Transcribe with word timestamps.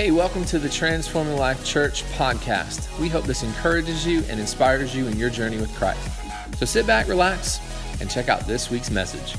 Hey, 0.00 0.12
welcome 0.12 0.46
to 0.46 0.58
the 0.58 0.70
Transforming 0.70 1.36
Life 1.36 1.62
Church 1.62 2.04
podcast. 2.12 2.88
We 2.98 3.10
hope 3.10 3.24
this 3.24 3.42
encourages 3.42 4.06
you 4.06 4.24
and 4.30 4.40
inspires 4.40 4.96
you 4.96 5.06
in 5.06 5.18
your 5.18 5.28
journey 5.28 5.58
with 5.58 5.70
Christ. 5.74 6.00
So 6.56 6.64
sit 6.64 6.86
back, 6.86 7.06
relax, 7.06 7.60
and 8.00 8.10
check 8.10 8.30
out 8.30 8.46
this 8.46 8.70
week's 8.70 8.90
message. 8.90 9.36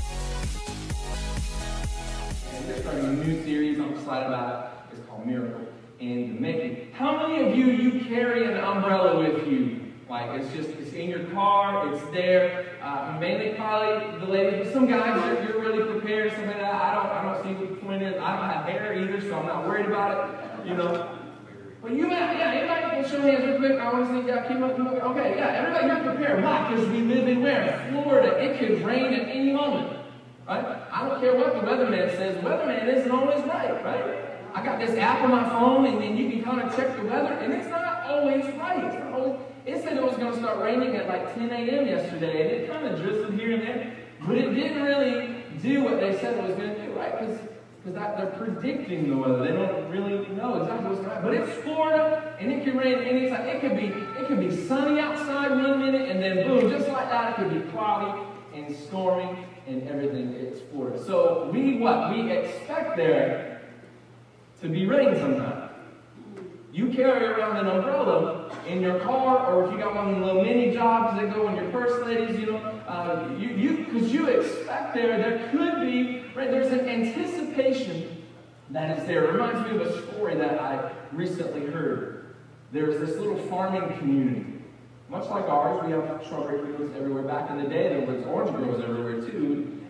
We're 2.64 2.78
starting 2.80 3.06
a 3.06 3.12
new 3.12 3.42
series 3.42 3.80
I'm 3.80 3.92
about. 3.92 4.86
It's 4.92 5.04
called 5.08 5.26
Miracle 5.26 5.66
in 5.98 6.36
the 6.36 6.40
Making. 6.40 6.92
How 6.92 7.26
many 7.26 7.42
of 7.42 7.58
you 7.58 7.66
you 7.66 8.04
carry 8.04 8.44
an 8.44 8.56
umbrella 8.56 9.18
with 9.18 9.48
you? 9.48 9.80
Like 10.08 10.40
it's 10.40 10.52
just 10.54 10.68
it's 10.78 10.92
in 10.92 11.10
your 11.10 11.24
car, 11.30 11.92
it's 11.92 12.04
there. 12.12 12.66
Uh, 12.80 13.16
mainly 13.18 13.54
probably 13.56 14.20
the 14.20 14.26
ladies, 14.26 14.66
but 14.66 14.72
some 14.72 14.86
guys 14.86 15.40
you're, 15.40 15.42
you're 15.42 15.60
really 15.60 15.90
prepared. 15.90 16.30
Something 16.30 16.50
like 16.50 16.58
that. 16.58 16.72
I 16.72 16.94
don't 16.94 17.06
I 17.06 17.22
don't 17.32 17.42
see 17.42 17.52
what 17.54 17.70
the 17.70 17.84
point 17.84 18.02
is. 18.04 18.14
I 18.14 18.36
don't 18.36 18.48
have 18.48 18.64
hair 18.66 18.94
either, 18.96 19.20
so 19.20 19.34
I'm 19.34 19.46
not 19.46 19.66
worried 19.66 19.86
about 19.86 20.30
it. 20.30 20.51
You 20.64 20.74
know. 20.74 21.18
But 21.82 21.92
you, 21.92 22.08
yeah, 22.08 22.52
anybody 22.54 23.02
can 23.02 23.10
show 23.10 23.20
hands 23.20 23.44
real 23.44 23.58
quick. 23.58 23.80
I 23.80 23.92
want 23.92 24.06
to 24.08 24.22
see, 24.22 24.54
keep 24.54 24.62
up. 24.62 24.78
Okay, 24.78 25.34
yeah, 25.36 25.48
everybody, 25.48 25.86
you're 25.88 26.14
prepared. 26.14 26.44
Why? 26.44 26.70
Because 26.70 26.88
we 26.90 27.00
live 27.02 27.26
in 27.26 27.42
where? 27.42 27.88
Florida. 27.90 28.38
It 28.38 28.58
could 28.60 28.86
rain 28.86 29.12
at 29.12 29.28
any 29.28 29.52
moment. 29.52 29.98
Right? 30.46 30.64
I 30.92 31.08
don't 31.08 31.20
care 31.20 31.34
what 31.34 31.54
the 31.54 31.60
weatherman 31.60 32.16
says. 32.16 32.36
The 32.36 32.42
weatherman 32.42 32.86
isn't 32.86 33.10
always 33.10 33.42
right, 33.46 33.84
right? 33.84 34.32
I 34.54 34.64
got 34.64 34.78
this 34.78 34.96
app 34.98 35.22
on 35.22 35.30
my 35.30 35.48
phone, 35.48 35.86
and 35.86 36.00
then 36.00 36.16
you 36.16 36.30
can 36.30 36.44
kind 36.44 36.60
of 36.60 36.76
check 36.76 36.94
the 36.96 37.02
weather, 37.02 37.32
and 37.32 37.52
it's 37.52 37.68
not 37.68 38.04
always 38.04 38.44
right. 38.56 39.12
Always, 39.12 39.40
it 39.66 39.82
said 39.82 39.96
it 39.96 40.02
was 40.02 40.16
going 40.16 40.32
to 40.32 40.38
start 40.38 40.58
raining 40.58 40.94
at 40.94 41.08
like 41.08 41.34
10 41.34 41.50
a.m. 41.50 41.86
yesterday, 41.86 42.42
and 42.42 42.50
it 42.50 42.70
kind 42.70 42.86
of 42.86 43.00
drizzled 43.00 43.34
here 43.34 43.54
and 43.54 43.62
there, 43.62 43.96
but 44.26 44.36
it 44.36 44.54
didn't 44.54 44.82
really 44.82 45.44
do 45.62 45.82
what 45.82 46.00
they 46.00 46.16
said 46.18 46.36
it 46.36 46.42
was 46.42 46.54
going 46.56 46.74
to 46.74 46.86
do, 46.86 46.92
right? 46.92 47.18
Because 47.18 47.38
because 47.84 48.16
they're 48.16 48.26
predicting 48.38 49.10
the 49.10 49.16
weather. 49.16 49.38
They 49.38 49.52
don't 49.52 49.90
really 49.90 50.28
know 50.28 50.62
exactly 50.62 50.88
what's 50.88 51.00
going 51.00 51.08
to 51.08 51.14
happen. 51.14 51.24
But 51.24 51.34
it's 51.34 51.62
Florida, 51.62 52.36
and 52.38 52.52
it 52.52 52.64
can 52.64 52.76
rain 52.76 52.98
anytime. 52.98 53.46
It 53.46 53.60
could 53.60 53.76
be 53.76 53.86
it 53.86 54.26
could 54.28 54.40
be 54.40 54.54
sunny 54.66 55.00
outside 55.00 55.50
one 55.50 55.80
minute, 55.80 56.08
and 56.08 56.22
then 56.22 56.46
boom, 56.46 56.70
just 56.70 56.88
like 56.88 57.08
that, 57.08 57.32
it 57.32 57.42
could 57.42 57.52
be 57.52 57.70
cloudy 57.70 58.22
and 58.54 58.74
stormy 58.74 59.46
and 59.66 59.88
everything. 59.88 60.32
It's 60.34 60.60
Florida. 60.70 61.02
So 61.04 61.50
we 61.52 61.78
what 61.78 62.14
we 62.14 62.30
expect 62.30 62.96
there 62.96 63.62
to 64.60 64.68
be 64.68 64.86
rain 64.86 65.16
sometime. 65.16 65.70
You 66.72 66.88
carry 66.88 67.26
around 67.26 67.58
an 67.58 67.66
umbrella 67.66 68.56
in 68.66 68.80
your 68.80 68.98
car, 69.00 69.52
or 69.52 69.66
if 69.66 69.72
you 69.72 69.78
got 69.78 69.94
one 69.94 70.08
of 70.08 70.20
the 70.20 70.24
little 70.24 70.42
mini 70.42 70.72
jobs 70.72 71.20
that 71.20 71.34
go 71.34 71.48
in 71.48 71.56
your 71.56 71.70
purse, 71.70 72.02
ladies, 72.06 72.38
you 72.38 72.46
know, 72.46 72.81
uh, 72.92 73.26
you 73.38 73.48
you 73.48 73.84
because 73.86 74.12
you 74.12 74.26
expect 74.26 74.94
there 74.94 75.16
there 75.16 75.48
could 75.50 75.80
be 75.80 76.24
right. 76.34 76.50
There's 76.50 76.70
an 76.72 76.86
anticipation 76.86 78.22
that 78.68 78.98
is 78.98 79.06
there. 79.06 79.24
It 79.24 79.32
reminds 79.32 79.66
me 79.70 79.76
of 79.76 79.86
a 79.86 80.06
story 80.08 80.34
that 80.36 80.60
I 80.60 80.92
recently 81.12 81.66
heard. 81.66 82.34
There's 82.70 83.00
this 83.00 83.18
little 83.18 83.38
farming 83.48 83.98
community, 83.98 84.44
much 85.08 85.26
like 85.30 85.44
ours. 85.44 85.82
We 85.86 85.92
have 85.92 86.22
strawberry 86.26 86.76
fields 86.76 86.94
everywhere. 86.94 87.22
Back 87.22 87.50
in 87.50 87.62
the 87.62 87.68
day, 87.68 87.88
there 87.88 88.06
was 88.06 88.24
orange 88.26 88.54
groves 88.54 88.82
everywhere 88.82 89.22
too. 89.22 89.80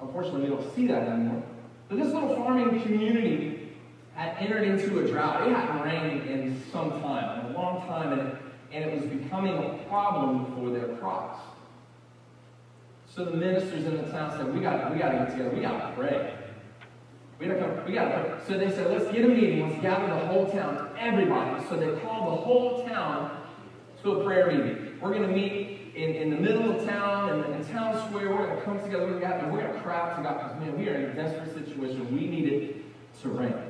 Unfortunately, 0.00 0.44
we 0.44 0.48
don't 0.48 0.74
see 0.74 0.86
that 0.86 1.08
anymore. 1.08 1.42
But 1.90 1.98
this 1.98 2.12
little 2.12 2.34
farming 2.36 2.80
community 2.82 3.74
had 4.14 4.36
entered 4.38 4.62
into 4.62 5.00
a 5.00 5.06
drought. 5.06 5.46
It 5.46 5.54
hadn't 5.54 5.82
rained 5.82 6.30
in 6.30 6.62
some 6.72 7.02
time, 7.02 7.46
in 7.46 7.54
a 7.54 7.58
long 7.58 7.86
time, 7.86 8.18
and 8.18 8.38
and 8.72 8.84
it 8.84 8.94
was 8.94 9.04
becoming 9.04 9.58
a 9.58 9.84
problem 9.88 10.54
for 10.54 10.70
their 10.70 10.96
crops. 10.96 11.40
So 13.14 13.24
the 13.24 13.32
ministers 13.32 13.86
in 13.86 13.96
the 13.96 14.04
town 14.04 14.30
said, 14.30 14.54
"We 14.54 14.60
got, 14.60 14.92
we 14.92 14.98
got 14.98 15.10
to 15.10 15.18
get 15.18 15.30
together. 15.30 15.50
We 15.50 15.62
got 15.62 15.90
to 15.90 15.94
pray. 15.96 16.34
We 17.40 17.46
got 17.46 17.54
to, 17.54 17.60
come, 17.60 17.84
we 17.84 17.92
got 17.92 18.04
to 18.04 18.24
pray." 18.24 18.38
So 18.46 18.56
they 18.56 18.70
said, 18.70 18.90
"Let's 18.90 19.12
get 19.12 19.24
a 19.24 19.28
meeting. 19.28 19.68
Let's 19.68 19.82
gather 19.82 20.06
the 20.06 20.26
whole 20.26 20.48
town, 20.48 20.90
everybody." 20.96 21.64
So 21.68 21.76
they 21.76 21.98
called 22.00 22.38
the 22.38 22.42
whole 22.42 22.86
town 22.86 23.42
to 24.02 24.12
a 24.12 24.24
prayer 24.24 24.46
meeting. 24.52 24.98
We're 25.00 25.12
going 25.12 25.28
to 25.28 25.34
meet 25.34 25.92
in, 25.96 26.14
in 26.14 26.30
the 26.30 26.36
middle 26.36 26.70
of 26.70 26.86
town, 26.86 27.44
in, 27.44 27.52
in 27.52 27.64
town 27.66 27.96
square. 28.08 28.30
We're 28.30 28.46
going 28.46 28.56
to 28.56 28.62
come 28.62 28.80
together. 28.80 29.06
We're 29.06 29.18
going 29.18 29.40
to, 29.40 29.48
we're 29.50 29.62
going 29.62 29.74
to 29.74 29.80
cry 29.80 29.98
out 29.98 30.16
to 30.16 30.22
God 30.22 30.38
because 30.38 30.60
man, 30.60 30.78
we 30.78 30.88
are 30.88 30.94
in 30.94 31.04
a 31.10 31.14
desperate 31.14 31.52
situation. 31.52 32.14
We 32.14 32.26
need 32.28 32.46
it 32.52 32.84
to 33.22 33.28
rain. 33.28 33.69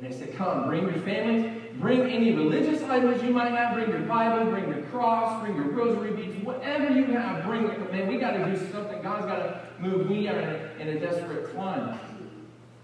And 0.00 0.10
they 0.12 0.16
said, 0.16 0.36
Come, 0.36 0.66
bring 0.66 0.84
your 0.84 1.00
families, 1.00 1.50
bring 1.78 2.02
any 2.02 2.32
religious 2.32 2.82
items 2.82 3.22
you 3.22 3.30
might 3.30 3.52
have, 3.52 3.74
bring 3.74 3.88
your 3.88 4.00
Bible, 4.00 4.50
bring 4.50 4.68
your 4.68 4.82
cross, 4.84 5.42
bring 5.42 5.56
your 5.56 5.70
rosary 5.70 6.12
beads, 6.12 6.44
whatever 6.44 6.92
you 6.92 7.04
have, 7.06 7.44
bring 7.44 7.64
it. 7.64 7.92
Man, 7.92 8.08
we 8.08 8.18
got 8.18 8.32
to 8.32 8.44
do 8.44 8.56
something. 8.72 9.00
God's 9.02 9.26
got 9.26 9.36
to 9.36 9.62
move. 9.78 10.08
We 10.08 10.28
are 10.28 10.38
in 10.78 10.88
a, 10.88 11.00
desperate 11.00 11.54
time. 11.54 11.98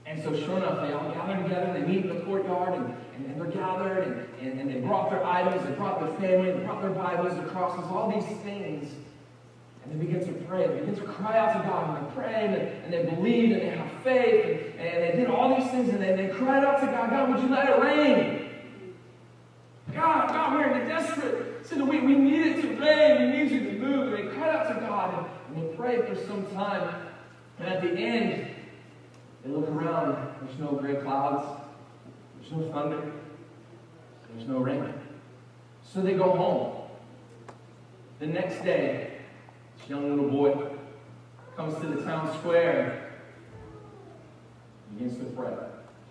And 0.07 0.23
so, 0.23 0.35
sure 0.35 0.57
enough, 0.59 0.87
they 0.87 0.93
all 0.93 1.11
gather 1.13 1.43
together, 1.43 1.73
they 1.73 1.87
meet 1.87 2.05
in 2.05 2.15
the 2.15 2.21
courtyard, 2.23 2.75
and, 2.75 2.95
and, 3.17 3.27
and 3.27 3.41
they're 3.41 3.51
gathered, 3.51 4.07
and, 4.07 4.27
and, 4.41 4.61
and 4.61 4.71
they 4.71 4.81
brought 4.81 5.11
their 5.11 5.25
items, 5.25 5.65
they 5.67 5.75
brought 5.75 6.01
their 6.01 6.13
family, 6.19 6.53
they 6.53 6.65
brought 6.65 6.83
their 6.83 6.91
Bibles, 6.91 7.35
their 7.35 7.47
crosses, 7.47 7.85
all 7.91 8.11
these 8.11 8.39
things. 8.41 8.93
And 9.85 10.01
they 10.01 10.05
begin 10.05 10.25
to 10.25 10.33
pray. 10.45 10.67
They 10.67 10.81
begin 10.81 10.97
to 10.97 11.03
cry 11.03 11.39
out 11.39 11.61
to 11.61 11.69
God. 11.69 11.99
And 11.99 12.07
they 12.07 12.15
prayed 12.15 12.51
and, 12.51 12.85
and 12.85 12.93
they 12.93 13.15
believed 13.15 13.53
and 13.53 13.63
they 13.63 13.77
have 13.77 14.03
faith. 14.03 14.75
And, 14.79 14.89
and 14.89 15.03
they 15.03 15.17
did 15.17 15.29
all 15.29 15.57
these 15.57 15.71
things. 15.71 15.89
And 15.89 16.01
they, 16.01 16.15
they 16.15 16.29
cried 16.29 16.65
out 16.65 16.81
to 16.81 16.87
God, 16.87 17.11
God, 17.11 17.31
would 17.31 17.43
you 17.43 17.49
let 17.49 17.69
it 17.69 17.81
rain? 17.81 18.51
God, 19.93 20.29
God, 20.29 20.53
we're 20.55 20.71
in 20.71 20.83
a 20.83 20.89
desperate 20.89 21.67
situation. 21.67 22.07
We, 22.07 22.15
we 22.15 22.15
need 22.15 22.47
it 22.47 22.63
to 22.63 22.69
rain. 22.81 23.23
We 23.23 23.39
need 23.39 23.51
you 23.51 23.71
to 23.71 23.79
move. 23.79 24.13
And 24.13 24.29
they 24.29 24.35
cried 24.35 24.55
out 24.55 24.75
to 24.75 24.81
God. 24.81 25.29
And, 25.51 25.57
and 25.57 25.71
they 25.71 25.77
prayed 25.77 26.07
for 26.07 26.17
some 26.27 26.47
time. 26.55 26.95
And 27.59 27.69
at 27.69 27.83
the 27.83 27.91
end, 27.91 28.49
they 29.45 29.51
look 29.51 29.69
around. 29.69 30.17
There's 30.43 30.59
no 30.59 30.73
gray 30.73 30.97
clouds. 30.97 31.61
There's 32.41 32.53
no 32.53 32.73
thunder. 32.73 33.13
There's 34.35 34.49
no 34.49 34.59
rain. 34.59 34.93
So 35.93 36.01
they 36.01 36.15
go 36.15 36.31
home. 36.35 36.79
The 38.19 38.27
next 38.27 38.65
day, 38.65 39.12
young 39.89 40.09
little 40.09 40.31
boy 40.31 40.69
comes 41.57 41.75
to 41.81 41.87
the 41.87 42.03
town 42.03 42.33
square 42.39 43.11
and 44.89 44.99
begins 44.99 45.19
to 45.19 45.25
pray. 45.37 45.53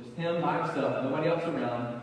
Just 0.03 0.15
him 0.15 0.41
by 0.41 0.65
himself, 0.65 1.03
nobody 1.03 1.29
else 1.29 1.43
around. 1.43 2.01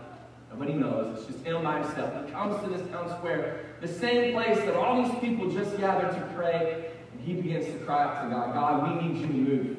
Nobody 0.51 0.73
knows. 0.73 1.19
It's 1.19 1.27
just 1.27 1.45
him 1.45 1.63
by 1.63 1.83
himself. 1.83 2.25
He 2.25 2.33
comes 2.33 2.63
to 2.65 2.71
this 2.71 2.89
town 2.91 3.09
square, 3.11 3.67
the 3.81 3.89
same 3.89 4.33
place 4.33 4.59
that 4.59 4.75
all 4.75 5.03
these 5.03 5.19
people 5.21 5.51
just 5.51 5.77
gathered 5.77 6.15
to 6.15 6.35
pray, 6.35 6.91
and 7.13 7.21
he 7.21 7.35
begins 7.35 7.67
to 7.67 7.79
cry 7.85 8.05
out 8.05 8.25
to 8.25 8.31
God, 8.35 8.55
God, 8.55 9.03
we 9.03 9.09
need 9.09 9.21
you 9.21 9.27
to 9.27 9.33
move. 9.33 9.77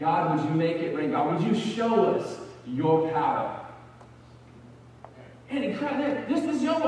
God, 0.00 0.40
would 0.40 0.48
you 0.48 0.54
make 0.54 0.78
it 0.78 0.96
rain? 0.96 1.10
God, 1.10 1.34
would 1.34 1.46
you 1.46 1.54
show 1.54 2.14
us 2.14 2.38
your 2.66 3.10
power? 3.10 3.60
And 5.50 5.64
he 5.64 5.74
cried, 5.74 6.26
this 6.26 6.44
is 6.44 6.62
young 6.62 6.80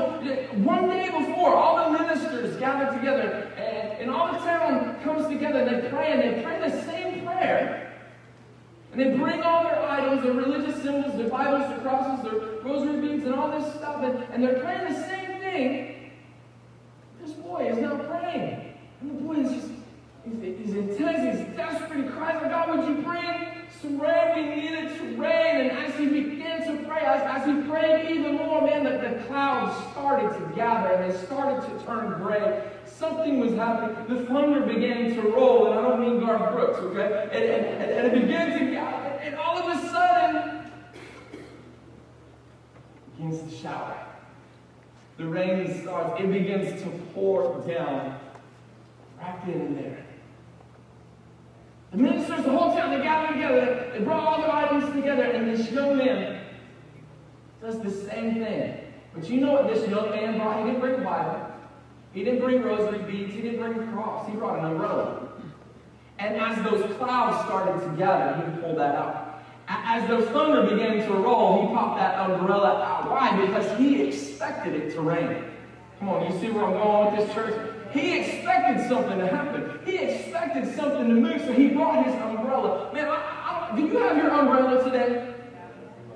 one 0.65 0.89
day 0.89 1.05
before, 1.05 1.53
all 1.53 1.91
the 1.91 1.99
ministers 1.99 2.57
gathered 2.57 2.97
together, 2.97 3.51
and, 4.05 4.15
all 4.15 4.31
the 4.31 4.39
town 4.39 4.99
comes 5.03 5.27
together, 5.27 5.59
and 5.59 5.83
they 5.83 5.89
pray, 5.89 6.11
and 6.11 6.21
they 6.21 6.43
pray 6.43 6.69
the 6.69 6.81
same 6.83 7.25
prayer. 7.25 7.93
And 8.91 9.01
they 9.01 9.17
bring 9.17 9.41
all 9.41 9.63
their 9.63 9.79
idols, 9.79 10.23
their 10.23 10.33
religious 10.33 10.81
symbols, 10.81 11.17
their 11.17 11.29
Bibles, 11.29 11.67
their 11.69 11.79
crosses, 11.79 12.23
their 12.23 12.61
rosary 12.63 13.01
beads, 13.01 13.25
and 13.25 13.33
all 13.33 13.51
this 13.51 13.73
stuff, 13.75 14.03
and, 14.03 14.23
and 14.31 14.43
they're 14.43 14.59
praying 14.59 14.93
the 14.93 15.07
same 15.07 15.39
thing. 15.39 16.11
This 17.21 17.31
boy 17.31 17.67
is 17.67 17.77
now 17.77 17.97
praying. 17.97 18.73
And 19.01 19.09
the 19.09 19.23
boy 19.23 19.33
is 19.37 19.51
just, 19.51 19.69
he's, 20.23 20.57
he's 20.65 20.75
intense, 20.75 21.39
he's 21.39 21.55
desperate, 21.55 22.03
he 22.03 22.09
cries 22.09 22.35
out, 22.43 22.49
God, 22.49 22.77
would 22.77 22.87
you 22.87 23.03
bring 23.03 23.51
some 23.81 23.99
rain? 23.99 24.35
We 24.35 24.55
need 24.55 24.97
to 24.97 25.21
rain. 25.21 25.69
And 25.69 25.71
as 25.71 25.95
he 25.97 26.07
pray, 26.07 26.34
as, 27.05 27.41
as 27.41 27.45
he 27.47 27.61
prayed 27.69 28.09
even 28.09 28.35
more, 28.35 28.61
man, 28.61 28.83
that 28.83 29.01
the 29.01 29.23
clouds 29.25 29.75
started 29.91 30.33
to 30.33 30.55
gather 30.55 30.93
and 30.93 31.11
they 31.13 31.17
started 31.25 31.61
to 31.61 31.85
turn 31.85 32.21
gray. 32.21 32.67
Something 32.85 33.39
was 33.39 33.53
happening. 33.53 33.95
The 34.07 34.25
thunder 34.25 34.61
began 34.61 35.13
to 35.15 35.21
roll, 35.21 35.67
and 35.67 35.79
I 35.79 35.81
don't 35.81 35.99
mean 35.99 36.19
Garth 36.19 36.53
Brooks, 36.53 36.79
okay? 36.79 37.29
And, 37.31 37.43
and, 37.43 37.65
and, 37.65 37.91
and 37.91 38.07
it 38.07 38.21
began 38.21 38.59
to 38.59 38.71
gather, 38.71 39.09
and 39.19 39.35
all 39.35 39.57
of 39.57 39.77
a 39.77 39.87
sudden, 39.89 40.71
begins 43.17 43.51
to 43.51 43.57
shower. 43.57 43.97
The 45.17 45.25
rain 45.25 45.81
starts, 45.81 46.19
it 46.21 46.31
begins 46.31 46.81
to 46.83 46.89
pour 47.13 47.61
down 47.67 48.19
right 49.19 49.45
then 49.45 49.61
and 49.61 49.77
there. 49.77 50.05
The 51.91 51.97
ministers, 51.97 52.43
the 52.43 52.51
whole 52.51 52.75
town, 52.75 52.91
they 52.91 53.03
gathered 53.03 53.35
together. 53.35 53.91
They 53.93 54.03
brought 54.03 54.23
all 54.23 54.41
their 54.41 54.51
items 54.51 54.93
together, 54.93 55.23
and 55.23 55.49
this 55.49 55.71
young 55.71 55.97
man 55.97 56.44
does 57.65 57.79
the 57.79 57.91
same 58.09 58.35
thing. 58.35 58.77
But 59.13 59.29
you 59.29 59.41
know 59.41 59.53
what 59.53 59.73
this 59.73 59.87
young 59.89 60.11
man 60.11 60.37
brought? 60.37 60.59
He 60.59 60.65
didn't 60.65 60.81
bring 60.81 60.95
a 60.95 61.03
Bible. 61.03 61.51
He 62.13 62.23
didn't 62.23 62.39
bring 62.41 62.61
rosary 62.61 62.99
beads. 63.11 63.33
He 63.33 63.41
didn't 63.41 63.59
bring 63.59 63.87
a 63.87 63.91
cross. 63.91 64.29
He 64.29 64.35
brought 64.35 64.59
an 64.59 64.65
umbrella. 64.65 65.29
And 66.19 66.37
as 66.37 66.63
those 66.63 66.95
clouds 66.97 67.43
started 67.45 67.83
to 67.85 67.97
gather, 67.97 68.51
he 68.51 68.61
pulled 68.61 68.77
that 68.77 68.95
out. 68.95 69.43
As 69.67 70.07
those 70.07 70.27
thunder 70.29 70.63
began 70.63 71.05
to 71.07 71.13
roll, 71.13 71.67
he 71.67 71.73
popped 71.73 71.97
that 71.97 72.29
umbrella 72.29 72.83
out. 72.83 73.09
Why? 73.09 73.45
Because 73.45 73.77
he 73.79 74.03
expected 74.03 74.75
it 74.75 74.93
to 74.93 75.01
rain. 75.01 75.43
Come 75.99 76.09
on, 76.09 76.31
you 76.31 76.39
see 76.39 76.51
where 76.51 76.65
I'm 76.65 76.73
going 76.73 77.15
with 77.15 77.25
this 77.25 77.35
church? 77.35 77.71
He 77.91 78.19
expected 78.19 78.87
something 78.87 79.17
to 79.17 79.27
happen. 79.27 79.79
He 79.85 79.97
expected 79.97 80.75
something 80.75 81.07
to 81.07 81.15
move, 81.15 81.41
so 81.41 81.53
he 81.53 81.69
brought 81.69 82.05
his 82.05 82.13
umbrella. 82.15 82.93
Man, 82.93 83.07
I, 83.07 83.69
I, 83.71 83.75
do 83.75 83.81
you 83.81 83.97
have 83.97 84.17
your 84.17 84.29
umbrella 84.29 84.83
today? 84.83 85.33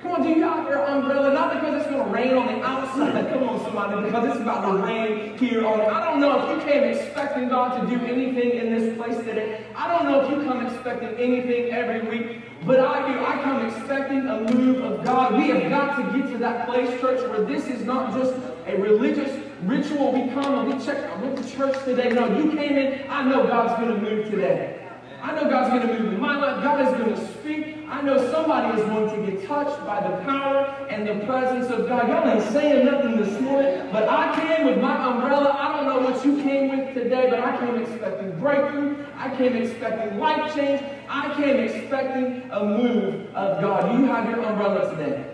Come 0.01 0.11
on, 0.13 0.23
do 0.23 0.29
you 0.29 0.43
have 0.43 0.65
your 0.65 0.85
umbrella? 0.85 1.33
Not 1.33 1.55
because 1.55 1.81
it's 1.81 1.91
going 1.91 2.05
to 2.05 2.09
rain 2.09 2.33
on 2.37 2.47
the 2.47 2.65
outside. 2.65 3.33
Come 3.33 3.49
on, 3.49 3.59
somebody, 3.61 4.01
because 4.05 4.29
it's 4.29 4.39
about 4.39 4.71
to 4.71 4.81
rain 4.81 5.37
here 5.37 5.67
on. 5.67 5.81
I 5.81 6.05
don't 6.05 6.21
know 6.21 6.39
if 6.39 6.57
you 6.57 6.71
came 6.71 6.83
expecting 6.85 7.49
God 7.49 7.81
to 7.81 7.97
do 7.97 8.05
anything 8.05 8.51
in 8.51 8.73
this 8.73 8.97
place 8.97 9.17
today. 9.17 9.65
I 9.75 9.89
don't 9.89 10.09
know 10.09 10.21
if 10.21 10.31
you 10.31 10.37
come 10.45 10.65
expecting 10.65 11.09
anything 11.17 11.73
every 11.73 12.07
week, 12.07 12.43
but 12.65 12.79
I 12.79 13.11
do. 13.11 13.19
I 13.19 13.43
come 13.43 13.65
expecting 13.65 14.25
a 14.25 14.39
move 14.53 14.85
of 14.85 15.03
God. 15.03 15.35
We 15.35 15.49
have 15.49 15.69
got 15.69 15.97
to 15.97 16.17
get 16.17 16.31
to 16.31 16.37
that 16.37 16.69
place, 16.69 16.89
church, 17.01 17.19
where 17.29 17.43
this 17.43 17.67
is 17.67 17.83
not 17.83 18.13
just 18.13 18.33
a 18.67 18.77
religious 18.77 19.37
ritual. 19.63 20.13
We 20.13 20.29
come 20.29 20.59
and 20.59 20.73
we 20.79 20.85
check. 20.85 21.11
I 21.11 21.21
went 21.21 21.37
to 21.43 21.49
church 21.55 21.75
today. 21.83 22.09
No, 22.13 22.37
you 22.37 22.53
came 22.53 22.77
in. 22.77 23.09
I 23.09 23.27
know 23.27 23.45
God's 23.45 23.81
going 23.81 23.95
to 23.95 24.01
move 24.01 24.29
today. 24.29 24.79
I 25.21 25.35
know 25.35 25.49
God's 25.49 25.71
going 25.71 25.85
to 25.85 26.01
move 26.01 26.13
in 26.13 26.21
my 26.21 26.37
life. 26.37 26.63
God 26.63 26.87
is 26.87 26.97
going 26.97 27.13
to 27.13 27.33
speak. 27.33 27.78
I 27.89 28.01
know 28.03 28.31
somebody 28.31 28.79
is 28.79 28.87
going 28.87 29.09
to 29.09 29.31
get 29.31 29.47
touched 29.47 29.83
by 29.85 29.99
the 29.99 30.23
power 30.23 30.65
and 30.89 31.07
the 31.07 31.25
presence 31.25 31.71
of 31.71 31.87
God. 31.87 32.07
Y'all 32.07 32.29
ain't 32.29 32.43
saying 32.53 32.85
nothing 32.85 33.17
this 33.17 33.41
morning, 33.41 33.89
but 33.91 34.07
I 34.07 34.39
came 34.39 34.67
with 34.67 34.79
my 34.79 35.11
umbrella. 35.11 35.57
I 35.59 35.75
don't 35.75 35.87
know 35.87 36.09
what 36.09 36.23
you 36.23 36.41
came 36.43 36.69
with 36.69 36.93
today, 36.93 37.27
but 37.31 37.39
I 37.39 37.57
came 37.57 37.81
expecting 37.81 38.39
breakthrough. 38.39 39.03
I 39.17 39.35
came 39.35 39.55
expecting 39.55 40.19
life 40.19 40.53
change. 40.55 40.83
I 41.09 41.33
came 41.35 41.57
expecting 41.57 42.49
a 42.51 42.63
move 42.63 43.35
of 43.35 43.59
God. 43.59 43.91
Do 43.91 43.97
you 43.97 44.05
have 44.05 44.29
your 44.29 44.43
umbrella 44.43 44.91
today? 44.91 45.25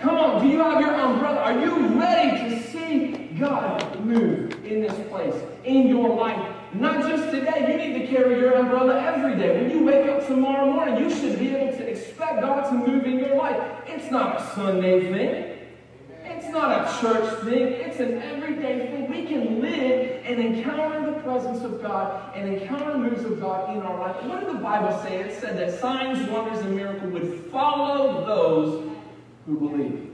Come 0.00 0.16
on, 0.16 0.42
do 0.42 0.48
you 0.48 0.58
have 0.60 0.80
your 0.80 0.94
umbrella? 0.94 1.40
Are 1.40 1.60
you 1.60 1.88
ready 1.98 2.50
to 2.50 2.62
see 2.68 3.36
God 3.38 4.04
move 4.04 4.64
in 4.64 4.80
this 4.80 5.08
place, 5.08 5.34
in 5.64 5.88
your 5.88 6.16
life? 6.16 6.55
Not 6.74 7.06
just 7.08 7.30
today, 7.30 7.70
you 7.70 7.92
need 7.92 8.00
to 8.00 8.06
carry 8.06 8.38
your 8.38 8.54
umbrella 8.54 9.00
every 9.00 9.36
day. 9.36 9.62
When 9.62 9.70
you 9.70 9.84
wake 9.84 10.08
up 10.08 10.26
tomorrow 10.26 10.70
morning, 10.70 10.98
you 10.98 11.10
should 11.10 11.38
be 11.38 11.54
able 11.54 11.76
to 11.76 11.88
expect 11.88 12.40
God 12.40 12.68
to 12.68 12.72
move 12.74 13.04
in 13.04 13.18
your 13.18 13.36
life. 13.36 13.60
It's 13.86 14.10
not 14.10 14.40
a 14.40 14.54
Sunday 14.54 15.00
thing. 15.12 15.52
It's 16.24 16.48
not 16.48 16.70
a 16.70 17.00
church 17.00 17.44
thing. 17.44 17.72
It's 17.72 18.00
an 18.00 18.20
everyday 18.20 18.88
thing. 18.88 19.10
We 19.10 19.26
can 19.26 19.60
live 19.60 20.22
and 20.24 20.40
encounter 20.40 21.12
the 21.12 21.20
presence 21.20 21.62
of 21.62 21.80
God 21.80 22.34
and 22.34 22.54
encounter 22.54 22.98
moves 22.98 23.24
of 23.24 23.40
God 23.40 23.74
in 23.76 23.82
our 23.82 23.98
life. 23.98 24.22
What 24.24 24.40
did 24.40 24.50
the 24.50 24.60
Bible 24.60 24.98
say? 25.02 25.20
It 25.20 25.40
said 25.40 25.56
that 25.58 25.80
signs, 25.80 26.28
wonders, 26.28 26.60
and 26.60 26.74
miracles 26.74 27.12
would 27.12 27.50
follow 27.50 28.26
those 28.26 28.92
who 29.46 29.58
believe. 29.58 30.10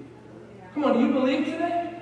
Come 0.74 0.84
on, 0.84 0.94
do 0.94 1.00
you 1.06 1.12
believe 1.12 1.44
today? 1.46 1.94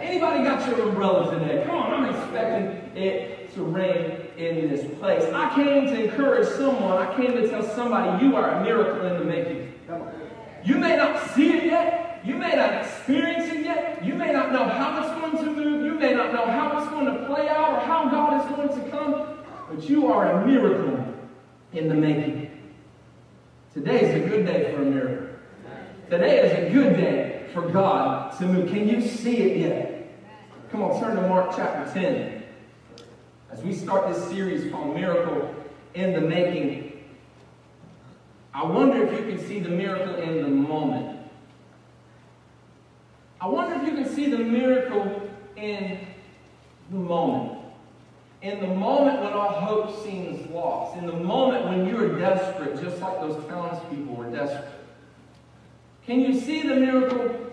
Anybody 0.00 0.44
got 0.44 0.66
your 0.68 0.88
umbrella 0.88 1.38
today? 1.38 1.64
Come 1.66 1.76
on, 1.76 2.04
I'm 2.04 2.14
expecting 2.14 2.96
it 2.96 3.43
to 3.54 3.62
rain 3.62 4.26
in 4.36 4.68
this 4.68 4.84
place. 4.98 5.24
I 5.32 5.54
came 5.54 5.86
to 5.86 6.04
encourage 6.04 6.48
someone. 6.48 6.98
I 6.98 7.14
came 7.16 7.32
to 7.32 7.48
tell 7.48 7.62
somebody 7.62 8.24
you 8.24 8.36
are 8.36 8.50
a 8.50 8.64
miracle 8.64 9.06
in 9.06 9.18
the 9.18 9.24
making. 9.24 9.72
You 10.64 10.76
may 10.76 10.96
not 10.96 11.30
see 11.30 11.52
it 11.52 11.64
yet. 11.64 12.22
You 12.24 12.36
may 12.36 12.54
not 12.56 12.84
experience 12.84 13.52
it 13.52 13.64
yet. 13.64 14.04
You 14.04 14.14
may 14.14 14.32
not 14.32 14.52
know 14.52 14.64
how 14.64 15.02
it's 15.02 15.20
going 15.20 15.44
to 15.44 15.50
move. 15.50 15.84
You 15.84 15.94
may 15.94 16.14
not 16.14 16.32
know 16.32 16.46
how 16.46 16.78
it's 16.78 16.90
going 16.90 17.06
to 17.06 17.26
play 17.26 17.48
out 17.48 17.74
or 17.74 17.80
how 17.80 18.08
God 18.08 18.40
is 18.40 18.56
going 18.56 18.68
to 18.68 18.90
come. 18.90 19.38
But 19.70 19.88
you 19.88 20.06
are 20.06 20.32
a 20.32 20.46
miracle 20.46 21.14
in 21.72 21.88
the 21.88 21.94
making. 21.94 22.50
Today 23.74 24.00
is 24.02 24.24
a 24.24 24.28
good 24.28 24.46
day 24.46 24.72
for 24.72 24.82
a 24.82 24.86
miracle. 24.86 25.36
Today 26.08 26.40
is 26.40 26.52
a 26.52 26.72
good 26.72 26.96
day 26.96 27.46
for 27.52 27.62
God 27.62 28.36
to 28.38 28.46
move. 28.46 28.70
Can 28.70 28.88
you 28.88 29.00
see 29.00 29.36
it 29.36 29.56
yet? 29.58 30.12
Come 30.70 30.82
on, 30.82 31.00
turn 31.00 31.16
to 31.16 31.22
Mark 31.28 31.54
chapter 31.56 31.92
10. 31.92 32.33
As 33.54 33.62
we 33.62 33.72
start 33.72 34.12
this 34.12 34.28
series 34.30 34.68
called 34.72 34.96
Miracle 34.96 35.54
in 35.94 36.12
the 36.12 36.20
Making, 36.20 37.04
I 38.52 38.64
wonder 38.64 39.06
if 39.06 39.12
you 39.12 39.28
can 39.28 39.46
see 39.46 39.60
the 39.60 39.68
miracle 39.68 40.16
in 40.16 40.42
the 40.42 40.48
moment. 40.48 41.20
I 43.40 43.46
wonder 43.46 43.76
if 43.76 43.86
you 43.86 43.94
can 43.94 44.12
see 44.12 44.28
the 44.28 44.38
miracle 44.38 45.30
in 45.54 46.00
the 46.90 46.96
moment. 46.96 47.60
In 48.42 48.58
the 48.58 48.74
moment 48.74 49.22
when 49.22 49.32
all 49.32 49.52
hope 49.52 50.04
seems 50.04 50.50
lost. 50.50 50.96
In 50.96 51.06
the 51.06 51.12
moment 51.12 51.66
when 51.66 51.86
you 51.86 51.96
are 51.96 52.18
desperate, 52.18 52.82
just 52.82 53.00
like 53.00 53.20
those 53.20 53.44
townspeople 53.46 54.16
were 54.16 54.30
desperate. 54.32 54.84
Can 56.06 56.18
you 56.18 56.38
see 56.40 56.62
the 56.62 56.74
miracle 56.74 57.43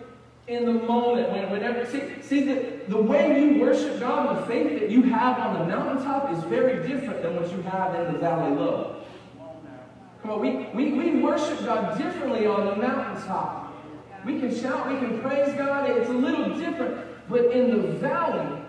in 0.53 0.65
the 0.65 0.73
moment 0.73 1.31
when 1.31 1.49
whenever 1.49 1.85
see, 1.85 2.21
see 2.21 2.43
the, 2.43 2.79
the 2.87 3.01
way 3.01 3.41
you 3.41 3.59
worship 3.61 3.99
God, 3.99 4.37
the 4.37 4.45
faith 4.47 4.79
that 4.79 4.89
you 4.89 5.03
have 5.03 5.39
on 5.39 5.59
the 5.59 5.75
mountaintop 5.75 6.31
is 6.33 6.43
very 6.45 6.87
different 6.87 7.21
than 7.21 7.35
what 7.35 7.51
you 7.51 7.61
have 7.63 7.95
in 7.95 8.13
the 8.13 8.19
valley 8.19 8.55
low. 8.55 8.97
Come 10.21 10.31
on, 10.31 10.39
we, 10.39 10.67
we, 10.73 10.91
we 10.91 11.21
worship 11.21 11.65
God 11.65 11.97
differently 11.97 12.45
on 12.45 12.65
the 12.65 12.75
mountaintop. 12.75 13.73
We 14.25 14.39
can 14.39 14.55
shout, 14.55 14.91
we 14.91 14.99
can 14.99 15.19
praise 15.21 15.53
God, 15.55 15.89
it's 15.89 16.09
a 16.09 16.13
little 16.13 16.55
different. 16.59 17.07
But 17.27 17.51
in 17.51 17.71
the 17.71 17.87
valley, 17.93 18.61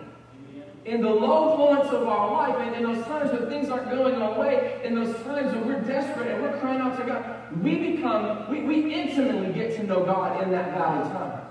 in 0.84 1.02
the 1.02 1.10
low 1.10 1.56
points 1.56 1.92
of 1.92 2.08
our 2.08 2.32
life, 2.32 2.56
and 2.66 2.76
in 2.76 2.82
those 2.92 3.04
times 3.06 3.32
when 3.32 3.48
things 3.48 3.68
aren't 3.68 3.90
going 3.90 4.14
our 4.14 4.38
way, 4.38 4.80
in 4.84 4.94
those 4.94 5.14
times 5.24 5.52
when 5.54 5.66
we're 5.66 5.80
desperate 5.80 6.28
and 6.28 6.42
we're 6.42 6.58
crying 6.58 6.80
out 6.80 6.98
to 6.98 7.04
God, 7.04 7.62
we 7.62 7.92
become, 7.92 8.50
we, 8.50 8.62
we 8.62 8.94
intimately 8.94 9.52
get 9.52 9.76
to 9.76 9.82
know 9.84 10.04
God 10.04 10.42
in 10.42 10.50
that 10.52 10.72
valley 10.72 11.08
time. 11.10 11.41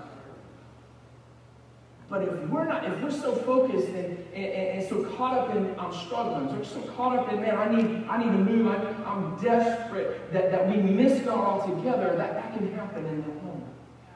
But 2.11 2.23
if 2.23 2.49
we're 2.49 2.65
not, 2.65 2.83
if 2.83 3.01
we're 3.01 3.09
so 3.09 3.33
focused 3.33 3.87
and, 3.87 4.17
and, 4.35 4.45
and 4.45 4.89
so 4.89 5.01
caught 5.15 5.37
up 5.37 5.55
in 5.55 5.73
I'm 5.79 5.93
struggling, 5.93 6.53
we're 6.53 6.65
so 6.65 6.81
caught 6.81 7.17
up 7.17 7.31
in 7.31 7.39
man, 7.39 7.57
I 7.57 7.73
need, 7.73 8.05
I 8.09 8.17
need 8.17 8.31
to 8.33 8.51
move, 8.53 8.67
I, 8.67 8.75
I'm 9.09 9.41
desperate 9.41 10.29
that, 10.33 10.51
that 10.51 10.67
we 10.67 10.75
miss 10.75 11.21
God 11.21 11.39
altogether, 11.39 12.13
that 12.17 12.33
that 12.33 12.53
can 12.53 12.73
happen 12.73 13.05
in 13.05 13.21
that 13.21 13.43
moment. 13.45 13.63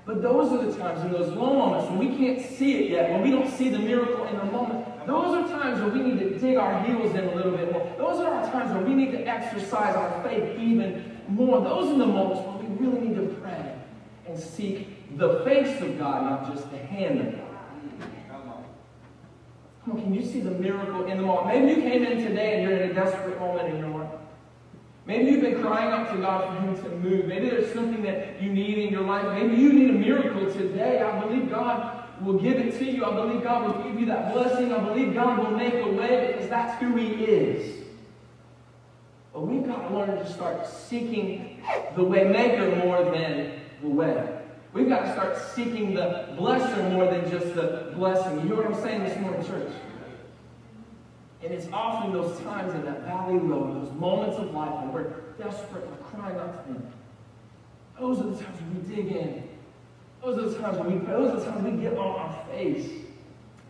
But 0.06 0.22
those 0.22 0.52
are 0.52 0.66
the 0.66 0.78
times, 0.78 1.06
in 1.06 1.14
those 1.14 1.30
low 1.30 1.54
moments, 1.54 1.90
when 1.90 2.00
we 2.00 2.18
can't 2.18 2.46
see 2.46 2.84
it 2.84 2.92
yet, 2.92 3.12
when 3.12 3.22
we 3.22 3.32
don't 3.32 3.50
see 3.50 3.70
the 3.70 3.80
miracle 3.80 4.26
in 4.26 4.36
the 4.40 4.44
moment, 4.44 5.08
those 5.08 5.34
are 5.34 5.48
times 5.48 5.80
where 5.80 5.90
we 5.90 6.02
need 6.02 6.20
to 6.20 6.38
dig 6.38 6.58
our 6.58 6.84
heels 6.84 7.16
in 7.16 7.24
a 7.24 7.34
little 7.34 7.56
bit 7.56 7.72
more. 7.72 7.90
Those 7.98 8.20
are 8.20 8.28
our 8.28 8.52
times 8.52 8.74
where 8.74 8.84
we 8.84 8.94
need 8.94 9.14
to 9.14 9.26
exercise 9.26 9.96
our 9.96 10.22
faith 10.22 10.60
even 10.60 11.22
more. 11.30 11.62
Those 11.62 11.94
are 11.94 11.98
the 11.98 12.06
moments 12.06 12.42
where 12.46 12.58
we 12.58 12.86
really 12.86 13.08
need 13.08 13.16
to 13.16 13.36
pray 13.36 13.74
and 14.28 14.38
seek 14.38 15.18
the 15.18 15.46
face 15.46 15.82
of 15.82 15.98
God, 15.98 16.24
not 16.24 16.54
just 16.54 16.70
the 16.72 16.78
hand 16.78 17.22
of 17.22 17.32
God. 17.38 17.45
Come 19.86 19.98
on, 19.98 20.02
can 20.02 20.14
you 20.16 20.26
see 20.26 20.40
the 20.40 20.50
miracle 20.50 21.06
in 21.06 21.18
the 21.18 21.24
moment? 21.24 21.48
Maybe 21.48 21.80
you 21.80 21.88
came 21.88 22.04
in 22.04 22.18
today 22.18 22.56
and 22.56 22.64
you're 22.64 22.80
in 22.80 22.90
a 22.90 22.94
desperate 22.94 23.40
moment 23.40 23.70
in 23.70 23.78
your 23.78 23.90
life. 23.90 24.10
Maybe 25.06 25.30
you've 25.30 25.42
been 25.42 25.62
crying 25.62 25.92
out 25.92 26.12
to 26.12 26.20
God 26.20 26.56
for 26.56 26.62
Him 26.62 26.84
to 26.84 26.90
move. 27.08 27.26
Maybe 27.28 27.50
there's 27.50 27.72
something 27.72 28.02
that 28.02 28.42
you 28.42 28.52
need 28.52 28.80
in 28.80 28.92
your 28.92 29.04
life. 29.04 29.32
Maybe 29.40 29.56
you 29.62 29.72
need 29.72 29.92
a 29.92 29.94
miracle 29.94 30.52
today. 30.52 31.04
I 31.04 31.20
believe 31.20 31.52
God 31.52 32.04
will 32.24 32.40
give 32.40 32.58
it 32.58 32.80
to 32.80 32.86
you. 32.86 33.06
I 33.06 33.14
believe 33.14 33.44
God 33.44 33.68
will 33.78 33.84
give 33.84 34.00
you 34.00 34.08
that 34.08 34.34
blessing. 34.34 34.74
I 34.74 34.80
believe 34.80 35.14
God 35.14 35.38
will 35.38 35.52
make 35.52 35.76
a 35.76 35.92
way 35.92 36.34
because 36.34 36.50
that's 36.50 36.82
who 36.82 36.96
He 36.96 37.24
is. 37.26 37.86
But 39.34 39.42
we've 39.42 39.68
got 39.68 39.88
to 39.88 39.96
learn 39.96 40.18
to 40.18 40.34
start 40.34 40.66
seeking 40.66 41.62
the 41.96 42.04
way 42.04 42.24
maker 42.24 42.76
more 42.78 43.04
than 43.04 43.60
the 43.84 43.90
way. 43.90 44.35
We've 44.76 44.90
got 44.90 45.06
to 45.06 45.14
start 45.14 45.38
seeking 45.38 45.94
the 45.94 46.36
blesser 46.38 46.92
more 46.92 47.10
than 47.10 47.32
just 47.32 47.56
the 47.56 47.94
blessing. 47.96 48.42
You 48.42 48.48
hear 48.48 48.56
what 48.58 48.66
I'm 48.66 48.84
saying 48.84 49.06
this 49.06 49.18
morning, 49.22 49.42
church? 49.46 49.72
And 51.42 51.54
it's 51.54 51.68
often 51.72 52.12
those 52.12 52.38
times 52.42 52.74
in 52.74 52.84
that 52.84 53.04
valley 53.04 53.40
low, 53.40 53.74
those 53.74 53.94
moments 53.94 54.36
of 54.36 54.54
life 54.54 54.74
when 54.82 54.92
we're 54.92 55.14
desperate, 55.38 55.90
we're 55.90 55.96
crying 56.10 56.36
out 56.38 56.68
to 56.68 56.74
Him. 56.74 56.92
Those 57.98 58.20
are 58.20 58.24
the 58.24 58.44
times 58.44 58.60
we 58.74 58.96
dig 58.96 59.16
in. 59.16 59.48
Those 60.22 60.40
are 60.40 60.50
the 60.50 60.60
times 60.60 60.78
when 60.80 61.00
we 61.00 61.06
pray. 61.06 61.14
Those 61.14 61.32
are 61.32 61.40
the 61.40 61.46
times 61.52 61.64
we 61.64 61.82
get 61.82 61.98
on 61.98 62.20
our 62.20 62.46
face 62.52 62.90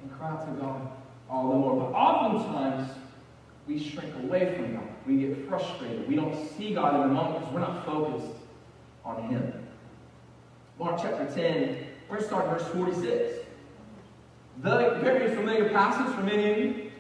and 0.02 0.12
cry 0.18 0.32
out 0.32 0.48
to 0.48 0.60
God 0.60 0.90
all 1.30 1.52
the 1.52 1.56
more. 1.56 1.76
But 1.76 1.96
oftentimes, 1.96 2.90
we 3.68 3.78
shrink 3.78 4.12
away 4.24 4.56
from 4.56 4.74
God. 4.74 4.88
We 5.06 5.18
get 5.18 5.48
frustrated. 5.48 6.10
We 6.10 6.16
don't 6.16 6.36
see 6.58 6.74
God 6.74 6.96
in 6.96 7.02
the 7.02 7.14
moment 7.14 7.42
because 7.42 7.54
we're 7.54 7.60
not 7.60 7.86
focused 7.86 8.34
on 9.04 9.30
Him. 9.30 9.65
Mark 10.78 11.00
chapter 11.02 11.26
10, 11.34 11.88
we're 12.10 12.18
going 12.18 12.22
to 12.22 12.28
start 12.28 12.50
verse 12.50 12.68
46. 12.74 13.46
The 14.62 15.00
very 15.02 15.34
familiar 15.34 15.70
passage 15.70 16.14
for 16.14 16.22
many 16.22 16.52
of 16.52 16.58
you 16.58 16.92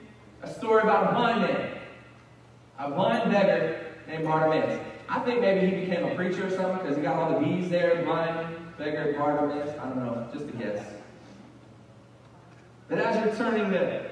a 0.42 0.54
story 0.54 0.84
about 0.84 1.12
a 1.12 1.16
blind 1.16 1.42
man, 1.42 1.78
a 2.78 2.92
blind 2.92 3.32
beggar 3.32 3.96
named 4.08 4.24
Bartimaeus. 4.24 4.80
I 5.10 5.20
think 5.20 5.42
maybe 5.42 5.66
he 5.66 5.86
became 5.86 6.06
a 6.06 6.16
preacher 6.16 6.48
or 6.48 6.50
something 6.52 6.78
because 6.78 6.96
he 6.96 7.02
got 7.04 7.16
all 7.16 7.40
the 7.40 7.46
bees 7.46 7.70
there, 7.70 8.04
blind 8.04 8.56
beggar 8.78 9.14
Bartimaeus. 9.18 9.78
I 9.80 9.90
don't 9.90 9.98
know, 9.98 10.28
just 10.32 10.46
a 10.46 10.52
guess. 10.54 10.86
But 12.88 13.00
as 13.00 13.26
you're 13.26 13.36
turning 13.36 13.72
to 13.72 14.10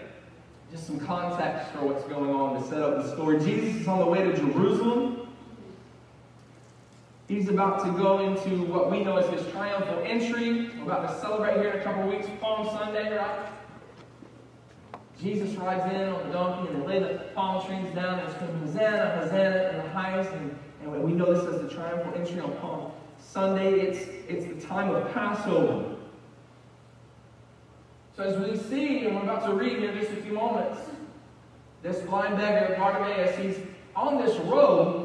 just 0.71 0.87
some 0.87 0.99
context 0.99 1.71
for 1.71 1.85
what's 1.85 2.03
going 2.05 2.31
on 2.31 2.61
to 2.61 2.67
set 2.67 2.81
up 2.81 3.03
the 3.03 3.13
story, 3.13 3.39
Jesus 3.39 3.81
is 3.81 3.87
on 3.87 3.99
the 3.99 4.05
way 4.07 4.23
to 4.23 4.35
Jerusalem. 4.35 5.22
He's 7.27 7.47
about 7.47 7.85
to 7.85 7.91
go 7.91 8.19
into 8.19 8.63
what 8.65 8.91
we 8.91 9.03
know 9.03 9.17
as 9.17 9.29
his 9.29 9.49
triumphal 9.51 10.03
entry. 10.05 10.69
We're 10.77 10.91
about 10.91 11.07
to 11.07 11.21
celebrate 11.21 11.57
here 11.57 11.71
in 11.71 11.79
a 11.79 11.83
couple 11.83 12.07
weeks, 12.07 12.27
Palm 12.41 12.67
Sunday, 12.67 13.15
right? 13.15 13.49
Jesus 15.21 15.55
rides 15.55 15.85
in 15.93 16.09
on 16.09 16.27
the 16.27 16.33
donkey 16.33 16.73
and 16.73 16.83
they 16.83 16.87
lay 16.87 16.99
the 16.99 17.19
palm 17.33 17.65
trees 17.65 17.93
down 17.95 18.19
and 18.19 18.33
scream, 18.33 18.59
Hosanna, 18.59 19.21
Hosanna 19.21 19.69
in 19.69 19.77
the 19.77 19.89
highest. 19.89 20.31
And, 20.31 20.59
and 20.81 21.03
we 21.03 21.13
know 21.13 21.33
this 21.33 21.45
as 21.53 21.61
the 21.61 21.69
triumphal 21.69 22.13
entry 22.13 22.41
on 22.41 22.51
Palm 22.57 22.91
Sunday, 23.17 23.79
it's, 23.79 24.05
it's 24.27 24.45
the 24.45 24.67
time 24.67 24.93
of 24.93 25.11
Passover. 25.13 25.95
So 28.17 28.23
as 28.23 28.37
we 28.37 28.57
see, 28.57 29.05
and 29.05 29.15
we're 29.15 29.23
about 29.23 29.45
to 29.45 29.53
read 29.53 29.79
here 29.79 29.91
in 29.91 29.99
just 29.99 30.11
a 30.11 30.17
few 30.17 30.33
moments, 30.33 30.81
this 31.81 32.01
blind 32.01 32.37
beggar, 32.37 32.75
Bartimaeus, 32.77 33.35
he's 33.37 33.65
on 33.95 34.23
this 34.23 34.37
road 34.41 35.02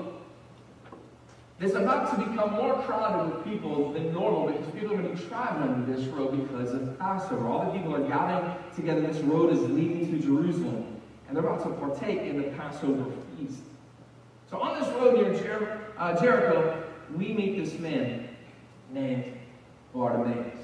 that's 1.59 1.75
about 1.75 2.11
to 2.11 2.25
become 2.25 2.53
more 2.53 2.81
crowded 2.83 3.35
with 3.35 3.45
people 3.45 3.93
than 3.93 4.13
normal 4.13 4.53
because 4.53 4.71
people 4.73 4.95
are 4.95 5.03
going 5.03 5.17
to 5.17 5.23
be 5.23 5.29
traveling 5.29 5.93
this 5.93 6.07
road 6.07 6.41
because 6.41 6.73
of 6.73 6.97
Passover. 7.01 7.49
All 7.49 7.65
the 7.65 7.77
people 7.77 7.97
are 7.97 8.07
gathering 8.07 8.55
together. 8.77 9.01
This 9.01 9.19
road 9.19 9.53
is 9.53 9.61
leading 9.63 10.09
to 10.13 10.25
Jerusalem, 10.25 11.01
and 11.27 11.37
they're 11.37 11.45
about 11.45 11.65
to 11.65 11.71
partake 11.71 12.21
in 12.21 12.41
the 12.41 12.49
Passover 12.57 13.11
feast. 13.37 13.59
So 14.49 14.61
on 14.61 14.79
this 14.79 14.89
road 14.95 15.15
near 15.15 15.35
Jer- 15.35 15.81
uh, 15.99 16.21
Jericho, 16.21 16.85
we 17.17 17.33
meet 17.33 17.63
this 17.63 17.77
man 17.81 18.29
named 18.93 19.37
Bartimaeus. 19.93 20.55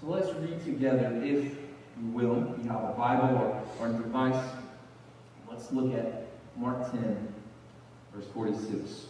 So 0.00 0.08
let's 0.08 0.32
read 0.34 0.64
together, 0.64 1.20
if 1.22 1.44
you 1.44 2.06
will. 2.12 2.52
If 2.58 2.64
you 2.64 2.70
have 2.70 2.82
a 2.82 2.94
Bible 2.96 3.36
or, 3.36 3.62
or 3.78 3.86
a 3.86 3.92
device, 3.92 4.44
let's 5.48 5.70
look 5.70 5.94
at 5.94 6.26
Mark 6.56 6.90
10, 6.90 7.32
verse 8.12 8.26
46 8.34 9.09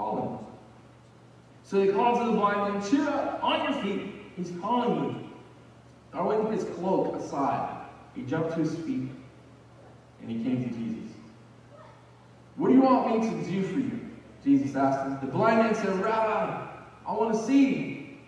Call 0.00 0.16
him. 0.22 0.46
So 1.62 1.82
he 1.82 1.92
called 1.92 2.20
to 2.20 2.24
the 2.24 2.32
blind 2.32 2.72
man, 2.72 2.90
Cheer 2.90 3.06
up, 3.06 3.44
on 3.44 3.70
your 3.70 3.82
feet. 3.82 4.14
He's 4.34 4.50
calling 4.62 5.04
you. 5.04 5.30
Throwing 6.10 6.50
his 6.50 6.64
cloak 6.64 7.16
aside, 7.16 7.84
he 8.14 8.22
jumped 8.22 8.54
to 8.54 8.60
his 8.60 8.74
feet 8.76 9.10
and 10.22 10.30
he 10.30 10.42
came 10.42 10.64
to 10.64 10.70
Jesus. 10.70 11.14
What 12.56 12.68
do 12.68 12.74
you 12.74 12.80
want 12.80 13.20
me 13.20 13.28
to 13.28 13.50
do 13.50 13.62
for 13.62 13.78
you? 13.78 14.00
Jesus 14.42 14.74
asked 14.74 15.06
him. 15.06 15.18
The 15.20 15.32
blind 15.32 15.58
man 15.58 15.74
said, 15.74 16.02
Rabbi, 16.02 16.66
I 17.06 17.12
want 17.12 17.34
to 17.34 17.46
see. 17.46 18.18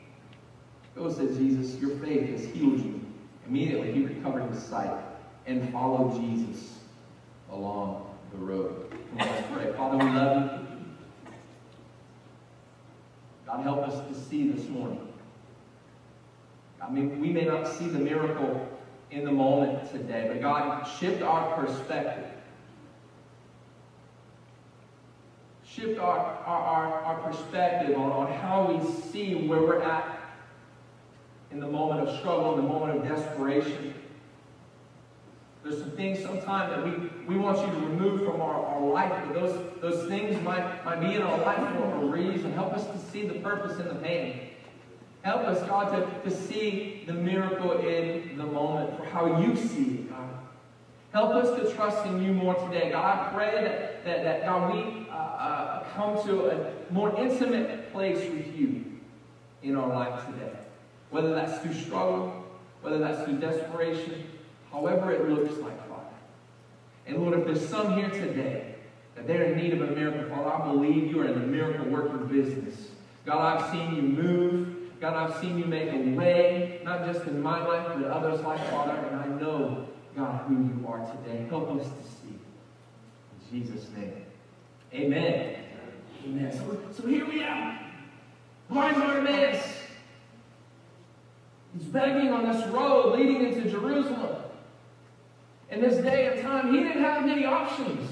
Go, 0.94 1.04
oh, 1.04 1.10
said 1.10 1.34
Jesus, 1.38 1.80
your 1.80 1.96
faith 1.96 2.28
has 2.28 2.44
healed 2.44 2.78
you. 2.80 3.00
Immediately 3.48 3.92
he 3.92 4.04
recovered 4.04 4.52
his 4.52 4.62
sight 4.62 4.92
and 5.46 5.72
followed 5.72 6.20
Jesus 6.20 6.74
along 7.50 8.14
the 8.30 8.38
road. 8.38 8.94
Let's 9.16 9.46
pray. 9.50 9.72
Father, 9.72 9.96
we 9.96 10.10
love 10.12 10.60
you. 10.60 10.61
God, 13.52 13.64
help 13.64 13.86
us 13.86 14.08
to 14.08 14.14
see 14.14 14.50
this 14.50 14.66
morning. 14.70 14.98
I 16.80 16.90
mean, 16.90 17.20
we 17.20 17.28
may 17.28 17.44
not 17.44 17.68
see 17.68 17.86
the 17.86 17.98
miracle 17.98 18.66
in 19.10 19.26
the 19.26 19.32
moment 19.32 19.90
today, 19.90 20.26
but 20.26 20.40
God, 20.40 20.84
shift 20.98 21.22
our 21.22 21.54
perspective. 21.54 22.30
Shift 25.66 25.98
our, 25.98 26.18
our, 26.18 26.62
our, 26.62 26.86
our 27.02 27.30
perspective 27.30 27.96
on, 27.96 28.10
on 28.10 28.32
how 28.32 28.72
we 28.72 28.90
see 29.10 29.34
where 29.34 29.60
we're 29.60 29.82
at 29.82 30.18
in 31.50 31.60
the 31.60 31.68
moment 31.68 32.08
of 32.08 32.18
struggle, 32.18 32.58
in 32.58 32.62
the 32.62 32.68
moment 32.68 32.98
of 32.98 33.08
desperation. 33.08 33.94
There's 35.62 35.78
some 35.78 35.92
things 35.92 36.20
sometimes 36.20 36.70
that 36.70 36.84
we, 36.84 37.08
we 37.26 37.40
want 37.40 37.58
you 37.58 37.72
to 37.72 37.86
remove 37.86 38.24
from 38.24 38.40
our, 38.40 38.66
our 38.66 38.80
life, 38.80 39.12
but 39.26 39.34
those, 39.34 39.80
those 39.80 40.08
things 40.08 40.42
might, 40.42 40.84
might 40.84 41.00
be 41.00 41.14
in 41.14 41.22
our 41.22 41.38
life 41.38 41.76
for 41.76 42.02
a 42.02 42.06
reason. 42.06 42.52
Help 42.52 42.72
us 42.74 42.84
to 42.86 42.98
see 43.10 43.26
the 43.26 43.34
purpose 43.34 43.78
in 43.78 43.86
the 43.86 43.94
pain. 43.94 44.48
Help 45.22 45.42
us, 45.42 45.62
God, 45.68 45.92
to, 45.92 46.28
to 46.28 46.36
see 46.36 47.04
the 47.06 47.12
miracle 47.12 47.78
in 47.78 48.36
the 48.36 48.44
moment 48.44 48.96
for 48.96 49.04
how 49.04 49.40
you 49.40 49.54
see 49.56 49.94
it, 49.94 50.10
God. 50.10 50.28
Help 51.12 51.34
us 51.34 51.60
to 51.60 51.72
trust 51.76 52.04
in 52.06 52.22
you 52.22 52.32
more 52.32 52.54
today. 52.54 52.90
God, 52.90 53.28
I 53.28 53.32
pray 53.32 53.52
that, 53.52 54.04
that, 54.04 54.24
that 54.24 54.44
God, 54.44 54.74
we 54.74 55.06
uh, 55.10 55.14
uh, 55.14 55.84
come 55.94 56.20
to 56.26 56.50
a 56.50 56.72
more 56.92 57.14
intimate 57.20 57.92
place 57.92 58.18
with 58.18 58.56
you 58.58 58.84
in 59.62 59.76
our 59.76 59.88
life 59.88 60.26
today. 60.26 60.52
Whether 61.10 61.34
that's 61.34 61.62
through 61.62 61.74
struggle, 61.74 62.44
whether 62.80 62.98
that's 62.98 63.22
through 63.24 63.38
desperation, 63.38 64.24
however 64.72 65.12
it 65.12 65.28
looks 65.28 65.58
like, 65.58 65.78
Father. 65.88 66.02
And 67.06 67.18
Lord, 67.18 67.38
if 67.38 67.44
there's 67.46 67.68
some 67.68 67.94
here 67.94 68.10
today 68.10 68.74
that 69.14 69.26
they're 69.26 69.44
in 69.44 69.58
need 69.58 69.74
of 69.74 69.82
a 69.82 69.94
miracle, 69.94 70.34
Father, 70.34 70.50
I 70.50 70.72
believe 70.72 71.10
you 71.10 71.20
are 71.20 71.26
in 71.26 71.38
the 71.38 71.46
miracle 71.46 71.86
working 71.86 72.26
business. 72.26 72.88
God, 73.24 73.60
I've 73.60 73.70
seen 73.70 73.94
you 73.94 74.02
move. 74.02 75.00
God, 75.00 75.14
I've 75.14 75.40
seen 75.40 75.58
you 75.58 75.64
make 75.64 75.92
a 75.92 76.14
way, 76.16 76.80
not 76.84 77.04
just 77.04 77.26
in 77.26 77.42
my 77.42 77.64
life, 77.66 77.88
but 77.94 78.04
others' 78.04 78.40
life, 78.40 78.60
Father, 78.70 78.92
and 78.92 79.16
I 79.16 79.26
know, 79.40 79.88
God, 80.16 80.44
who 80.46 80.54
you 80.54 80.86
are 80.86 81.04
today. 81.16 81.44
Help 81.48 81.70
us 81.72 81.84
to 81.86 82.02
see. 82.02 82.38
In 83.50 83.66
Jesus' 83.66 83.88
name. 83.96 84.24
Amen. 84.94 85.56
Amen. 86.24 86.52
So, 86.52 87.02
so 87.02 87.08
here 87.08 87.26
we 87.26 87.42
are. 87.42 87.80
Blind 88.70 88.96
Bartimaeus. 88.96 89.60
He's 91.76 91.88
begging 91.88 92.30
on 92.32 92.52
this 92.52 92.66
road 92.68 93.18
leading 93.18 93.44
into 93.44 93.68
Jerusalem. 93.68 94.41
In 95.72 95.80
this 95.80 95.96
day 96.04 96.26
and 96.26 96.42
time, 96.42 96.70
he 96.70 96.80
didn't 96.80 97.02
have 97.02 97.24
many 97.24 97.46
options 97.46 98.10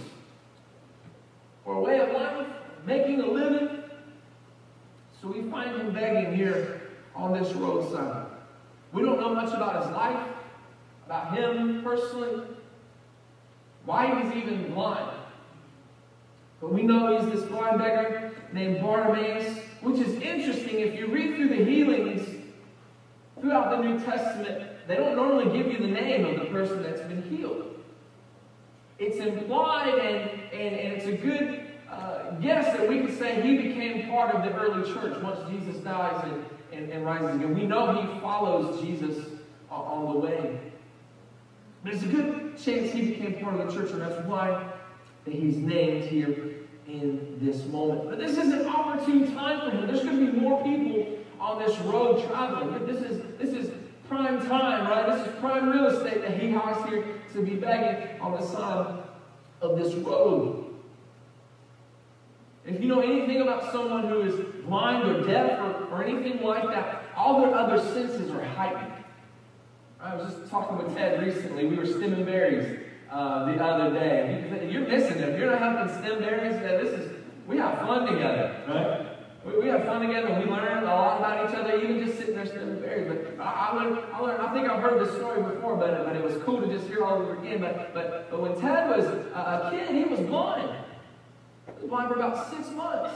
for 1.62 1.74
a 1.74 1.80
way 1.80 2.00
of 2.00 2.10
life, 2.10 2.46
making 2.86 3.20
a 3.20 3.26
living. 3.26 3.82
So 5.20 5.28
we 5.28 5.42
find 5.50 5.78
him 5.78 5.92
begging 5.92 6.34
here 6.34 6.80
on 7.14 7.34
this 7.34 7.52
roadside. 7.52 8.28
We 8.92 9.02
don't 9.02 9.20
know 9.20 9.34
much 9.34 9.52
about 9.52 9.82
his 9.82 9.92
life, 9.92 10.26
about 11.04 11.36
him 11.36 11.82
personally, 11.84 12.46
why 13.84 14.22
he's 14.22 14.42
even 14.42 14.72
blind. 14.72 15.18
But 16.62 16.72
we 16.72 16.82
know 16.82 17.18
he's 17.18 17.30
this 17.30 17.44
blind 17.44 17.78
beggar 17.78 18.32
named 18.54 18.80
Bartimaeus, 18.80 19.58
which 19.82 20.00
is 20.00 20.14
interesting. 20.22 20.80
If 20.80 20.98
you 20.98 21.08
read 21.08 21.36
through 21.36 21.48
the 21.48 21.62
healings 21.62 22.26
throughout 23.38 23.70
the 23.70 23.86
New 23.86 24.02
Testament, 24.02 24.69
they 24.90 24.96
don't 24.96 25.14
normally 25.14 25.56
give 25.56 25.70
you 25.70 25.78
the 25.78 25.92
name 25.92 26.24
of 26.24 26.40
the 26.40 26.46
person 26.46 26.82
that's 26.82 27.00
been 27.02 27.22
healed. 27.22 27.78
It's 28.98 29.18
implied, 29.18 29.94
and, 29.94 30.30
and, 30.52 30.76
and 30.76 30.92
it's 30.94 31.06
a 31.06 31.12
good 31.12 31.64
uh, 31.88 32.32
guess 32.40 32.76
that 32.76 32.88
we 32.88 33.00
could 33.00 33.16
say 33.16 33.40
he 33.40 33.56
became 33.56 34.10
part 34.10 34.34
of 34.34 34.42
the 34.42 34.52
early 34.58 34.92
church 34.92 35.16
once 35.22 35.38
Jesus 35.48 35.76
dies 35.76 36.24
and, 36.24 36.44
and, 36.72 36.90
and 36.90 37.06
rises 37.06 37.36
again. 37.36 37.54
We 37.54 37.66
know 37.66 38.02
he 38.02 38.20
follows 38.20 38.80
Jesus 38.80 39.26
on 39.70 40.12
the 40.12 40.18
way. 40.18 40.60
But 41.84 41.94
it's 41.94 42.02
a 42.02 42.08
good 42.08 42.58
chance 42.58 42.90
he 42.90 43.10
became 43.10 43.42
part 43.42 43.60
of 43.60 43.68
the 43.68 43.72
church, 43.72 43.92
and 43.92 44.00
that's 44.00 44.26
why 44.26 44.70
that 45.24 45.34
he's 45.34 45.56
named 45.56 46.04
here 46.04 46.56
in 46.88 47.38
this 47.40 47.64
moment. 47.66 48.10
But 48.10 48.18
this 48.18 48.32
is 48.32 48.52
an 48.52 48.66
opportune 48.66 49.32
time 49.34 49.60
for 49.60 49.76
him. 49.76 49.86
There's 49.86 50.02
going 50.02 50.26
to 50.26 50.32
be 50.32 50.38
more 50.38 50.62
people 50.64 51.16
on 51.38 51.58
this 51.60 51.78
road 51.78 52.26
traveling. 52.28 52.86
This 52.86 53.02
is 53.02 53.22
this 53.38 53.54
is 53.54 53.72
prime 54.10 54.40
time, 54.48 54.90
right? 54.90 55.06
This 55.06 55.28
is 55.28 55.40
prime 55.40 55.70
real 55.70 55.86
estate 55.86 56.20
that 56.22 56.38
he 56.38 56.50
has 56.50 56.88
here 56.88 57.04
to 57.32 57.42
be 57.42 57.54
begging 57.54 58.20
on 58.20 58.32
the 58.32 58.42
side 58.42 59.04
of 59.62 59.78
this 59.78 59.94
road. 59.94 60.66
If 62.66 62.80
you 62.80 62.88
know 62.88 63.00
anything 63.00 63.40
about 63.40 63.70
someone 63.72 64.08
who 64.08 64.22
is 64.22 64.34
blind 64.64 65.08
or 65.08 65.24
deaf 65.24 65.60
or, 65.60 65.86
or 65.92 66.04
anything 66.04 66.42
like 66.42 66.64
that, 66.70 67.04
all 67.16 67.40
their 67.40 67.54
other 67.54 67.78
senses 67.78 68.30
are 68.32 68.44
heightened. 68.44 68.92
I 70.00 70.16
was 70.16 70.34
just 70.34 70.50
talking 70.50 70.76
with 70.76 70.94
Ted 70.96 71.22
recently. 71.24 71.66
We 71.66 71.76
were 71.76 71.86
stemming 71.86 72.24
berries 72.24 72.80
uh, 73.10 73.44
the 73.44 73.62
other 73.62 73.94
day. 73.94 74.68
You're 74.70 74.88
missing 74.88 75.18
it. 75.18 75.28
If 75.28 75.38
you're 75.38 75.50
not 75.50 75.60
having 75.60 75.94
stem 75.98 76.18
berries, 76.18 76.58
this 76.60 76.98
is 76.98 77.12
we 77.46 77.58
have 77.58 77.78
fun 77.78 78.06
together, 78.06 78.62
right? 78.68 79.09
We, 79.44 79.58
we 79.58 79.68
have 79.68 79.84
fun 79.84 80.06
together. 80.06 80.38
We 80.38 80.50
learn 80.50 80.82
a 80.82 80.86
lot 80.86 81.18
about 81.18 81.48
each 81.48 81.56
other, 81.56 81.80
even 81.80 82.04
just 82.04 82.18
sitting 82.18 82.34
there 82.34 82.46
stemming 82.46 82.80
berries. 82.80 83.08
But 83.08 83.44
I, 83.44 83.70
I 83.70 83.74
learned, 83.74 83.98
I 84.12 84.20
learned. 84.20 84.42
I 84.42 84.52
think 84.52 84.68
I've 84.68 84.82
heard 84.82 85.00
this 85.00 85.14
story 85.16 85.42
before, 85.42 85.76
but 85.76 86.04
but 86.04 86.16
it 86.16 86.22
was 86.22 86.42
cool 86.42 86.60
to 86.60 86.66
just 86.66 86.86
hear 86.88 87.04
all 87.04 87.22
over 87.22 87.38
again. 87.38 87.60
But 87.60 87.94
but 87.94 88.30
but 88.30 88.40
when 88.40 88.60
Ted 88.60 88.88
was 88.88 89.06
a 89.06 89.70
kid, 89.70 89.94
he 89.94 90.04
was 90.04 90.20
blind. 90.20 90.76
He 91.66 91.72
was 91.80 91.88
blind 91.88 92.08
for 92.08 92.16
about 92.16 92.50
six 92.50 92.70
months. 92.70 93.14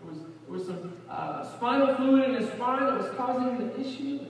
There 0.00 0.10
was 0.10 0.18
there 0.18 0.56
was 0.56 0.66
some 0.66 0.92
uh, 1.10 1.44
spinal 1.56 1.94
fluid 1.96 2.30
in 2.30 2.34
his 2.36 2.48
spine 2.52 2.84
that 2.84 2.98
was 2.98 3.10
causing 3.16 3.58
the 3.58 3.80
issue. 3.80 4.20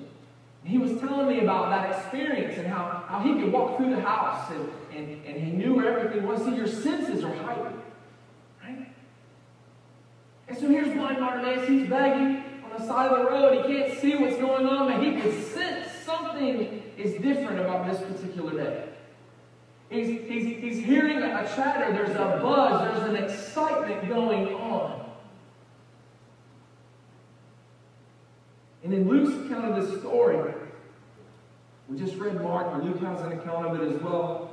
He 0.65 0.79
was 0.79 0.99
telling 0.99 1.29
me 1.29 1.41
about 1.41 1.71
that 1.71 1.97
experience 1.97 2.59
and 2.59 2.67
how, 2.67 3.05
how 3.07 3.21
he 3.21 3.35
could 3.35 3.53
walk 3.53 3.77
through 3.77 3.95
the 3.95 4.01
house 4.01 4.51
and, 4.51 4.69
and, 4.93 5.25
and 5.25 5.37
he 5.37 5.53
knew 5.53 5.75
where 5.75 5.97
everything 5.97 6.27
was. 6.27 6.45
See, 6.45 6.57
your 6.57 6.67
senses 6.67 7.23
are 7.23 7.33
heightened. 7.33 7.81
And 10.49 10.57
so 10.57 10.69
here's 10.69 10.93
blind 10.95 11.19
Bartimaeus. 11.19 11.69
He's 11.69 11.89
begging 11.89 12.45
on 12.65 12.79
the 12.79 12.87
side 12.87 13.11
of 13.11 13.19
the 13.19 13.31
road. 13.31 13.67
He 13.67 13.75
can't 13.75 13.99
see 13.99 14.15
what's 14.17 14.37
going 14.37 14.67
on, 14.67 14.93
but 14.93 15.03
he 15.03 15.21
can 15.21 15.43
sense 15.43 15.89
something 16.05 16.83
is 16.97 17.15
different 17.21 17.61
about 17.61 17.91
this 17.91 18.01
particular 18.01 18.53
day. 18.53 18.85
He's, 19.91 20.07
he's, 20.29 20.63
he's 20.63 20.85
hearing 20.85 21.19
a 21.19 21.45
chatter. 21.55 21.93
There's 21.93 22.17
a 22.17 22.41
buzz. 22.43 22.89
There's 22.89 23.09
an 23.09 23.17
excitement 23.17 24.09
going 24.09 24.55
on. 24.55 25.11
And 28.83 28.95
in 28.95 29.09
Luke's 29.09 29.47
account 29.47 29.77
of 29.77 29.85
this 29.85 30.01
story, 30.01 30.55
we 31.89 31.99
just 31.99 32.17
read 32.17 32.41
Mark, 32.41 32.73
and 32.73 32.85
Luke 32.85 33.01
has 33.01 33.21
an 33.23 33.33
account 33.33 33.67
of 33.67 33.81
it 33.81 33.93
as 33.93 34.01
well. 34.01 34.46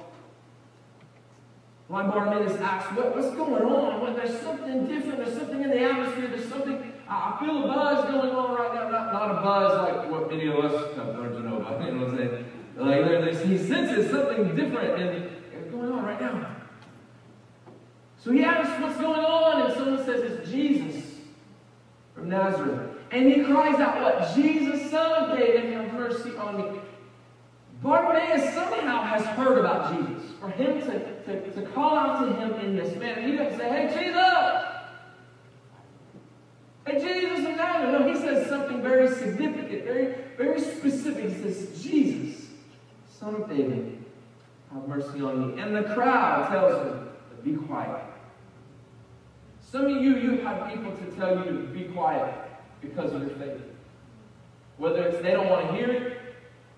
Blind 1.93 2.11
Bartimaeus 2.11 2.59
asks, 2.59 2.91
what, 2.97 3.15
what's 3.15 3.29
going 3.35 3.61
on? 3.61 4.01
What, 4.01 4.15
there's 4.15 4.41
something 4.41 4.87
different. 4.87 5.17
There's 5.17 5.37
something 5.37 5.61
in 5.61 5.69
the 5.69 5.79
atmosphere. 5.79 6.27
There's 6.27 6.49
something, 6.49 6.91
I 7.07 7.37
feel 7.39 7.65
a 7.65 7.67
buzz 7.67 8.05
going 8.09 8.31
on 8.31 8.55
right 8.55 8.73
now. 8.73 8.89
Not, 8.89 9.13
not 9.13 9.29
a 9.29 9.33
buzz 9.35 9.77
like 9.77 10.09
what 10.09 10.27
many 10.27 10.47
of 10.47 10.55
us 10.55 10.95
don't 10.95 11.45
know 11.45 11.57
about. 11.57 11.85
You 11.85 11.91
know 11.91 12.05
what 12.05 12.09
I'm 12.09 12.17
saying? 12.17 12.45
Like, 12.77 13.05
there, 13.05 13.45
he 13.45 13.59
senses 13.59 14.09
something 14.09 14.55
different 14.55 14.99
and 14.99 15.29
it's 15.53 15.69
going 15.69 15.91
on 15.91 16.03
right 16.03 16.19
now. 16.19 16.55
So 18.17 18.31
he 18.31 18.43
asks, 18.43 18.81
what's 18.81 18.97
going 18.97 19.23
on? 19.23 19.61
And 19.61 19.73
someone 19.75 20.03
says, 20.03 20.31
it's 20.31 20.49
Jesus 20.49 21.19
from 22.15 22.27
Nazareth. 22.27 22.89
And 23.11 23.31
he 23.31 23.43
cries 23.43 23.79
out, 23.79 24.01
what? 24.01 24.33
Jesus, 24.35 24.89
son 24.89 25.29
of 25.29 25.37
David, 25.37 25.71
have 25.73 25.93
mercy 25.93 26.35
on 26.37 26.57
me. 26.57 26.79
Bartimaeus 27.83 28.53
somehow 28.53 29.03
has 29.03 29.25
heard 29.37 29.57
about 29.57 29.93
Jesus. 29.93 30.31
For 30.39 30.49
him 30.49 30.79
to, 30.81 31.23
to, 31.23 31.51
to 31.51 31.61
call 31.73 31.97
out 31.97 32.25
to 32.25 32.33
him 32.33 32.53
in 32.65 32.77
this 32.77 32.95
manner, 32.95 33.21
he 33.21 33.35
doesn't 33.35 33.59
say, 33.59 33.69
Hey, 33.69 34.05
Jesus! 34.05 34.73
Hey, 36.85 36.99
Jesus 36.99 37.39
of 37.39 37.55
Nazareth. 37.55 38.01
No, 38.01 38.13
he 38.13 38.19
says 38.19 38.47
something 38.47 38.81
very 38.81 39.07
significant, 39.07 39.83
very, 39.83 40.15
very 40.37 40.59
specific. 40.61 41.29
He 41.29 41.41
says, 41.43 41.83
Jesus, 41.83 42.47
son 43.19 43.35
of 43.35 43.49
David, 43.49 44.03
have 44.73 44.87
mercy 44.87 45.21
on 45.21 45.55
me. 45.55 45.61
And 45.61 45.75
the 45.75 45.83
crowd 45.83 46.49
tells 46.49 46.87
him, 46.87 47.09
Be 47.43 47.65
quiet. 47.65 48.03
Some 49.61 49.85
of 49.85 50.03
you, 50.03 50.17
you 50.17 50.37
have 50.39 50.69
people 50.69 50.91
to 50.91 51.05
tell 51.17 51.37
you 51.37 51.45
to 51.45 51.67
be 51.67 51.85
quiet 51.85 52.33
because 52.81 53.11
of 53.13 53.21
your 53.21 53.31
faith. 53.31 53.61
Whether 54.77 55.03
it's 55.03 55.21
they 55.21 55.31
don't 55.31 55.49
want 55.49 55.69
to 55.69 55.75
hear 55.75 55.91
it, 55.91 56.22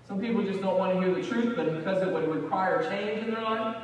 some 0.07 0.19
people 0.19 0.43
just 0.43 0.61
don't 0.61 0.77
want 0.77 0.93
to 0.93 1.01
hear 1.01 1.13
the 1.13 1.27
truth, 1.27 1.55
but 1.55 1.75
because 1.77 2.01
it 2.01 2.11
would 2.11 2.27
require 2.27 2.83
change 2.89 3.23
in 3.23 3.33
their 3.33 3.41
life. 3.41 3.77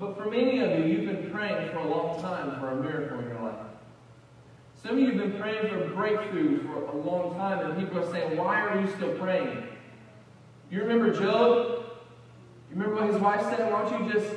But 0.00 0.16
for 0.16 0.28
many 0.28 0.58
of 0.58 0.78
you, 0.78 0.84
you've 0.84 1.06
been 1.06 1.30
praying 1.30 1.70
for 1.70 1.78
a 1.78 1.86
long 1.86 2.20
time 2.20 2.58
for 2.58 2.70
a 2.70 2.76
miracle 2.76 3.20
in 3.20 3.28
your 3.28 3.40
life. 3.40 3.66
Some 4.82 4.92
of 4.92 4.98
you 4.98 5.12
have 5.12 5.16
been 5.16 5.40
praying 5.40 5.68
for 5.68 5.94
breakthrough 5.94 6.66
for 6.66 6.86
a 6.86 6.96
long 6.96 7.36
time, 7.36 7.64
and 7.64 7.78
people 7.78 8.00
are 8.00 8.10
saying, 8.10 8.36
Why 8.36 8.62
are 8.62 8.80
you 8.80 8.88
still 8.96 9.14
praying? 9.14 9.68
You 10.70 10.80
remember 10.80 11.12
Job? 11.12 11.84
You 12.68 12.76
remember 12.76 12.96
what 12.96 13.12
his 13.12 13.20
wife 13.20 13.42
said? 13.42 13.70
Why 13.70 13.88
don't 13.88 14.06
you 14.06 14.12
just 14.12 14.34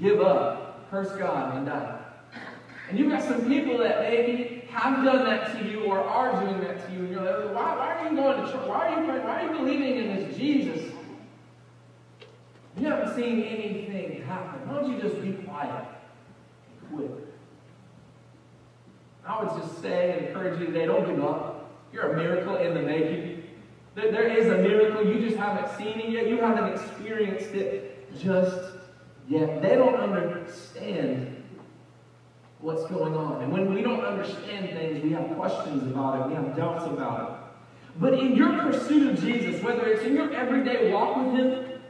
give 0.00 0.22
up, 0.22 0.88
curse 0.90 1.12
God, 1.18 1.58
and 1.58 1.66
die? 1.66 1.98
And 2.88 2.98
you've 2.98 3.10
got 3.10 3.22
some 3.22 3.46
people 3.46 3.78
that 3.78 4.00
maybe 4.00 4.61
have 4.72 5.04
done 5.04 5.24
that 5.26 5.52
to 5.52 5.68
you 5.68 5.84
or 5.84 6.00
are 6.00 6.44
doing 6.44 6.60
that 6.62 6.86
to 6.86 6.92
you, 6.92 7.00
and 7.00 7.10
you're 7.10 7.22
like, 7.22 7.54
why, 7.54 7.76
why 7.76 7.94
are 7.94 8.10
you 8.10 8.16
going 8.16 8.40
to 8.40 8.50
church? 8.50 8.66
Why 8.66 8.88
are 8.88 9.02
you? 9.02 9.22
Why 9.22 9.42
are 9.42 9.52
you 9.52 9.58
believing 9.58 9.96
in 9.96 10.16
this 10.16 10.36
Jesus? 10.36 10.92
You 12.78 12.86
haven't 12.86 13.14
seen 13.14 13.42
anything 13.42 14.22
happen. 14.22 14.66
Why 14.66 14.80
don't 14.80 14.90
you 14.90 15.00
just 15.00 15.20
be 15.20 15.32
quiet 15.44 15.84
and 16.80 16.96
quit? 16.96 17.28
I 19.26 19.44
would 19.44 19.62
just 19.62 19.82
say 19.82 20.12
and 20.12 20.26
encourage 20.26 20.58
you 20.58 20.66
today, 20.66 20.86
don't 20.86 21.06
give 21.06 21.22
up. 21.22 21.70
You're 21.92 22.12
a 22.12 22.16
miracle 22.16 22.56
in 22.56 22.74
the 22.74 22.80
making. 22.80 23.44
There 23.94 24.26
is 24.26 24.46
a 24.46 24.56
miracle. 24.56 25.06
You 25.06 25.20
just 25.20 25.36
haven't 25.36 25.76
seen 25.76 26.00
it 26.00 26.10
yet. 26.10 26.26
You 26.26 26.38
haven't 26.38 26.72
experienced 26.72 27.54
it 27.54 28.18
just 28.18 28.72
yet. 29.28 29.60
They 29.60 29.76
don't 29.76 29.96
understand 29.96 31.31
what's 32.62 32.86
going 32.86 33.14
on. 33.14 33.42
And 33.42 33.52
when 33.52 33.74
we 33.74 33.82
don't 33.82 34.04
understand 34.04 34.70
things, 34.70 35.02
we 35.02 35.10
have 35.10 35.28
questions 35.36 35.82
about 35.82 36.20
it, 36.20 36.28
we 36.28 36.34
have 36.34 36.56
doubts 36.56 36.86
about 36.86 37.28
it. 37.28 38.00
But 38.00 38.14
in 38.14 38.34
your 38.34 38.56
pursuit 38.60 39.12
of 39.12 39.20
Jesus, 39.20 39.62
whether 39.62 39.84
it's 39.86 40.04
in 40.04 40.14
your 40.14 40.32
everyday 40.32 40.90
walk 40.90 41.16
with 41.16 41.34
Him, 41.34 41.80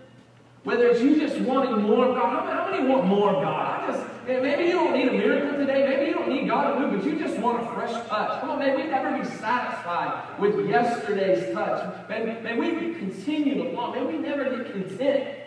whether 0.65 0.87
it's 0.87 1.01
you 1.01 1.21
just 1.21 1.39
wanting 1.41 1.83
more 1.83 2.07
of 2.07 2.15
God, 2.15 2.53
how 2.53 2.71
many 2.71 2.89
want 2.89 3.07
more 3.07 3.35
of 3.35 3.43
God? 3.43 3.83
I 3.83 3.93
just, 3.93 4.07
maybe 4.27 4.65
you 4.65 4.73
don't 4.73 4.97
need 4.97 5.09
a 5.09 5.13
miracle 5.13 5.59
today, 5.59 5.87
maybe 5.89 6.07
you 6.07 6.15
don't 6.15 6.29
need 6.29 6.49
God 6.49 6.73
to 6.73 6.81
move, 6.81 6.99
but 6.99 7.05
you 7.05 7.19
just 7.19 7.39
want 7.39 7.63
a 7.63 7.75
fresh 7.75 7.93
touch. 8.09 8.41
Come 8.41 8.51
on, 8.51 8.59
may 8.59 8.75
we 8.75 8.85
never 8.85 9.19
be 9.19 9.25
satisfied 9.25 10.39
with 10.41 10.69
yesterday's 10.69 11.53
touch. 11.53 12.09
May, 12.09 12.41
may 12.43 12.59
we 12.59 12.95
continue 12.95 13.63
to 13.63 13.71
long, 13.71 13.93
may 13.93 14.05
we 14.05 14.19
never 14.19 14.57
get 14.57 14.73
content. 14.73 15.39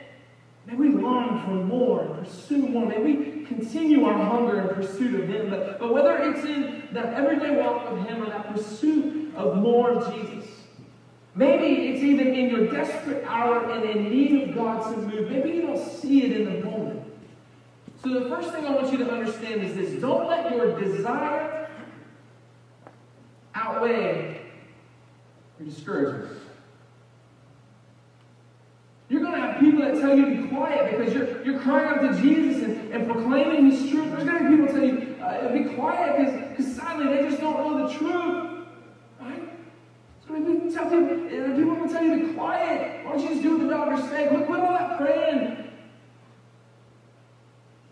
May 0.67 0.75
we 0.75 0.89
long 0.89 1.43
for 1.45 1.51
more 1.51 2.15
pursue 2.25 2.57
more. 2.57 2.85
May 2.85 2.99
we 2.99 3.34
continue 3.55 4.05
our 4.05 4.13
hunger 4.13 4.59
and 4.59 4.69
pursuit 4.71 5.19
of 5.19 5.29
Him. 5.29 5.49
But, 5.49 5.79
but 5.79 5.93
whether 5.93 6.17
it's 6.17 6.45
in 6.45 6.87
that 6.91 7.13
everyday 7.13 7.55
walk 7.55 7.91
with 7.91 8.05
Him 8.05 8.21
or 8.21 8.29
that 8.29 8.53
pursuit 8.53 9.33
of 9.35 9.57
more 9.57 9.91
of 9.91 10.13
Jesus, 10.13 10.49
maybe 11.33 11.87
it's 11.89 12.03
even 12.03 12.27
in 12.33 12.49
your 12.49 12.67
desperate 12.67 13.23
hour 13.25 13.69
and 13.69 13.89
in 13.89 14.09
need 14.09 14.49
of 14.49 14.55
God 14.55 14.91
to 14.91 14.97
move. 15.01 15.29
Maybe 15.29 15.49
you 15.49 15.61
don't 15.63 15.77
see 15.77 16.23
it 16.23 16.39
in 16.39 16.45
the 16.45 16.65
moment. 16.65 17.03
So 18.03 18.19
the 18.19 18.29
first 18.29 18.51
thing 18.51 18.65
I 18.65 18.71
want 18.71 18.91
you 18.91 18.99
to 18.99 19.11
understand 19.11 19.63
is 19.63 19.75
this 19.75 20.01
don't 20.01 20.27
let 20.27 20.55
your 20.55 20.79
desire 20.79 21.69
outweigh 23.55 24.41
your 25.59 25.69
discouragement. 25.69 26.39
You're 29.07 29.21
going 29.21 29.33
to 29.33 29.39
have 29.39 29.59
people 29.59 29.81
that 29.81 29.99
tell 30.01 30.17
you 30.17 30.25
to 30.25 30.41
be 30.41 30.47
quiet 30.47 30.97
because 30.97 31.13
you're, 31.13 31.43
you're 31.45 31.59
crying 31.59 31.87
out 31.87 32.01
to 32.01 32.21
Jesus 32.21 32.54
and, 32.95 33.11
proclaiming 33.11 33.71
His 33.71 33.89
truth. 33.89 34.11
There's 34.11 34.23
going 34.23 34.43
to 34.43 34.49
be 34.49 34.55
people 34.55 34.73
tell 34.73 34.83
you, 34.83 35.15
uh, 35.21 35.53
be 35.53 35.75
quiet 35.75 36.49
because 36.49 36.75
sadly 36.75 37.07
they 37.07 37.29
just 37.29 37.41
don't 37.41 37.57
know 37.57 37.87
the 37.87 37.93
truth. 37.93 38.67
Right? 39.19 39.49
So 40.25 40.33
maybe 40.33 40.73
tell 40.73 40.85
people, 40.85 41.05
uh, 41.05 41.55
people 41.55 41.75
will 41.75 41.89
tell 41.89 42.03
you 42.03 42.19
to 42.19 42.27
be 42.27 42.33
quiet. 42.33 43.05
Why 43.05 43.11
don't 43.11 43.21
you 43.21 43.29
just 43.29 43.41
do 43.41 43.57
what 43.57 43.67
the 43.67 43.73
doctors 43.73 44.09
say? 44.09 44.27
Quit, 44.27 44.45
quit 44.47 44.59
all 44.59 44.73
that 44.73 44.97
praying. 44.97 45.71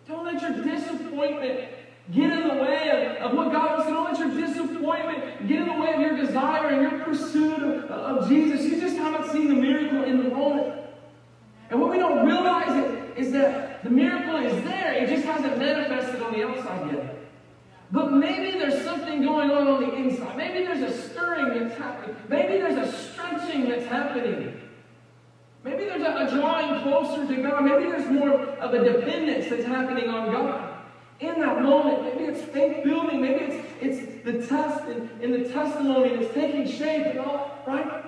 Don't 0.07 0.25
let 0.25 0.41
your 0.41 0.63
disappointment 0.63 1.69
get 2.11 2.31
in 2.31 2.47
the 2.47 2.55
way 2.55 3.17
of, 3.21 3.31
of 3.31 3.37
what 3.37 3.51
God 3.51 3.71
wants 3.71 3.85
to. 3.87 3.93
Don't 3.93 4.11
let 4.11 4.19
your 4.19 4.47
disappointment 4.47 5.47
get 5.47 5.61
in 5.61 5.67
the 5.67 5.81
way 5.81 5.93
of 5.93 6.01
your 6.01 6.17
desire 6.17 6.69
and 6.69 6.81
your 6.81 6.99
pursuit 7.01 7.63
of, 7.63 7.91
of 7.91 8.27
Jesus. 8.27 8.63
You 8.63 8.79
just 8.81 8.97
haven't 8.97 9.31
seen 9.31 9.47
the 9.47 9.55
miracle 9.55 10.03
in 10.03 10.23
the 10.23 10.29
moment. 10.29 10.81
And 11.69 11.79
what 11.79 11.89
we 11.89 11.97
don't 11.97 12.25
realize 12.25 13.17
is 13.17 13.31
that 13.31 13.72
the 13.83 13.89
miracle 13.89 14.37
is 14.37 14.63
there, 14.63 14.93
it 14.93 15.09
just 15.09 15.25
hasn't 15.25 15.57
manifested 15.57 16.21
on 16.21 16.33
the 16.33 16.47
outside 16.47 16.93
yet. 16.93 17.19
But 17.91 18.11
maybe 18.11 18.57
there's 18.57 18.83
something 18.83 19.21
going 19.21 19.51
on 19.51 19.67
on 19.67 19.81
the 19.81 19.93
inside. 19.95 20.35
Maybe 20.35 20.65
there's 20.65 20.81
a 20.81 21.09
stirring 21.09 21.59
that's 21.59 21.77
happening. 21.77 22.15
Maybe 22.27 22.57
there's 22.57 22.77
a 22.77 22.91
stretching 22.91 23.69
that's 23.69 23.85
happening. 23.85 24.59
Maybe 25.63 25.85
there's 25.85 26.01
a, 26.01 26.25
a 26.25 26.31
drawing 26.31 26.81
closer 26.81 27.27
to 27.27 27.41
God. 27.41 27.63
Maybe 27.63 27.83
there's 27.83 28.09
more 28.09 28.41
of 28.41 28.73
a 28.73 28.83
dependence 28.83 29.49
that's 29.49 29.65
happening 29.65 30.09
on 30.09 30.31
God. 30.31 30.69
In 31.19 31.39
that 31.39 31.61
moment, 31.61 32.03
maybe 32.03 32.31
it's 32.31 32.41
faith 32.41 32.83
building. 32.83 33.21
Maybe 33.21 33.45
it's, 33.45 33.67
it's 33.79 34.25
the 34.25 34.45
test 34.47 34.85
and, 34.85 35.33
the 35.33 35.49
testimony 35.49 36.15
that's 36.15 36.33
taking 36.33 36.67
shape 36.67 37.05
and 37.05 37.19
all, 37.19 37.63
right? 37.67 38.03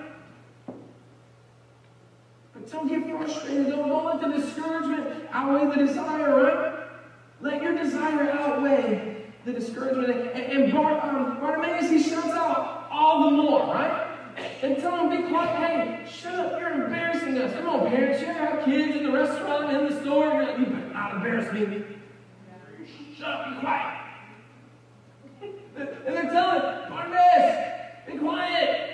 Don't 2.70 2.88
get 2.88 3.06
frustrated. 3.26 3.68
Don't, 3.68 4.04
let 4.04 4.20
the 4.20 4.40
discouragement 4.40 5.28
outweigh 5.32 5.76
the 5.76 5.86
desire, 5.86 6.42
right? 6.42 6.88
Let 7.40 7.62
your 7.62 7.74
desire 7.74 8.30
outweigh 8.30 9.32
the 9.44 9.52
discouragement. 9.52 10.10
And, 10.34 10.64
and 10.64 10.72
Bar, 10.72 11.00
um, 11.02 11.40
Bartimaeus, 11.40 11.90
he 11.90 12.02
shouts 12.02 12.28
out 12.28 12.88
all 12.90 13.24
the 13.24 13.36
more, 13.36 13.66
right? 13.66 14.02
And 14.62 14.76
tell 14.78 15.08
him, 15.08 15.22
be 15.22 15.28
quiet. 15.28 15.56
Hey, 15.56 16.10
shut 16.10 16.34
up. 16.34 16.60
You're 16.60 16.84
embarrassing 16.84 17.38
us. 17.38 17.52
Come 17.54 17.68
on, 17.68 17.88
parents. 17.88 18.20
You 18.20 18.28
have 18.28 18.64
kids 18.64 18.96
in 18.96 19.04
the 19.04 19.12
restaurant, 19.12 19.74
in 19.74 19.86
the 19.86 20.00
store. 20.02 20.26
You're 20.26 20.42
like, 20.44 20.58
you 20.58 20.66
better 20.66 20.92
not 20.92 21.14
embarrass 21.14 21.52
me. 21.52 21.84
Shut 23.16 23.28
up. 23.28 23.54
Be 23.54 23.60
quiet. 23.60 24.02
and 25.42 26.16
they're 26.16 26.30
telling 26.30 26.90
Bartimaeus, 26.90 27.66
be 28.06 28.18
quiet. 28.18 28.90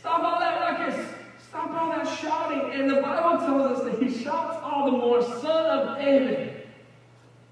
Stop 0.00 0.22
all 0.22 0.40
that 0.40 0.60
ruckus. 0.60 1.15
Stop 1.56 1.70
all 1.70 1.90
that 1.90 2.18
shouting. 2.18 2.70
And 2.72 2.90
the 2.90 3.00
Bible 3.00 3.38
tells 3.38 3.78
us 3.78 3.84
that 3.84 4.02
he 4.02 4.22
shouts 4.22 4.58
all 4.62 4.90
the 4.90 4.98
more, 4.98 5.22
Son 5.22 5.78
of 5.78 5.96
David, 5.96 6.66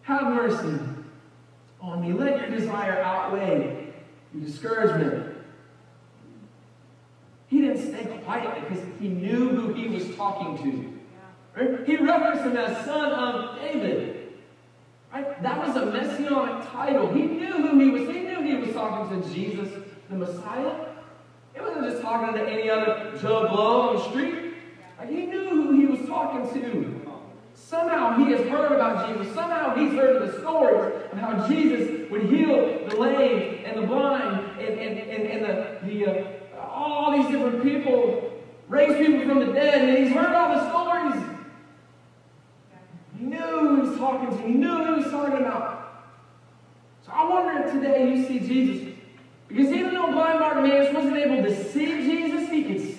have 0.03 0.25
mercy 0.25 0.79
on 1.81 2.03
me. 2.03 2.12
Let 2.12 2.38
your 2.38 2.51
desire 2.51 3.01
outweigh 3.01 3.95
your 4.35 4.45
discouragement. 4.45 5.37
He 7.47 7.62
didn't 7.62 7.79
stay 7.79 8.05
quiet 8.25 8.69
because 8.69 8.85
he 9.01 9.09
knew 9.09 9.49
who 9.49 9.73
he 9.73 9.88
was 9.88 10.14
talking 10.17 10.59
to. 10.62 11.59
Right? 11.59 11.87
He 11.87 11.97
referenced 11.97 12.45
him 12.45 12.59
as 12.59 12.85
Son 12.85 13.11
of 13.11 13.59
David. 13.59 14.35
Right? 15.14 15.43
That 15.43 15.67
was 15.67 15.77
a 15.77 15.87
messianic 15.87 16.71
title. 16.73 17.11
He 17.11 17.23
knew 17.23 17.53
who 17.53 17.79
he 17.81 17.88
was. 17.88 18.03
He 18.14 18.21
knew 18.21 18.43
he 18.43 18.55
was 18.57 18.75
talking 18.75 19.23
to 19.23 19.29
Jesus, 19.31 19.71
the 20.11 20.17
Messiah. 20.17 20.93
He 21.55 21.61
wasn't 21.61 21.85
just 21.85 22.03
talking 22.03 22.35
to 22.35 22.49
any 22.49 22.69
other 22.69 23.17
Joe 23.21 23.49
Blow 23.49 23.88
on 23.88 23.97
the 23.97 24.09
street. 24.11 24.55
Like 24.99 25.09
he 25.09 25.27
knew 25.27 25.49
who 25.49 25.79
he 25.79 25.87
was 25.87 26.07
talking 26.09 26.53
to. 26.61 27.01
Somehow 27.55 28.17
he 28.19 28.33
has 28.33 28.47
heard 28.49 28.73
about 28.73 29.09
Jesus. 29.09 29.35
Somehow 29.35 29.75
he's 29.75 29.93
heard 29.93 30.29
the 30.29 30.38
stories 30.40 30.95
of 31.12 31.19
how 31.19 31.47
Jesus 31.49 32.11
would 32.11 32.25
heal 32.25 32.87
the 32.88 32.97
lame 32.97 33.64
and 33.64 33.83
the 33.83 33.87
blind 33.87 34.61
and, 34.61 34.79
and, 34.79 34.99
and, 34.99 35.27
and 35.27 35.45
the, 35.45 35.87
the 35.87 36.07
uh, 36.11 36.35
all 36.61 37.12
these 37.12 37.31
different 37.31 37.62
people, 37.62 38.33
raise 38.69 38.97
people 38.97 39.27
from 39.27 39.47
the 39.47 39.53
dead, 39.53 39.88
and 39.88 40.05
he's 40.05 40.14
heard 40.14 40.35
all 40.35 40.55
the 40.55 40.69
stories. 40.69 41.25
He 43.19 43.25
knew 43.25 43.38
who 43.38 43.77
he 43.77 43.88
was 43.88 43.99
talking 43.99 44.37
to. 44.37 44.47
He 44.47 44.55
knew 44.55 44.69
who 44.69 44.97
he 44.97 45.03
was 45.03 45.11
talking 45.11 45.38
about. 45.38 46.05
So 47.07 47.12
I 47.12 47.29
wonder 47.29 47.67
if 47.67 47.73
today 47.73 48.14
you 48.14 48.27
see 48.27 48.40
Jesus. 48.40 48.93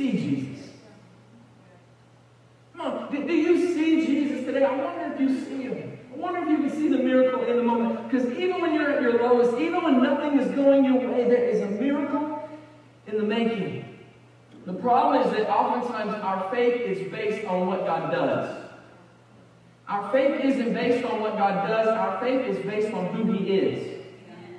See 0.06 0.18
Jesus. 0.18 0.70
Come 2.74 2.82
on, 2.82 3.12
do, 3.12 3.26
do 3.26 3.34
you 3.34 3.74
see 3.74 4.06
Jesus 4.06 4.46
today? 4.46 4.64
I 4.64 4.76
wonder 4.76 5.14
if 5.14 5.20
you 5.20 5.40
see 5.46 5.64
him. 5.64 6.00
I 6.14 6.18
wonder 6.18 6.44
if 6.44 6.50
you 6.50 6.58
can 6.58 6.70
see 6.70 6.90
the 6.90 6.98
miracle 6.98 7.44
in 7.44 7.58
the 7.58 7.64
moment. 7.64 8.10
Because 8.10 8.30
even 8.38 8.62
when 8.62 8.74
you're 8.74 8.92
at 8.92 9.02
your 9.02 9.22
lowest, 9.22 9.60
even 9.60 9.84
when 9.84 10.02
nothing 10.02 10.40
is 10.40 10.50
going 10.56 10.86
your 10.86 10.96
way, 11.12 11.26
there 11.26 11.46
is 11.46 11.62
a 11.62 11.68
miracle 11.68 12.48
in 13.08 13.18
the 13.18 13.24
making. 13.24 13.86
The 14.66 14.74
problem 14.74 15.26
is 15.26 15.32
that 15.34 15.50
oftentimes 15.50 16.14
our 16.24 16.50
faith 16.50 16.82
is 16.82 17.12
based 17.12 17.46
on 17.48 17.68
what 17.68 17.86
God 17.86 18.12
does. 18.12 18.64
Our 19.88 20.12
faith 20.12 20.44
isn't 20.44 20.74
based 20.74 21.06
on 21.06 21.22
what 21.22 21.38
God 21.38 21.68
does, 21.68 21.88
our 21.88 22.20
faith 22.20 22.48
is 22.48 22.66
based 22.66 22.92
on 22.92 23.06
who 23.14 23.32
He 23.34 23.52
is. 23.52 24.04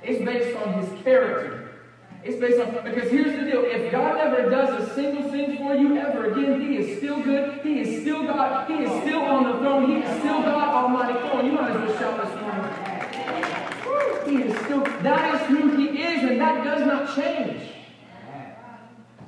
It's 0.01 0.23
based 0.23 0.55
on 0.57 0.81
His 0.81 1.03
character. 1.03 1.56
It's 2.23 2.37
based 2.39 2.59
on, 2.59 2.83
because 2.83 3.09
here's 3.09 3.37
the 3.37 3.45
deal 3.49 3.63
if 3.63 3.91
God 3.91 4.17
never 4.17 4.49
does 4.49 4.89
a 4.89 4.93
single 4.95 5.29
thing 5.31 5.57
for 5.57 5.75
you 5.75 5.97
ever 5.97 6.31
again, 6.31 6.61
He 6.61 6.77
is 6.77 6.97
still 6.97 7.21
good, 7.21 7.61
He 7.61 7.79
is 7.79 8.01
still 8.01 8.23
God, 8.23 8.69
He 8.69 8.75
is 8.75 9.01
still 9.03 9.21
on 9.21 9.43
the 9.43 9.59
throne, 9.59 9.89
He 9.91 9.97
is 9.97 10.19
still 10.19 10.41
God 10.41 10.69
Almighty. 10.69 11.19
Come 11.19 11.39
on, 11.39 11.45
you 11.45 11.51
might 11.53 11.71
as 11.71 11.77
well 11.77 11.97
shout 11.97 12.25
this 12.25 12.41
morning. 12.41 12.73
He 14.27 14.51
is 14.51 14.59
still, 14.65 14.83
that 14.83 15.41
is 15.41 15.47
who 15.47 15.77
He 15.77 16.01
is, 16.01 16.23
and 16.23 16.41
that 16.41 16.63
does 16.63 16.85
not 16.85 17.15
change. 17.15 17.71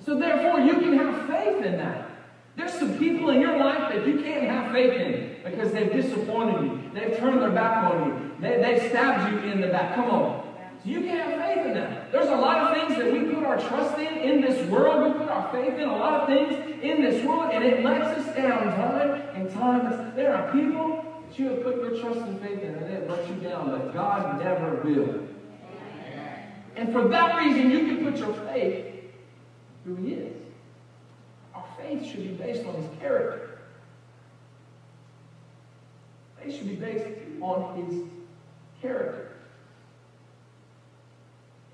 So 0.05 0.17
therefore, 0.17 0.59
you 0.61 0.73
can 0.73 0.97
have 0.97 1.27
faith 1.27 1.63
in 1.63 1.77
that. 1.77 2.09
There's 2.55 2.73
some 2.73 2.97
people 2.97 3.29
in 3.29 3.39
your 3.39 3.57
life 3.57 3.93
that 3.93 4.05
you 4.05 4.19
can't 4.19 4.43
have 4.43 4.73
faith 4.73 4.93
in 4.93 5.37
because 5.49 5.71
they've 5.71 5.91
disappointed 5.91 6.61
you. 6.61 6.91
They've 6.93 7.17
turned 7.17 7.41
their 7.41 7.51
back 7.51 7.89
on 7.89 8.07
you. 8.07 8.31
They, 8.41 8.61
they've 8.61 8.89
stabbed 8.89 9.31
you 9.31 9.49
in 9.49 9.61
the 9.61 9.67
back. 9.67 9.95
Come 9.95 10.09
on. 10.09 10.45
So 10.83 10.89
you 10.89 11.01
can't 11.01 11.31
have 11.31 11.39
faith 11.41 11.65
in 11.67 11.73
that. 11.75 12.11
There's 12.11 12.27
a 12.27 12.35
lot 12.35 12.57
of 12.57 12.77
things 12.77 12.99
that 12.99 13.11
we 13.13 13.33
put 13.33 13.43
trust 13.67 13.97
in 13.97 14.17
in 14.17 14.41
this 14.41 14.69
world. 14.69 15.13
We 15.13 15.19
put 15.19 15.29
our 15.29 15.51
faith 15.51 15.73
in 15.73 15.87
a 15.87 15.95
lot 15.95 16.21
of 16.21 16.27
things 16.27 16.83
in 16.83 17.01
this 17.01 17.23
world, 17.25 17.51
and 17.53 17.63
it 17.63 17.83
lets 17.83 18.05
us 18.17 18.35
down 18.35 18.63
time 18.75 19.21
and 19.35 19.51
time. 19.51 20.15
There 20.15 20.35
are 20.35 20.51
people 20.51 21.05
that 21.27 21.39
you 21.39 21.49
have 21.49 21.63
put 21.63 21.77
your 21.77 21.99
trust 21.99 22.19
and 22.19 22.39
faith 22.41 22.61
in, 22.61 22.75
and 22.75 22.93
it 22.93 23.09
lets 23.09 23.27
you 23.29 23.35
down, 23.35 23.69
but 23.69 23.93
God 23.93 24.41
never 24.41 24.75
will. 24.83 25.27
And 26.75 26.93
for 26.93 27.07
that 27.09 27.37
reason, 27.37 27.71
you 27.71 27.79
can 27.87 28.05
put 28.05 28.17
your 28.17 28.33
faith 28.33 28.85
who 29.85 29.95
He 29.95 30.13
is. 30.13 30.37
Our 31.53 31.65
faith 31.77 32.05
should 32.05 32.23
be 32.23 32.29
based 32.29 32.65
on 32.65 32.75
His 32.75 32.85
character. 32.99 33.59
Faith 36.41 36.55
should 36.55 36.67
be 36.69 36.75
based 36.75 37.05
on 37.41 37.85
His 37.85 38.03
character. 38.81 39.38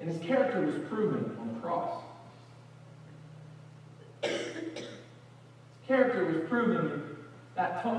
And 0.05 0.13
His 0.13 0.23
character 0.27 0.61
was 0.61 0.75
proven 0.87 1.35
on 1.39 1.53
the 1.55 1.59
cross. 1.59 2.03
His 4.21 4.41
character 5.87 6.25
was 6.25 6.47
proven. 6.47 7.17
That, 7.55 7.81
to- 7.81 7.89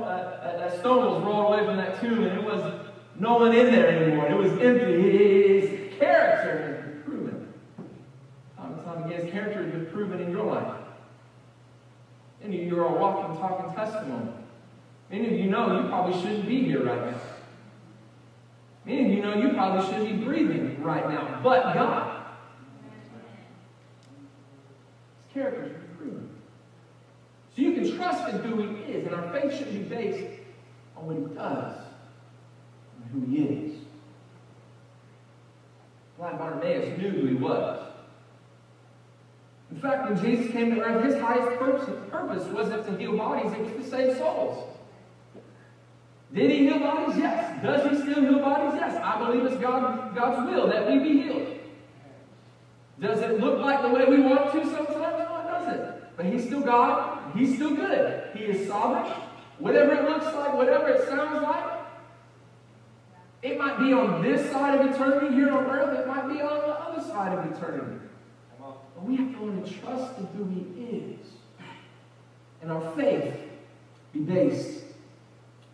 that, 0.58 0.78
stone 0.78 1.04
was 1.04 1.24
rolled 1.24 1.52
away 1.52 1.64
from 1.64 1.78
that 1.78 2.00
tomb, 2.00 2.22
and 2.22 2.38
it 2.38 2.44
was 2.44 2.80
no 3.18 3.38
one 3.38 3.54
in 3.56 3.72
there 3.72 3.88
anymore. 3.88 4.28
It 4.28 4.36
was 4.36 4.52
empty. 4.52 5.00
His 5.18 5.98
character 5.98 6.58
has 6.58 6.84
been 6.84 7.02
proven. 7.04 7.52
Time 8.56 8.74
and 8.74 8.84
time 8.84 9.04
again, 9.04 9.22
his 9.22 9.32
character 9.32 9.62
has 9.64 9.72
been 9.72 9.86
proven 9.86 10.20
in 10.20 10.30
your 10.30 10.44
life. 10.44 10.74
And 12.44 12.54
you're 12.54 12.84
a 12.84 12.92
walking, 13.00 13.36
talking 13.38 13.74
testimony. 13.74 14.30
Many 15.10 15.26
of 15.26 15.32
you 15.40 15.50
know 15.50 15.80
you 15.80 15.88
probably 15.88 16.20
shouldn't 16.20 16.46
be 16.46 16.62
here 16.62 16.84
right 16.84 17.10
now. 17.10 17.18
Many 18.86 19.04
of 19.04 19.10
you 19.10 19.20
know 19.20 19.34
you 19.34 19.52
probably 19.52 19.84
shouldn't 19.84 20.20
be 20.20 20.24
breathing 20.24 20.80
right 20.80 21.08
now, 21.10 21.40
but 21.42 21.74
God. 21.74 22.24
His 25.26 25.34
character 25.34 25.62
been 25.62 25.96
proven. 25.98 26.30
So 27.54 27.62
you 27.62 27.72
can 27.74 27.96
trust 27.96 28.32
in 28.32 28.40
who 28.42 28.62
He 28.62 28.92
is, 28.92 29.06
and 29.06 29.14
our 29.14 29.32
faith 29.32 29.58
should 29.58 29.72
be 29.72 29.80
based 29.80 30.40
on 30.96 31.06
what 31.06 31.16
He 31.16 31.34
does 31.34 31.78
and 33.02 33.10
who 33.10 33.30
He 33.32 33.42
is. 33.42 33.78
Blind 36.16 36.38
Bartimaeus 36.38 36.96
knew 36.98 37.10
who 37.10 37.26
He 37.26 37.34
was. 37.34 37.82
In 39.72 39.80
fact, 39.80 40.08
when 40.08 40.24
Jesus 40.24 40.52
came 40.52 40.76
to 40.76 40.80
earth, 40.80 41.04
his 41.04 41.20
highest 41.20 41.58
purpose, 41.58 41.90
purpose 42.08 42.44
wasn't 42.52 42.86
to 42.86 42.96
heal 42.96 43.16
bodies, 43.16 43.52
it 43.52 43.60
was 43.60 43.84
to 43.84 43.90
save 43.90 44.16
souls. 44.16 44.75
Did 46.34 46.50
he 46.50 46.58
heal 46.66 46.78
bodies? 46.80 47.16
Yes. 47.18 47.62
Does 47.62 47.90
he 47.90 47.96
still 48.02 48.20
heal 48.20 48.40
bodies? 48.40 48.78
Yes. 48.80 49.00
I 49.02 49.18
believe 49.24 49.44
it's 49.46 49.60
God, 49.60 50.14
God's 50.14 50.50
will 50.50 50.66
that 50.68 50.90
we 50.90 50.98
be 50.98 51.22
healed. 51.22 51.58
Does 53.00 53.20
it 53.20 53.40
look 53.40 53.60
like 53.60 53.82
the 53.82 53.88
way 53.88 54.04
we 54.06 54.20
want 54.20 54.52
to 54.52 54.64
sometimes? 54.64 54.96
No, 54.96 55.40
it 55.40 55.48
doesn't. 55.48 56.16
But 56.16 56.26
he's 56.26 56.44
still 56.44 56.62
God. 56.62 57.36
He's 57.36 57.54
still 57.54 57.74
good. 57.74 58.30
He 58.34 58.44
is 58.44 58.66
sovereign. 58.66 59.12
Whatever 59.58 59.94
it 59.94 60.04
looks 60.04 60.26
like, 60.26 60.54
whatever 60.54 60.88
it 60.88 61.08
sounds 61.08 61.42
like, 61.42 61.76
it 63.42 63.58
might 63.58 63.78
be 63.78 63.92
on 63.92 64.22
this 64.22 64.50
side 64.50 64.80
of 64.80 64.92
eternity 64.92 65.34
here 65.34 65.50
on 65.50 65.66
earth. 65.66 65.98
It 65.98 66.06
might 66.06 66.26
be 66.28 66.40
on 66.40 66.58
the 66.58 66.74
other 66.74 67.02
side 67.02 67.38
of 67.38 67.56
eternity. 67.56 67.98
But 68.58 69.04
we 69.04 69.16
have 69.16 69.32
to 69.34 69.44
learn 69.44 69.62
to 69.62 69.70
trust 69.70 70.18
in 70.18 70.26
who 70.26 70.44
He 70.48 70.96
is. 70.96 71.26
And 72.62 72.72
our 72.72 72.90
faith 72.96 73.34
be 74.12 74.20
based 74.20 74.85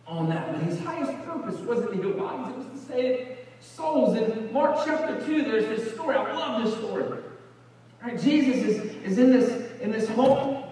on 0.07 0.29
that. 0.29 0.53
But 0.53 0.63
His 0.63 0.79
highest 0.79 1.11
purpose 1.25 1.59
wasn't 1.61 1.91
to 1.91 1.97
heal 1.97 2.13
bodies, 2.13 2.53
it 2.53 2.57
was 2.57 2.81
to 2.81 2.87
save 2.87 3.37
souls. 3.59 4.17
In 4.17 4.51
Mark 4.51 4.85
chapter 4.85 5.25
2, 5.25 5.43
there's 5.43 5.65
this 5.65 5.93
story. 5.93 6.15
I 6.15 6.33
love 6.33 6.63
this 6.63 6.75
story. 6.75 7.03
All 7.03 8.09
right, 8.09 8.19
Jesus 8.19 8.57
is, 8.63 8.95
is 9.03 9.17
in 9.17 9.31
this 9.31 9.81
in 9.81 9.91
this 9.91 10.09
home 10.09 10.63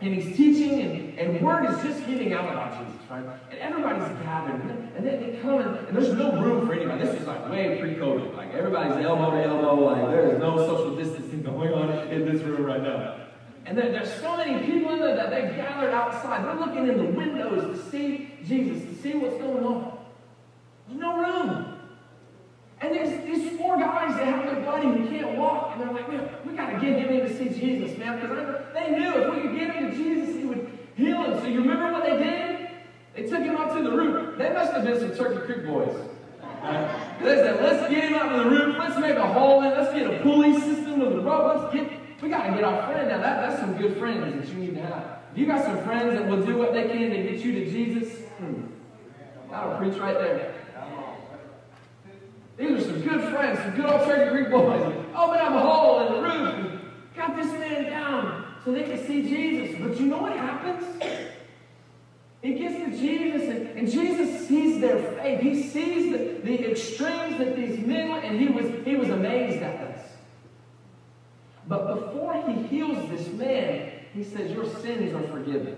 and 0.00 0.14
he's 0.14 0.36
teaching 0.36 0.80
and, 0.80 1.18
and 1.18 1.40
word 1.40 1.70
is 1.70 1.82
just 1.82 2.06
getting 2.06 2.32
out 2.32 2.50
about 2.50 2.78
Jesus, 2.78 3.10
right? 3.10 3.24
And 3.50 3.58
everybody's 3.60 4.08
gathered. 4.22 4.60
And 4.96 5.06
then 5.06 5.20
they 5.20 5.38
come 5.40 5.60
and, 5.60 5.76
and 5.88 5.96
there's 5.96 6.14
no 6.14 6.40
room 6.40 6.66
for 6.66 6.72
anybody. 6.72 7.04
This 7.04 7.20
is 7.20 7.26
like 7.26 7.50
way 7.50 7.78
pre-COVID. 7.80 8.34
Like 8.34 8.54
everybody's 8.54 9.04
elbow 9.04 9.30
to 9.30 9.44
elbow, 9.44 9.74
like 9.84 10.10
there 10.10 10.32
is 10.32 10.38
no 10.38 10.56
social 10.56 10.96
distancing 10.96 11.42
going 11.44 11.72
on 11.72 12.08
in 12.08 12.24
this 12.24 12.42
room 12.42 12.62
right 12.62 12.82
now. 12.82 13.19
And 13.66 13.76
there, 13.76 13.92
there's 13.92 14.12
so 14.20 14.36
many 14.36 14.66
people 14.66 14.92
in 14.94 15.00
there 15.00 15.16
that 15.16 15.30
they've 15.30 15.54
gathered 15.54 15.92
outside. 15.92 16.44
They're 16.44 16.54
looking 16.54 16.88
in 16.88 16.96
the 16.96 17.04
windows 17.04 17.76
to 17.76 17.90
see 17.90 18.30
Jesus, 18.44 18.82
to 18.82 19.02
see 19.02 19.14
what's 19.14 19.36
going 19.36 19.64
on. 19.64 19.98
There's 20.88 21.00
no 21.00 21.18
room. 21.18 21.78
And 22.80 22.94
there's 22.94 23.24
these 23.26 23.58
four 23.58 23.76
guys 23.76 24.16
that 24.16 24.26
have 24.26 24.44
their 24.46 24.64
buddy 24.64 24.88
who 24.88 25.08
can't 25.08 25.36
walk, 25.36 25.72
and 25.72 25.82
they're 25.82 25.92
like, 25.92 26.08
man, 26.10 26.28
we 26.46 26.54
got 26.54 26.70
to 26.70 26.80
get 26.80 26.98
him 26.98 27.10
in 27.10 27.28
to 27.28 27.36
see 27.36 27.50
Jesus, 27.60 27.96
man, 27.98 28.18
because 28.18 28.64
they 28.72 28.90
knew 28.90 29.14
if 29.14 29.34
we 29.34 29.42
could 29.42 29.58
get 29.58 29.74
him 29.76 29.90
to 29.90 29.96
Jesus, 29.96 30.34
he 30.34 30.44
would 30.44 30.78
heal 30.96 31.22
him. 31.24 31.38
So 31.40 31.46
you 31.46 31.60
remember 31.60 31.92
what 31.92 32.04
they 32.04 32.16
did? 32.16 32.70
They 33.14 33.22
took 33.28 33.44
him 33.44 33.56
up 33.56 33.76
to 33.76 33.82
the 33.82 33.90
roof. 33.90 34.38
They 34.38 34.50
must 34.52 34.72
have 34.72 34.84
been 34.84 34.98
some 34.98 35.14
Turkey 35.14 35.44
Creek 35.44 35.66
boys. 35.66 35.94
They 37.20 37.36
said, 37.36 37.62
let's 37.62 37.90
get 37.92 38.04
him 38.04 38.14
up 38.14 38.30
to 38.30 38.36
the 38.44 38.50
roof. 38.50 38.76
Let's 38.78 38.98
make 38.98 39.16
a 39.16 39.30
hole 39.30 39.62
in. 39.62 39.70
Let's 39.70 39.92
get 39.92 40.06
a 40.06 40.22
pulley 40.22 40.58
system 40.58 41.00
with 41.00 41.12
a 41.12 41.20
rope. 41.20 41.60
Let's 41.60 41.74
get. 41.74 41.99
We 42.20 42.28
got 42.28 42.46
to 42.48 42.54
get 42.54 42.64
our 42.64 42.90
friend 42.90 43.08
now. 43.08 43.18
That, 43.18 43.48
that's 43.48 43.60
some 43.60 43.76
good 43.76 43.96
friends 43.96 44.46
that 44.46 44.54
you 44.54 44.60
need 44.60 44.74
to 44.74 44.82
have. 44.82 45.18
If 45.32 45.38
you 45.38 45.46
got 45.46 45.64
some 45.64 45.82
friends 45.84 46.14
that 46.14 46.26
will 46.26 46.44
do 46.44 46.56
what 46.56 46.72
they 46.72 46.88
can 46.88 47.10
to 47.10 47.22
get 47.22 47.40
you 47.40 47.52
to 47.52 47.70
Jesus, 47.70 48.18
hmm, 48.38 48.62
that'll 49.50 49.76
preach 49.76 49.96
right 49.96 50.18
there. 50.18 50.54
These 52.56 52.70
are 52.72 52.80
some 52.80 53.00
good 53.00 53.22
friends, 53.32 53.58
some 53.58 53.74
good 53.74 53.86
old 53.86 54.02
Turkey 54.02 54.30
Creek 54.30 54.50
boys. 54.50 54.82
Open 55.14 55.38
up 55.38 55.52
a 55.52 55.60
hole 55.60 56.06
in 56.06 56.12
the 56.12 56.20
roof 56.20 56.80
got 57.20 57.36
this 57.36 57.52
man 57.52 57.84
down 57.84 58.54
so 58.64 58.72
they 58.72 58.84
can 58.84 59.06
see 59.06 59.22
Jesus. 59.22 59.76
But 59.80 60.00
you 60.00 60.06
know 60.06 60.18
what 60.18 60.32
happens? 60.32 61.02
He 62.42 62.54
gets 62.54 62.74
to 62.76 62.90
Jesus, 62.98 63.48
and, 63.48 63.78
and, 63.78 63.90
Jesus 63.90 64.48
sees 64.48 64.80
their 64.80 64.96
faith. 65.12 65.40
He 65.40 65.62
sees 65.62 66.10
the, 66.10 66.40
the 66.42 66.70
extremes 66.70 67.36
that 67.36 67.54
these 67.54 67.78
men 67.84 68.08
went, 68.08 68.24
and 68.24 68.40
he 68.40 68.48
was, 68.48 68.66
he 68.86 68.96
was 68.96 69.10
amazed 69.10 69.62
at 69.62 69.78
this. 69.78 69.89
But 71.70 71.86
before 71.94 72.34
he 72.48 72.64
heals 72.64 73.08
this 73.10 73.28
man, 73.34 73.92
he 74.12 74.24
says, 74.24 74.50
Your 74.50 74.66
sins 74.80 75.14
are 75.14 75.22
forgiven. 75.28 75.76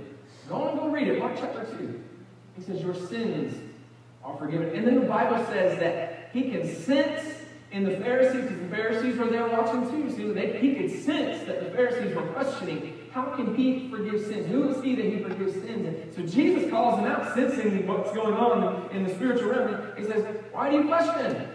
Go 0.48 0.54
on 0.54 0.68
and 0.70 0.80
go 0.80 0.88
read 0.88 1.06
it, 1.06 1.18
Mark 1.18 1.36
chapter 1.38 1.64
2. 1.64 2.02
He 2.56 2.62
says, 2.62 2.80
Your 2.80 2.94
sins 2.94 3.54
are 4.24 4.34
forgiven. 4.38 4.74
And 4.74 4.86
then 4.86 5.00
the 5.00 5.06
Bible 5.06 5.44
says 5.46 5.78
that 5.80 6.30
he 6.32 6.50
can 6.50 6.66
sense 6.66 7.42
in 7.72 7.84
the 7.84 7.98
Pharisees, 7.98 8.42
because 8.42 8.58
the 8.58 8.68
Pharisees 8.68 9.18
were 9.18 9.28
there 9.28 9.46
watching 9.48 9.90
too. 9.90 10.32
They, 10.32 10.58
he 10.58 10.74
could 10.76 10.90
sense 10.90 11.46
that 11.46 11.62
the 11.62 11.70
Pharisees 11.76 12.16
were 12.16 12.26
questioning, 12.28 13.10
how 13.12 13.24
can 13.36 13.54
he 13.54 13.90
forgive 13.90 14.22
sins? 14.22 14.46
Who 14.46 14.70
is 14.70 14.82
he 14.82 14.94
that 14.94 15.04
he 15.04 15.18
forgives 15.18 15.52
sins? 15.52 15.86
And 15.86 16.14
so 16.14 16.22
Jesus 16.22 16.70
calls 16.70 16.96
them 16.96 17.06
out, 17.06 17.34
sensing 17.34 17.86
what's 17.86 18.12
going 18.12 18.34
on 18.34 18.90
in 18.92 19.04
the 19.04 19.14
spiritual 19.14 19.50
realm. 19.50 19.92
He 19.98 20.04
says, 20.04 20.24
why 20.52 20.70
do 20.70 20.76
you 20.76 20.84
question? 20.86 21.48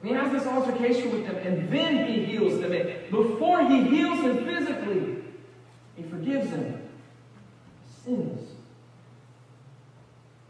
And 0.00 0.10
he 0.10 0.16
has 0.16 0.32
this 0.32 0.46
altercation 0.46 1.10
with 1.12 1.26
them, 1.26 1.36
and 1.36 1.68
then 1.68 2.06
he 2.06 2.24
heals 2.24 2.60
them. 2.60 2.72
And 2.72 3.10
before 3.10 3.68
he 3.68 3.82
heals 3.82 4.22
them 4.22 4.44
physically, 4.46 5.16
he 5.96 6.02
forgives 6.04 6.50
them 6.50 6.88
sins. 8.04 8.48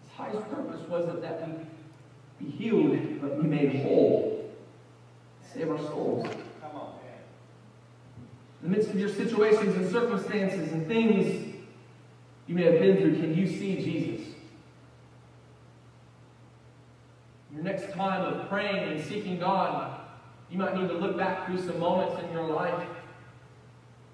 His 0.03 0.13
highest 0.17 0.49
purpose 0.51 0.89
wasn't 0.89 1.23
that 1.23 1.49
we 1.49 2.47
be 2.47 2.51
healed, 2.53 3.21
but 3.21 3.43
be 3.43 3.49
made 3.49 3.83
whole. 3.83 4.53
Save 5.53 5.71
our 5.71 5.79
souls. 5.79 6.27
Come 6.61 6.77
on, 6.77 6.93
man. 7.03 7.19
In 8.63 8.71
the 8.71 8.77
midst 8.77 8.91
of 8.91 9.01
your 9.01 9.09
situations 9.09 9.75
and 9.75 9.91
circumstances 9.91 10.73
and 10.73 10.87
things 10.87 11.57
you 12.47 12.55
may 12.55 12.65
have 12.65 12.79
been 12.79 12.99
through, 12.99 13.17
can 13.17 13.37
you 13.37 13.49
see 13.49 13.77
Jesus? 13.77 14.30
Your 17.61 17.71
next 17.71 17.93
time 17.93 18.23
of 18.23 18.49
praying 18.49 18.91
and 18.91 19.05
seeking 19.05 19.39
God, 19.39 20.01
you 20.51 20.57
might 20.57 20.75
need 20.75 20.89
to 20.89 20.95
look 20.95 21.19
back 21.19 21.47
through 21.47 21.59
some 21.59 21.79
moments 21.79 22.23
in 22.25 22.33
your 22.33 22.47
life, 22.47 22.87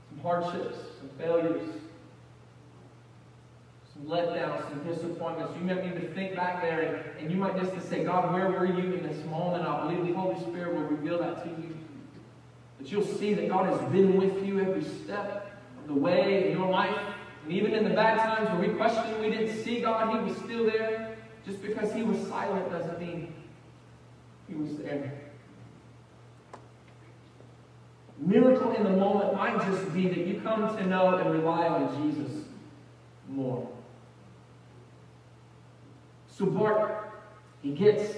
some 0.08 0.18
hardships, 0.20 0.76
some 0.98 1.08
failures, 1.16 1.62
some 3.92 4.02
letdowns, 4.06 4.68
some 4.68 4.82
disappointments. 4.82 5.52
You 5.56 5.64
might 5.64 5.84
need 5.84 6.00
to 6.00 6.12
think 6.12 6.34
back 6.34 6.60
there 6.60 6.80
and, 6.80 7.20
and 7.20 7.30
you 7.30 7.36
might 7.36 7.56
just 7.56 7.72
to 7.74 7.80
say, 7.80 8.02
God, 8.02 8.34
where 8.34 8.50
were 8.50 8.66
you 8.66 8.94
in 8.94 9.06
this 9.06 9.24
moment? 9.26 9.64
I 9.64 9.86
believe 9.86 10.04
the 10.04 10.20
Holy 10.20 10.40
Spirit 10.40 10.74
will 10.74 10.82
reveal 10.82 11.20
that 11.20 11.44
to 11.44 11.48
you. 11.48 11.76
That 12.80 12.90
you'll 12.90 13.06
see 13.06 13.32
that 13.34 13.48
God 13.48 13.66
has 13.66 13.92
been 13.92 14.16
with 14.16 14.44
you 14.44 14.60
every 14.60 14.82
step 14.82 15.56
of 15.78 15.86
the 15.86 15.94
way 15.94 16.50
in 16.50 16.58
your 16.58 16.68
life. 16.68 16.98
And 17.44 17.52
even 17.52 17.74
in 17.74 17.84
the 17.84 17.94
bad 17.94 18.18
times 18.18 18.50
where 18.50 18.68
we 18.68 18.76
questioned, 18.76 19.20
we 19.20 19.30
didn't 19.30 19.62
see 19.62 19.82
God, 19.82 20.12
He 20.18 20.28
was 20.28 20.36
still 20.38 20.66
there. 20.66 21.16
Just 21.44 21.62
because 21.62 21.92
He 21.92 22.02
was 22.02 22.18
silent 22.26 22.72
doesn't 22.72 22.98
mean 22.98 23.32
He 24.48 24.54
was 24.54 24.76
there. 24.76 25.12
Miracle 28.18 28.72
in 28.72 28.84
the 28.84 28.90
moment 28.90 29.34
might 29.34 29.60
just 29.66 29.92
be 29.92 30.08
that 30.08 30.26
you 30.26 30.40
come 30.40 30.76
to 30.76 30.86
know 30.86 31.16
and 31.16 31.30
rely 31.30 31.66
on 31.66 32.02
Jesus 32.02 32.44
more. 33.28 33.68
So 36.28 36.46
Bart, 36.46 37.10
he 37.62 37.72
gets 37.72 38.14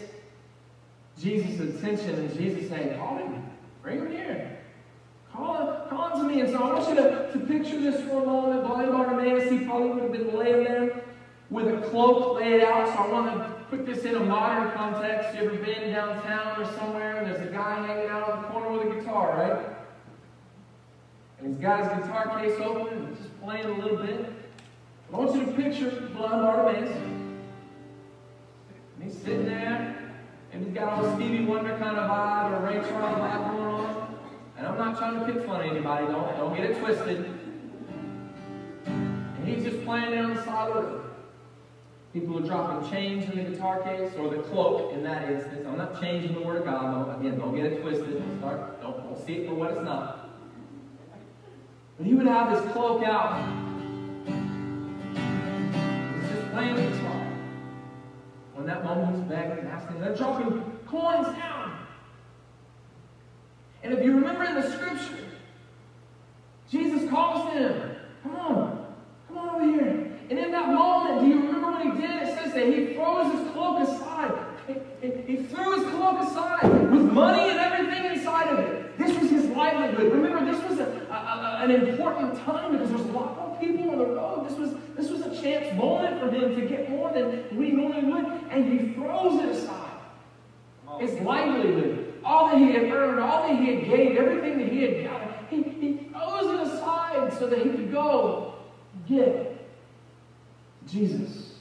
Jesus' 1.21 1.77
attention, 1.77 2.15
and 2.15 2.37
Jesus 2.37 2.69
saying, 2.69 2.97
Call 2.99 3.19
him, 3.19 3.45
bring 3.83 3.99
him 3.99 4.11
here. 4.11 4.59
Call 5.33 5.87
call 5.89 6.11
him 6.11 6.29
to 6.29 6.35
me. 6.35 6.41
And 6.41 6.51
so 6.51 6.59
I 6.63 6.75
want 6.75 6.89
you 6.89 6.95
to, 6.97 7.33
to 7.33 7.39
picture 7.41 7.81
this 7.81 8.01
for 8.03 8.23
a 8.23 8.27
moment. 8.27 8.67
Blind 8.67 8.93
Bartimaeus, 8.93 9.51
he 9.51 9.65
probably 9.65 9.91
would 9.91 10.03
have 10.03 10.13
been 10.13 10.37
laying 10.37 10.65
there 10.65 11.03
with 11.51 11.67
a 11.69 11.89
cloak 11.89 12.37
laid 12.37 12.63
out. 12.63 12.89
So 12.89 12.95
I 12.95 13.09
want 13.09 13.37
to 13.37 13.58
put 13.71 13.85
this 13.85 14.05
in 14.05 14.15
a 14.15 14.21
modern 14.21 14.73
context. 14.73 15.35
You 15.35 15.47
ever 15.47 15.57
been 15.57 15.93
downtown 15.93 16.61
or 16.61 16.73
somewhere 16.75 17.19
and 17.19 17.27
there's 17.27 17.47
a 17.47 17.53
guy 17.53 17.87
hanging 17.87 18.09
out 18.09 18.31
on 18.31 18.43
the 18.43 18.49
corner 18.49 18.73
with 18.73 18.97
a 18.97 19.01
guitar, 19.01 19.37
right? 19.37 19.77
And 21.39 21.55
he's 21.55 21.63
got 21.63 21.81
his 21.81 22.05
guitar 22.05 22.41
case 22.41 22.59
open 22.61 22.99
and 22.99 23.17
just 23.17 23.41
playing 23.43 23.67
a 23.67 23.75
little 23.75 23.99
bit. 23.99 24.33
I 25.13 25.17
want 25.17 25.35
you 25.35 25.45
to 25.47 25.53
picture 25.53 25.91
blind 26.15 26.43
Bartimaeus. 26.43 26.97
And 26.97 27.43
he's 29.03 29.17
sitting 29.19 29.47
there, 29.47 30.13
and 30.53 30.65
he's 30.65 30.75
got 30.75 30.93
all 30.93 31.17
Stevie 31.17 31.45
Wonder 31.45 31.77
kind 31.79 31.97
of 31.97 32.11
vibe 32.11 32.61
or 32.61 32.67
Ray 32.67 32.89
Charles 32.89 33.19
vibe 33.19 33.53
going 33.53 33.65
on. 33.65 34.19
And 34.57 34.67
I'm 34.67 34.77
not 34.77 34.99
trying 34.99 35.21
to 35.21 35.33
pick 35.33 35.47
fun 35.47 35.61
at 35.61 35.69
anybody, 35.69 36.07
don't, 36.07 36.37
don't 36.37 36.57
get 36.57 36.65
it 36.65 36.81
twisted. 36.81 37.25
And 38.87 39.49
he's 39.49 39.63
just 39.63 39.85
playing 39.85 40.11
down 40.13 40.35
the 40.35 40.45
side 40.45 40.71
of 40.71 40.75
the 40.75 40.91
road. 40.91 41.08
People 42.13 42.39
are 42.39 42.47
dropping 42.47 42.91
change 42.91 43.29
in 43.29 43.37
the 43.37 43.51
guitar 43.51 43.83
case 43.83 44.13
or 44.19 44.31
the 44.31 44.43
cloak 44.45 44.95
in 44.95 45.03
that 45.03 45.31
instance. 45.31 45.67
I'm 45.67 45.77
not 45.77 46.01
changing 46.01 46.35
the 46.35 46.41
word 46.41 46.59
of 46.59 46.65
God. 46.65 47.21
Again, 47.21 47.39
don't 47.39 47.55
get 47.55 47.67
it 47.67 47.83
twisted. 47.83 48.19
Don't, 48.19 48.39
start, 48.39 48.81
don't, 48.81 49.05
don't 49.05 49.27
see 49.27 49.35
it 49.35 49.49
for 49.49 49.55
what 49.55 49.73
it's 49.73 49.83
not. 49.83 50.31
But 51.99 52.07
he 52.07 52.15
would 52.15 52.27
have 52.27 52.51
his 52.51 52.73
cloak 52.73 53.05
out. 53.05 53.45
He's 54.25 56.31
just 56.31 56.51
playing 56.53 56.77
the 56.77 56.83
guitar. 56.83 57.27
When 58.55 58.67
that 58.67 58.85
moment 58.85 59.17
he's 59.17 59.25
begging 59.25 59.59
and 59.59 59.69
asking, 59.69 60.01
they're 60.01 60.17
dropping 60.17 60.63
coins 60.87 61.27
down. 61.37 61.79
And 63.83 63.93
if 63.93 64.05
you 64.05 64.15
remember 64.15 64.45
in 64.45 64.55
the 64.55 64.71
scripture, 64.71 65.25
Jesus 66.71 67.09
calls 67.11 67.53
him, 67.53 67.97
Come 68.23 68.37
on, 68.37 68.95
come 69.29 69.39
on 69.39 69.55
over 69.55 69.65
here. 69.65 70.08
And 70.31 70.39
in 70.39 70.51
that 70.51 70.69
moment, 70.69 71.21
do 71.21 71.27
you 71.27 71.41
remember 71.41 71.71
what 71.71 71.83
he 71.83 71.91
did? 72.01 72.29
It 72.29 72.39
says 72.39 72.53
that 72.53 72.67
he 72.67 72.95
throws 72.95 73.33
his 73.33 73.51
cloak 73.53 73.89
aside. 73.89 74.33
He, 74.67 74.75
he, 75.01 75.23
he 75.23 75.37
threw 75.45 75.79
his 75.79 75.89
cloak 75.95 76.21
aside 76.21 76.71
with 76.91 77.13
money 77.13 77.49
and 77.49 77.59
everything 77.59 78.05
inside 78.13 78.49
of 78.49 78.59
it. 78.59 78.99
This 78.99 79.19
was 79.19 79.31
his 79.31 79.47
livelihood. 79.47 80.13
Remember, 80.13 80.45
this 80.45 80.63
was 80.69 80.81
a, 80.81 80.85
a, 81.11 81.15
a, 81.15 81.61
an 81.63 81.71
important 81.71 82.39
time 82.45 82.73
because 82.73 82.91
there's 82.91 83.01
a 83.01 83.13
lot 83.13 83.37
more 83.39 83.59
people 83.59 83.91
on 83.91 83.99
the 83.99 84.07
road. 84.07 84.47
This 84.51 84.59
was, 84.59 84.75
this 84.97 85.09
was 85.09 85.23
a 85.23 85.41
chance 85.41 85.75
moment 85.79 86.21
for 86.21 86.31
him 86.31 86.55
to 86.55 86.67
get 86.67 86.91
more 86.91 87.11
than 87.11 87.57
we 87.57 87.71
normally 87.71 88.05
would. 88.05 88.27
And 88.51 88.79
he 88.79 88.93
throws 88.93 89.41
it 89.41 89.49
aside. 89.49 89.87
His 91.01 91.19
livelihood, 91.21 92.21
all 92.23 92.51
that 92.51 92.59
he 92.59 92.73
had 92.73 92.93
earned, 92.93 93.21
all 93.21 93.49
that 93.49 93.59
he 93.59 93.75
had 93.75 93.85
gained, 93.85 94.19
everything 94.19 94.59
that 94.59 94.69
he 94.69 94.83
had 94.83 95.05
gotten, 95.05 95.29
he, 95.49 95.63
he 95.63 96.11
throws 96.13 96.53
it 96.53 96.75
aside 96.75 97.33
so 97.39 97.47
that 97.47 97.61
he 97.61 97.71
could 97.71 97.93
go 97.93 98.55
get 99.09 99.58
Jesus. 100.91 101.55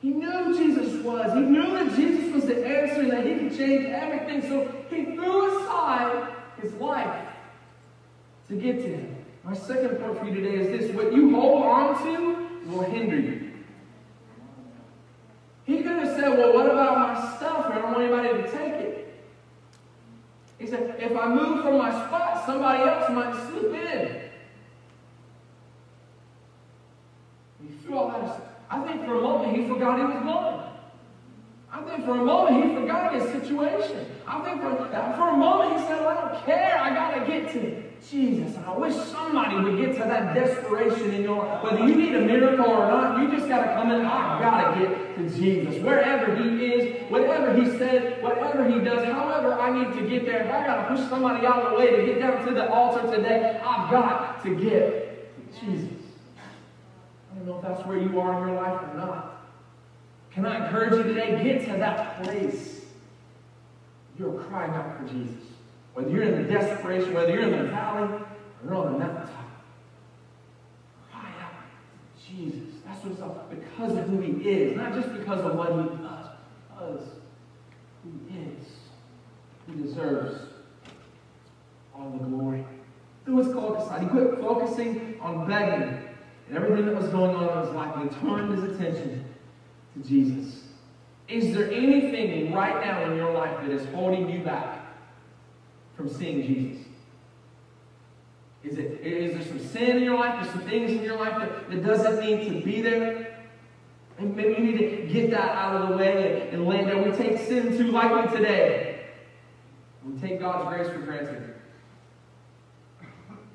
He 0.00 0.10
knew 0.10 0.56
Jesus 0.56 1.04
was. 1.04 1.32
He 1.34 1.40
knew 1.40 1.72
that 1.74 1.94
Jesus 1.94 2.32
was 2.34 2.46
the 2.46 2.66
answer 2.66 3.02
and 3.02 3.10
that 3.10 3.26
he 3.26 3.34
could 3.34 3.56
change 3.56 3.86
everything. 3.86 4.42
So 4.42 4.72
he 4.88 5.14
threw 5.14 5.62
aside 5.62 6.34
his 6.60 6.72
life 6.74 7.28
to 8.48 8.56
get 8.56 8.76
to 8.76 8.88
him. 8.88 9.16
My 9.44 9.54
second 9.54 9.98
point 9.98 10.18
for 10.18 10.26
you 10.26 10.34
today 10.34 10.56
is 10.56 10.68
this 10.68 10.94
what 10.94 11.12
you 11.12 11.34
hold 11.34 11.62
on 11.62 12.02
to 12.02 12.48
will 12.66 12.82
hinder 12.82 13.18
you. 13.18 13.52
He 15.64 15.78
could 15.78 15.98
have 15.98 16.16
said, 16.16 16.36
Well, 16.36 16.52
what 16.54 16.66
about 16.66 16.98
my 16.98 17.36
stuff? 17.36 17.66
I 17.66 17.74
don't 17.76 17.92
want 17.92 18.02
anybody 18.02 18.42
to 18.42 18.50
take 18.50 18.74
it. 18.74 19.24
He 20.58 20.66
said, 20.66 20.96
If 20.98 21.16
I 21.16 21.28
move 21.28 21.62
from 21.62 21.78
my 21.78 21.90
spot, 21.90 22.44
somebody 22.44 22.82
else 22.82 23.10
might 23.10 23.34
slip 23.48 23.74
in. 23.74 24.29
I 28.70 28.84
think 28.86 29.04
for 29.04 29.18
a 29.18 29.20
moment 29.20 29.56
he 29.56 29.66
forgot 29.66 29.98
he 29.98 30.04
was 30.04 30.22
blind. 30.22 30.70
I 31.72 31.82
think 31.82 32.04
for 32.04 32.12
a 32.12 32.24
moment 32.24 32.64
he 32.64 32.74
forgot 32.74 33.14
his 33.14 33.30
situation. 33.30 34.06
I 34.26 34.40
think 34.40 34.60
for, 34.60 34.76
for 35.16 35.28
a 35.28 35.36
moment 35.36 35.80
he 35.80 35.86
said, 35.86 36.00
well, 36.00 36.18
I 36.18 36.32
don't 36.32 36.44
care. 36.44 36.78
I 36.78 36.94
got 36.94 37.14
to 37.14 37.30
get 37.30 37.52
to 37.52 37.82
Jesus. 38.08 38.56
I 38.66 38.76
wish 38.76 38.94
somebody 38.94 39.56
would 39.56 39.76
get 39.78 39.92
to 39.96 40.00
that 40.00 40.34
desperation 40.34 41.14
in 41.14 41.22
your 41.22 41.44
life. 41.44 41.62
Whether 41.62 41.86
you 41.86 41.94
need 41.94 42.14
a 42.14 42.20
miracle 42.20 42.66
or 42.66 42.88
not, 42.88 43.20
you 43.20 43.30
just 43.30 43.48
got 43.48 43.64
to 43.64 43.74
come 43.74 43.90
in. 43.92 44.00
I 44.00 44.40
got 44.40 44.74
to 44.74 44.80
get 44.80 45.16
to 45.16 45.38
Jesus. 45.38 45.82
Wherever 45.82 46.34
he 46.36 46.64
is, 46.64 47.10
whatever 47.10 47.54
he 47.54 47.66
said, 47.78 48.22
whatever 48.22 48.68
he 48.68 48.80
does, 48.80 49.04
however 49.04 49.52
I 49.54 49.70
need 49.78 49.94
to 50.00 50.08
get 50.08 50.24
there. 50.24 50.44
If 50.44 50.50
I 50.50 50.66
got 50.66 50.88
to 50.88 50.94
push 50.94 51.08
somebody 51.08 51.46
out 51.46 51.62
of 51.64 51.70
the 51.72 51.76
way 51.76 51.96
to 51.96 52.06
get 52.06 52.18
down 52.18 52.46
to 52.46 52.54
the 52.54 52.68
altar 52.68 53.02
today, 53.14 53.60
I've 53.64 53.90
got 53.90 54.42
to 54.42 54.54
get 54.56 55.36
to 55.36 55.60
Jesus. 55.60 55.99
Don't 57.40 57.48
know 57.48 57.56
if 57.56 57.62
that's 57.62 57.86
where 57.86 57.96
you 57.96 58.20
are 58.20 58.42
in 58.42 58.48
your 58.48 58.62
life 58.62 58.82
or 58.82 58.94
not. 58.98 59.46
Can 60.30 60.44
I 60.44 60.66
encourage 60.66 60.92
you 60.92 61.02
today? 61.04 61.42
Get 61.42 61.64
to 61.64 61.78
that 61.78 62.22
place. 62.22 62.84
You're 64.18 64.34
crying 64.42 64.72
out 64.72 64.98
for 64.98 65.08
Jesus. 65.08 65.42
Whether 65.94 66.10
you're 66.10 66.24
in 66.24 66.42
the 66.42 66.52
desperation, 66.52 67.14
whether 67.14 67.32
you're 67.32 67.44
in 67.44 67.50
the 67.52 67.70
valley, 67.70 68.12
or 68.12 68.26
you're 68.62 68.74
on 68.74 68.92
the 68.92 68.98
mountaintop. 68.98 69.64
Cry 71.10 71.32
out. 71.40 71.52
Jesus. 72.28 72.74
That's 72.84 73.02
what 73.04 73.12
it's 73.12 73.22
all 73.22 73.46
because 73.48 73.96
of 73.96 74.04
who 74.04 74.20
he 74.20 74.32
is. 74.46 74.76
Not 74.76 74.92
just 74.92 75.10
because 75.14 75.40
of 75.40 75.56
what 75.56 75.68
he 75.70 75.96
does, 75.96 76.26
because 76.68 77.00
is. 78.36 78.66
He 79.66 79.82
deserves 79.82 80.42
all 81.94 82.10
the 82.10 82.18
glory. 82.18 82.66
Do 83.24 83.38
his 83.38 83.48
cloak 83.48 83.78
aside. 83.78 84.02
He 84.02 84.08
quit 84.08 84.38
focusing 84.40 85.16
on 85.22 85.48
begging 85.48 86.09
and 86.50 86.58
everything 86.58 86.86
that 86.86 86.96
was 86.96 87.08
going 87.10 87.34
on 87.34 87.58
in 87.58 87.64
his 87.64 87.74
life 87.76 87.94
and 87.96 88.10
turned 88.20 88.52
his 88.52 88.74
attention 88.74 89.24
to 89.94 90.08
Jesus. 90.08 90.64
Is 91.28 91.54
there 91.54 91.70
anything 91.70 92.52
right 92.52 92.84
now 92.84 93.08
in 93.08 93.16
your 93.16 93.32
life 93.32 93.60
that 93.60 93.70
is 93.70 93.86
holding 93.94 94.28
you 94.28 94.42
back 94.42 94.84
from 95.96 96.08
seeing 96.08 96.42
Jesus? 96.42 96.86
Is, 98.64 98.78
it, 98.78 99.00
is 99.00 99.34
there 99.34 99.46
some 99.46 99.64
sin 99.64 99.98
in 99.98 100.02
your 100.02 100.18
life? 100.18 100.42
There's 100.42 100.52
some 100.52 100.68
things 100.68 100.90
in 100.90 101.04
your 101.04 101.16
life 101.16 101.38
that, 101.38 101.70
that 101.70 101.86
doesn't 101.86 102.20
need 102.20 102.48
to 102.48 102.64
be 102.64 102.82
there? 102.82 103.38
And 104.18 104.34
maybe 104.34 104.60
you 104.60 104.72
need 104.72 104.78
to 104.78 105.06
get 105.06 105.30
that 105.30 105.52
out 105.52 105.80
of 105.80 105.88
the 105.90 105.96
way 105.96 106.42
and, 106.42 106.54
and 106.54 106.66
land 106.66 106.88
there. 106.88 107.00
We 107.00 107.16
take 107.16 107.38
sin 107.38 107.78
too 107.78 107.92
lightly 107.92 108.36
today. 108.36 109.06
We 110.04 110.20
take 110.20 110.40
God's 110.40 110.68
grace 110.68 110.88
for 110.88 110.98
granted. 110.98 111.49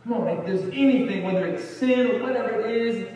Come 0.05 0.13
on, 0.13 0.27
if 0.27 0.45
there's 0.45 0.61
anything, 0.65 1.23
whether 1.23 1.47
it's 1.47 1.63
sin 1.63 2.11
or 2.11 2.21
whatever 2.21 2.61
it 2.61 2.75
is, 2.75 3.07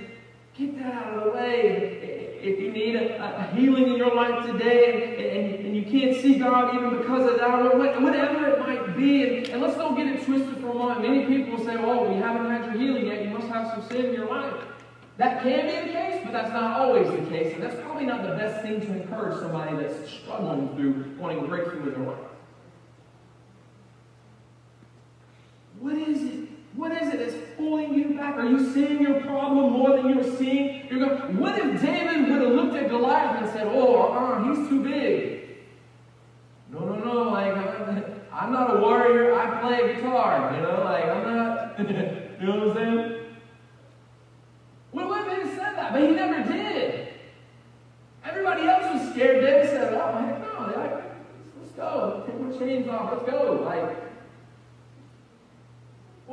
get 0.58 0.76
that 0.80 0.92
out 0.92 1.18
of 1.18 1.24
the 1.26 1.30
way. 1.32 2.40
If 2.42 2.60
you 2.60 2.72
need 2.72 2.96
a, 2.96 3.22
a 3.22 3.56
healing 3.56 3.90
in 3.90 3.96
your 3.96 4.16
life 4.16 4.48
today 4.48 4.94
and, 4.94 5.56
and, 5.56 5.66
and, 5.66 5.76
you 5.76 5.84
can't 5.84 6.20
see 6.20 6.40
God 6.40 6.74
even 6.74 6.98
because 6.98 7.30
of 7.30 7.38
that, 7.38 7.48
or 7.48 7.78
whatever 7.78 8.48
it 8.48 8.60
might 8.60 8.98
be, 8.98 9.24
and, 9.24 9.50
and 9.50 9.62
let's 9.62 9.76
don't 9.76 9.96
get 9.96 10.08
it 10.08 10.26
twisted 10.26 10.58
for 10.58 10.70
a 10.70 10.74
moment. 10.74 11.02
Many 11.02 11.26
people 11.26 11.64
say, 11.64 11.76
oh, 11.76 12.12
you 12.12 12.22
haven't 12.22 12.50
had 12.50 12.66
your 12.66 12.82
healing 12.82 13.08
yet, 13.08 13.24
you 13.24 13.30
must 13.30 13.48
have 13.50 13.72
some 13.72 13.88
sin 13.90 14.06
in 14.06 14.14
your 14.14 14.30
life. 14.30 14.54
That 15.18 15.44
can 15.44 15.68
be 15.68 15.88
the 15.88 15.94
case, 15.94 16.22
but 16.24 16.32
that's 16.32 16.52
not 16.52 16.80
always 16.80 17.12
the 17.12 17.30
case. 17.30 17.54
And 17.54 17.62
that's 17.62 17.76
probably 17.82 18.06
not 18.06 18.24
the 18.24 18.30
best 18.30 18.64
thing 18.64 18.80
to 18.80 19.02
encourage 19.02 19.38
somebody 19.40 19.76
that's 19.76 20.10
struggling 20.10 20.74
through 20.76 21.14
wanting 21.20 21.46
breakthrough 21.46 21.94
in 21.94 22.02
their 22.02 22.10
life. 22.10 22.20
What 25.80 25.98
is? 25.98 26.29
Is 27.02 27.14
it 27.14 27.20
that's 27.20 27.36
pulling 27.56 27.94
you 27.94 28.18
back? 28.18 28.36
Are 28.36 28.50
you 28.50 28.74
seeing 28.74 29.02
your 29.02 29.22
problem 29.22 29.72
more 29.72 29.96
than 29.96 30.10
you're 30.10 30.38
seeing? 30.38 30.88
You're 30.90 31.00
going, 31.00 31.40
what 31.40 31.58
if 31.58 31.82
David 31.82 32.30
would 32.30 32.42
have 32.42 32.52
looked 32.52 32.76
at 32.76 32.90
Goliath 32.90 33.42
and 33.42 33.50
said, 33.52 33.68
oh, 33.68 34.12
uh, 34.12 34.44
he's 34.44 34.68
too 34.68 34.84
big? 34.84 35.58
No, 36.72 36.80
no, 36.80 36.96
no, 36.96 37.30
like, 37.30 37.56
I'm 38.34 38.52
not 38.52 38.76
a 38.76 38.80
warrior, 38.80 39.34
I 39.34 39.62
play 39.62 39.96
guitar, 39.96 40.54
you 40.56 40.62
know, 40.62 40.84
like, 40.84 41.06
I'm 41.06 41.36
not, 41.36 41.80
you 42.42 42.48
know 42.48 42.68
what 42.68 42.78
I'm 42.78 43.00
saying? 43.00 43.20
What 44.92 45.28
if 45.28 45.44
he 45.44 45.50
said 45.56 45.76
that? 45.78 45.94
But 45.94 46.02
he 46.02 46.08
never 46.10 46.52
did. 46.52 47.08
Everybody 48.26 48.64
else 48.64 48.94
was 48.94 49.14
scared. 49.14 49.42
David 49.42 49.70
said, 49.70 49.94
oh, 49.94 50.18
heck 50.18 50.42
no, 50.42 50.80
like, 50.80 51.04
let's 51.60 51.72
go, 51.76 52.24
take 52.28 52.40
my 52.40 52.58
chains 52.58 52.88
off, 52.90 53.12
let's 53.14 53.30
go, 53.30 53.64
like, 53.66 54.09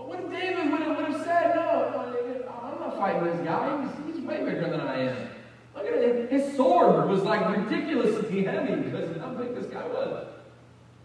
what 0.04 0.20
if 0.20 0.30
David 0.30 0.70
would 0.70 0.82
have, 0.82 0.96
would 0.96 1.06
have 1.06 1.24
said, 1.24 1.54
no, 1.54 2.14
I'm 2.62 2.80
not 2.80 2.98
fighting 2.98 3.24
this 3.24 3.46
guy. 3.46 3.82
He's, 3.82 4.16
he's 4.16 4.24
way 4.24 4.44
bigger 4.44 4.68
than 4.70 4.80
I 4.80 5.00
am. 5.00 5.28
Look 5.74 5.86
at 5.86 5.94
it. 5.94 6.30
His 6.30 6.56
sword 6.56 7.08
was 7.08 7.22
like 7.22 7.56
ridiculously 7.56 8.44
heavy 8.44 8.82
because 8.82 9.10
of 9.10 9.20
how 9.20 9.30
big 9.30 9.54
this 9.54 9.66
guy 9.66 9.86
was. 9.86 10.26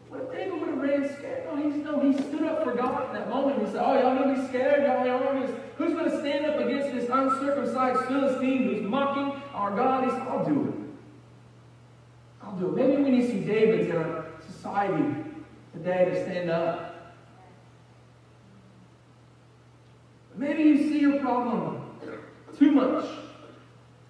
What 0.10 0.23
if 0.23 0.32
David 0.32 0.60
would 0.60 0.69
have 0.69 0.77
ran 0.77 1.17
scared? 1.17 1.45
No, 1.45 1.56
he's, 1.56 1.75
no, 1.84 1.99
he 2.01 2.13
stood 2.13 2.43
up 2.43 2.63
for 2.65 2.73
God 2.73 3.10
in 3.10 3.13
that 3.15 3.30
moment. 3.30 3.65
He 3.65 3.71
said, 3.71 3.82
oh, 3.86 3.97
y'all 3.97 4.36
to 4.36 4.41
be 4.41 4.47
scared? 4.47 4.84
Y'all, 4.84 5.06
y'all 5.06 5.23
gonna 5.23 5.47
be, 5.47 5.54
who's 5.77 5.93
to 6.12 6.19
stand 6.19 6.45
up 6.45 6.60
against 6.60 6.91
this 6.91 7.10
uncircumcised 7.10 8.08
Philistine 8.08 8.63
who's 8.63 8.82
mocking 8.82 9.41
our 9.54 9.73
God? 9.73 10.04
He 10.04 10.10
said, 10.10 10.21
I'll 10.21 10.43
do 10.43 10.67
it. 10.67 10.73
I'll 12.43 12.56
do 12.58 12.67
it. 12.67 12.75
Maybe 12.75 13.01
we 13.01 13.10
need 13.12 13.30
some 13.30 13.45
Davids 13.45 13.89
in 13.89 13.95
our 13.95 14.25
society 14.45 15.15
today 15.73 16.06
to 16.06 16.23
stand 16.23 16.49
up 16.49 16.90
Maybe 20.41 20.63
you 20.63 20.77
see 20.89 20.99
your 20.99 21.19
problem 21.19 21.84
too 22.58 22.71
much. 22.71 23.06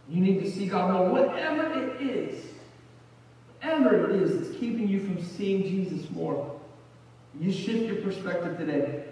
You 0.08 0.22
need 0.22 0.42
to 0.42 0.50
see 0.50 0.66
God 0.66 0.94
more. 0.94 1.10
Whatever 1.10 1.74
it 1.78 2.02
is, 2.02 2.46
whatever 3.60 4.10
it 4.10 4.22
is 4.22 4.38
that's 4.38 4.58
keeping 4.58 4.88
you 4.88 5.02
from 5.02 5.22
seeing 5.22 5.64
Jesus 5.64 6.10
more, 6.10 6.58
you 7.38 7.52
shift 7.52 7.86
your 7.86 7.98
perspective 7.98 8.58
today. 8.58 9.04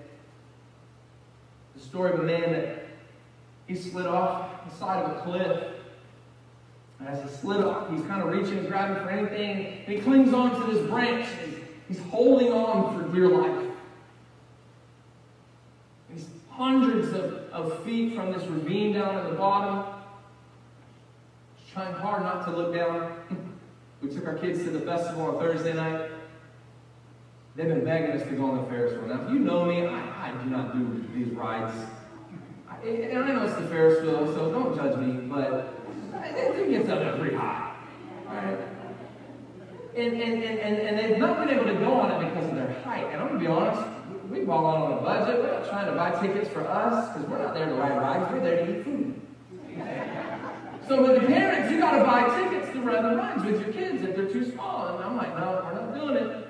The 1.75 1.81
story 1.81 2.13
of 2.13 2.21
a 2.21 2.23
man 2.23 2.53
that 2.53 2.85
he 3.67 3.75
slid 3.75 4.07
off 4.07 4.69
the 4.69 4.73
side 4.77 5.03
of 5.03 5.17
a 5.17 5.21
cliff. 5.21 5.63
And 6.99 7.09
as 7.09 7.21
he 7.21 7.37
slid 7.37 7.65
off, 7.65 7.91
he's 7.91 8.05
kind 8.05 8.21
of 8.21 8.29
reaching 8.29 8.65
grabbing 8.65 9.03
for 9.03 9.09
anything, 9.09 9.83
and 9.85 9.93
he 9.93 9.99
clings 9.99 10.33
on 10.33 10.57
to 10.57 10.71
this 10.71 10.89
branch. 10.89 11.27
He's 11.89 11.99
holding 12.03 12.53
on 12.53 12.95
for 12.95 13.13
dear 13.13 13.27
life 13.27 13.58
hundreds 16.59 17.13
of, 17.13 17.35
of 17.53 17.83
feet 17.85 18.13
from 18.13 18.33
this 18.33 18.43
ravine 18.47 18.91
down 18.91 19.15
at 19.15 19.29
the 19.29 19.35
bottom. 19.37 19.85
Trying 21.71 21.93
hard 21.93 22.23
not 22.23 22.43
to 22.45 22.51
look 22.51 22.73
down. 22.75 23.17
we 24.01 24.09
took 24.09 24.27
our 24.27 24.37
kids 24.37 24.61
to 24.65 24.69
the 24.69 24.81
festival 24.81 25.27
on 25.27 25.39
Thursday 25.39 25.73
night. 25.73 26.11
They've 27.55 27.69
been 27.69 27.85
begging 27.85 28.11
us 28.11 28.27
to 28.27 28.35
go 28.35 28.51
on 28.51 28.57
the 28.57 28.63
Ferris 28.63 28.91
wheel. 28.91 29.07
Now, 29.07 29.25
if 29.25 29.31
you 29.31 29.39
know 29.39 29.63
me, 29.63 29.85
I, 29.85 30.27
I 30.27 30.43
do 30.43 30.49
not 30.49 30.73
do 30.73 31.05
these 31.15 31.33
rides. 31.33 31.73
I, 32.69 32.75
and 32.85 33.23
I 33.23 33.31
know 33.31 33.43
it's 33.45 33.55
the 33.55 33.67
Ferris 33.67 34.03
wheel, 34.03 34.27
so 34.33 34.51
don't 34.51 34.75
judge 34.75 34.97
me, 34.99 35.13
but 35.27 35.73
it 36.25 36.69
gets 36.71 36.89
up 36.89 36.99
there 36.99 37.15
pretty 37.15 37.37
high. 37.37 37.73
Right? 38.27 38.57
And, 39.95 40.21
and, 40.21 40.43
and, 40.43 40.77
and, 40.77 40.99
they've 40.99 41.17
not 41.17 41.39
been 41.39 41.57
able 41.57 41.65
to 41.65 41.79
go 41.79 41.93
on 41.93 42.21
it 42.21 42.29
because 42.29 42.49
of 42.49 42.55
their 42.55 42.73
height. 42.81 43.07
And 43.11 43.21
I'm 43.21 43.29
going 43.29 43.39
to 43.39 43.45
be 43.45 43.47
honest, 43.47 43.98
we 44.29 44.41
ball 44.41 44.65
on 44.65 44.91
a 44.93 45.01
budget. 45.01 45.41
We're 45.41 45.51
not 45.51 45.69
trying 45.69 45.87
to 45.87 45.93
buy 45.93 46.11
tickets 46.21 46.49
for 46.49 46.61
us 46.61 47.09
because 47.09 47.29
we're 47.29 47.39
not 47.39 47.53
there 47.53 47.65
to 47.65 47.73
ride 47.73 47.97
rides. 47.97 48.31
We're 48.31 48.41
there 48.41 48.65
to 48.65 48.79
eat 48.79 48.83
food. 48.83 49.21
So 50.87 51.03
with 51.03 51.21
the 51.21 51.27
parents, 51.27 51.71
you 51.71 51.79
got 51.79 51.99
to 51.99 52.03
buy 52.03 52.25
tickets 52.41 52.73
to 52.73 52.81
run 52.81 53.03
the 53.03 53.15
rides 53.15 53.45
with 53.45 53.61
your 53.61 53.71
kids 53.71 54.01
if 54.01 54.15
they're 54.15 54.25
too 54.25 54.51
small. 54.51 54.95
And 54.95 55.05
I'm 55.05 55.15
like, 55.15 55.37
no, 55.37 55.61
we're 55.63 55.75
not 55.75 55.93
doing 55.93 56.15
it. 56.17 56.47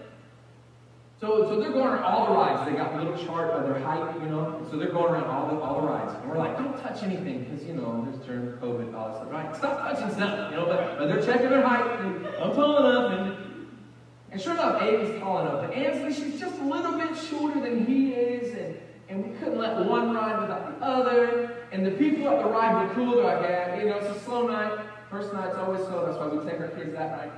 So, 1.20 1.44
so 1.50 1.60
they're 1.60 1.74
going 1.74 1.88
around 1.88 2.04
all 2.04 2.28
the 2.28 2.40
rides. 2.40 2.70
They 2.70 2.78
got 2.78 2.94
a 2.94 3.04
little 3.04 3.18
chart 3.26 3.52
of 3.52 3.64
their 3.68 3.80
height, 3.82 4.16
you 4.22 4.30
know. 4.30 4.66
So 4.72 4.78
they're 4.78 4.94
going 4.94 5.12
around 5.12 5.26
all 5.26 5.48
the 5.50 5.60
all 5.60 5.82
the 5.82 5.88
rides. 5.88 6.14
And 6.16 6.30
we're 6.30 6.38
like, 6.38 6.58
don't 6.58 6.80
touch 6.82 7.04
anything 7.04 7.44
because 7.44 7.66
you 7.66 7.74
know 7.74 8.08
there's 8.08 8.26
during 8.26 8.54
COVID, 8.60 8.96
all 8.96 9.10
this 9.10 9.18
stuff. 9.18 9.30
Right? 9.30 9.54
Stop 9.58 9.80
touching 9.80 10.16
stuff, 10.16 10.52
you 10.52 10.58
know. 10.58 10.66
But, 10.66 10.98
but 10.98 11.08
they're 11.10 11.22
checking 11.22 11.50
their 11.50 11.68
height. 11.68 11.84
I'm 11.84 12.52
and 12.52 12.89
Aiden's 14.78 15.20
tall 15.20 15.40
enough. 15.42 15.68
But 15.68 15.76
Ansley, 15.76 16.14
she's 16.14 16.40
just 16.40 16.60
a 16.60 16.64
little 16.64 16.98
bit 16.98 17.16
shorter 17.18 17.60
than 17.62 17.86
he 17.86 18.12
is. 18.12 18.54
And, 18.56 18.78
and 19.10 19.26
we 19.26 19.38
couldn't 19.40 19.58
let 19.58 19.86
one 19.86 20.14
ride 20.14 20.42
without 20.42 20.80
the 20.80 20.86
other. 20.86 21.56
And 21.72 21.86
the 21.86 21.92
people 21.92 22.30
at 22.30 22.44
the 22.44 22.50
ride 22.50 22.88
were 22.88 22.94
cool. 22.94 23.16
They're 23.16 23.24
like, 23.24 23.82
you 23.82 23.90
know, 23.90 23.98
it's 23.98 24.18
a 24.18 24.20
slow 24.24 24.48
night. 24.48 24.86
First 25.10 25.34
night's 25.34 25.56
always 25.56 25.82
slow. 25.88 26.06
That's 26.06 26.18
why 26.18 26.28
we 26.28 26.50
take 26.50 26.60
our 26.60 26.68
kids 26.70 26.94
that 26.94 27.18
night. 27.18 27.32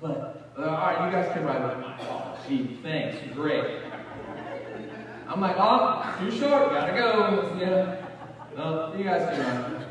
But, 0.00 0.52
uh, 0.56 0.62
all 0.62 0.66
right, 0.66 1.06
you 1.06 1.12
guys 1.12 1.32
can 1.32 1.44
ride 1.44 1.62
with 1.64 1.78
me. 1.78 1.94
Oh, 2.00 2.38
gee, 2.46 2.78
thanks. 2.82 3.16
Great. 3.34 3.80
I'm 5.26 5.40
like, 5.40 5.56
oh, 5.58 6.16
too 6.20 6.30
short. 6.30 6.70
Gotta 6.70 6.92
go. 6.92 7.56
Yeah. 7.58 8.06
No, 8.56 8.94
you 8.96 9.04
guys 9.04 9.28
can 9.28 9.40
ride. 9.40 9.86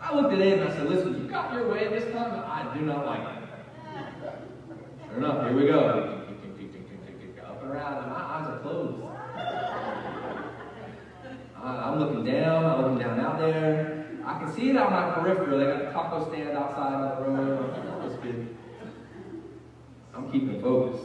I 0.00 0.14
looked 0.14 0.32
at 0.32 0.38
Aiden 0.38 0.62
and 0.62 0.70
I 0.70 0.72
said, 0.72 0.88
listen, 0.88 1.22
you 1.22 1.28
got 1.28 1.52
your 1.52 1.68
way 1.68 1.88
this 1.88 2.04
time, 2.12 2.30
but 2.30 2.46
I 2.46 2.72
do 2.74 2.80
not 2.80 3.04
like 3.04 3.20
it. 3.20 3.39
Sure 5.10 5.18
enough, 5.18 5.44
here 5.48 5.56
we 5.56 5.66
go. 5.66 6.16
Up 7.44 7.62
and 7.62 7.70
around, 7.72 8.04
and 8.04 8.12
my 8.12 8.20
eyes 8.20 8.48
are 8.48 8.58
closed. 8.60 9.02
I'm 11.56 11.98
looking 11.98 12.24
down, 12.24 12.64
I'm 12.64 12.82
looking 12.82 12.98
down 12.98 13.20
out 13.20 13.38
there. 13.38 14.06
I 14.24 14.38
can 14.38 14.52
see 14.52 14.70
it 14.70 14.76
on 14.76 14.92
my 14.92 15.10
peripheral. 15.10 15.58
They 15.58 15.66
got 15.66 15.78
the 15.80 15.90
taco 15.90 16.30
stand 16.30 16.56
outside 16.56 16.94
on 16.94 17.36
the 17.36 18.16
good. 18.22 18.56
I'm 20.14 20.30
keeping 20.30 20.62
focused. 20.62 21.04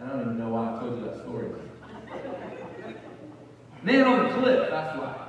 I 0.00 0.06
don't 0.06 0.20
even 0.22 0.38
know 0.38 0.48
why 0.48 0.74
I 0.74 0.80
told 0.80 0.98
you 0.98 1.04
that 1.04 1.20
story. 1.20 1.50
Man 3.82 4.06
on 4.06 4.24
the 4.24 4.34
cliff, 4.40 4.70
that's 4.70 4.98
why. 4.98 5.28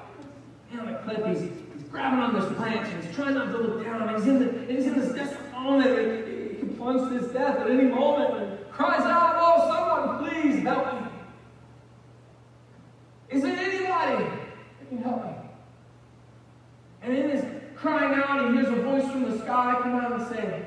Man 0.72 0.88
on 0.88 0.94
the 0.94 1.00
cliff, 1.00 1.26
he's, 1.26 1.52
he's 1.74 1.90
grabbing 1.90 2.20
on 2.20 2.34
this 2.34 2.50
branch 2.58 2.88
and 2.88 3.04
he's 3.04 3.14
trying 3.14 3.34
not 3.34 3.52
to 3.52 3.58
look 3.58 3.84
down. 3.84 4.16
He's 4.16 4.28
in, 4.28 4.40
the, 4.40 4.74
he's 4.74 4.86
in 4.86 5.00
this 5.00 5.12
desperate 5.14 5.52
moment 5.52 6.31
plunged 6.82 7.12
to 7.12 7.20
his 7.20 7.32
death 7.32 7.60
at 7.60 7.70
any 7.70 7.84
moment 7.84 8.34
and 8.42 8.72
cries 8.72 9.02
out, 9.02 9.36
Oh, 9.38 9.70
someone 9.70 10.30
please 10.30 10.64
help 10.64 10.94
me. 10.94 11.10
Is 13.30 13.44
there 13.44 13.56
anybody 13.56 14.24
that 14.26 14.90
can 14.90 14.98
help 14.98 15.24
me? 15.24 15.32
And 17.04 17.16
in 17.16 17.30
his 17.30 17.46
crying 17.76 18.20
out, 18.20 18.50
he 18.50 18.58
hears 18.58 18.68
a 18.68 18.82
voice 18.82 19.04
from 19.12 19.30
the 19.30 19.38
sky 19.40 19.78
come 19.82 19.96
out 19.96 20.20
and 20.20 20.28
say, 20.36 20.66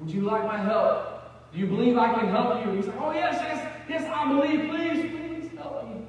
Would 0.00 0.10
you 0.10 0.22
like 0.22 0.44
my 0.44 0.58
help? 0.58 1.52
Do 1.52 1.60
you 1.60 1.66
believe 1.66 1.96
I 1.96 2.12
can 2.12 2.28
help 2.28 2.66
you? 2.66 2.72
He 2.72 2.82
said, 2.82 2.94
Oh, 2.98 3.12
yes, 3.12 3.38
yes, 3.40 3.72
yes, 3.88 4.10
I 4.12 4.28
believe. 4.32 4.68
Please, 4.68 5.10
please 5.12 5.58
help 5.58 5.88
me. 5.88 6.02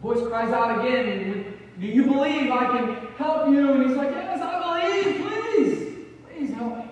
voice 0.00 0.24
cries 0.28 0.52
out 0.52 0.86
again, 0.86 1.52
Do 1.80 1.86
you 1.86 2.04
believe 2.04 2.52
I 2.52 2.78
can 2.78 3.08
help 3.16 3.48
you? 3.48 3.72
And 3.72 3.88
he's 3.88 3.96
like, 3.96 4.10
Yes, 4.12 4.40
I 4.40 5.02
believe. 5.02 5.26
Please, 5.26 5.94
please 6.28 6.54
help 6.54 6.78
me. 6.78 6.84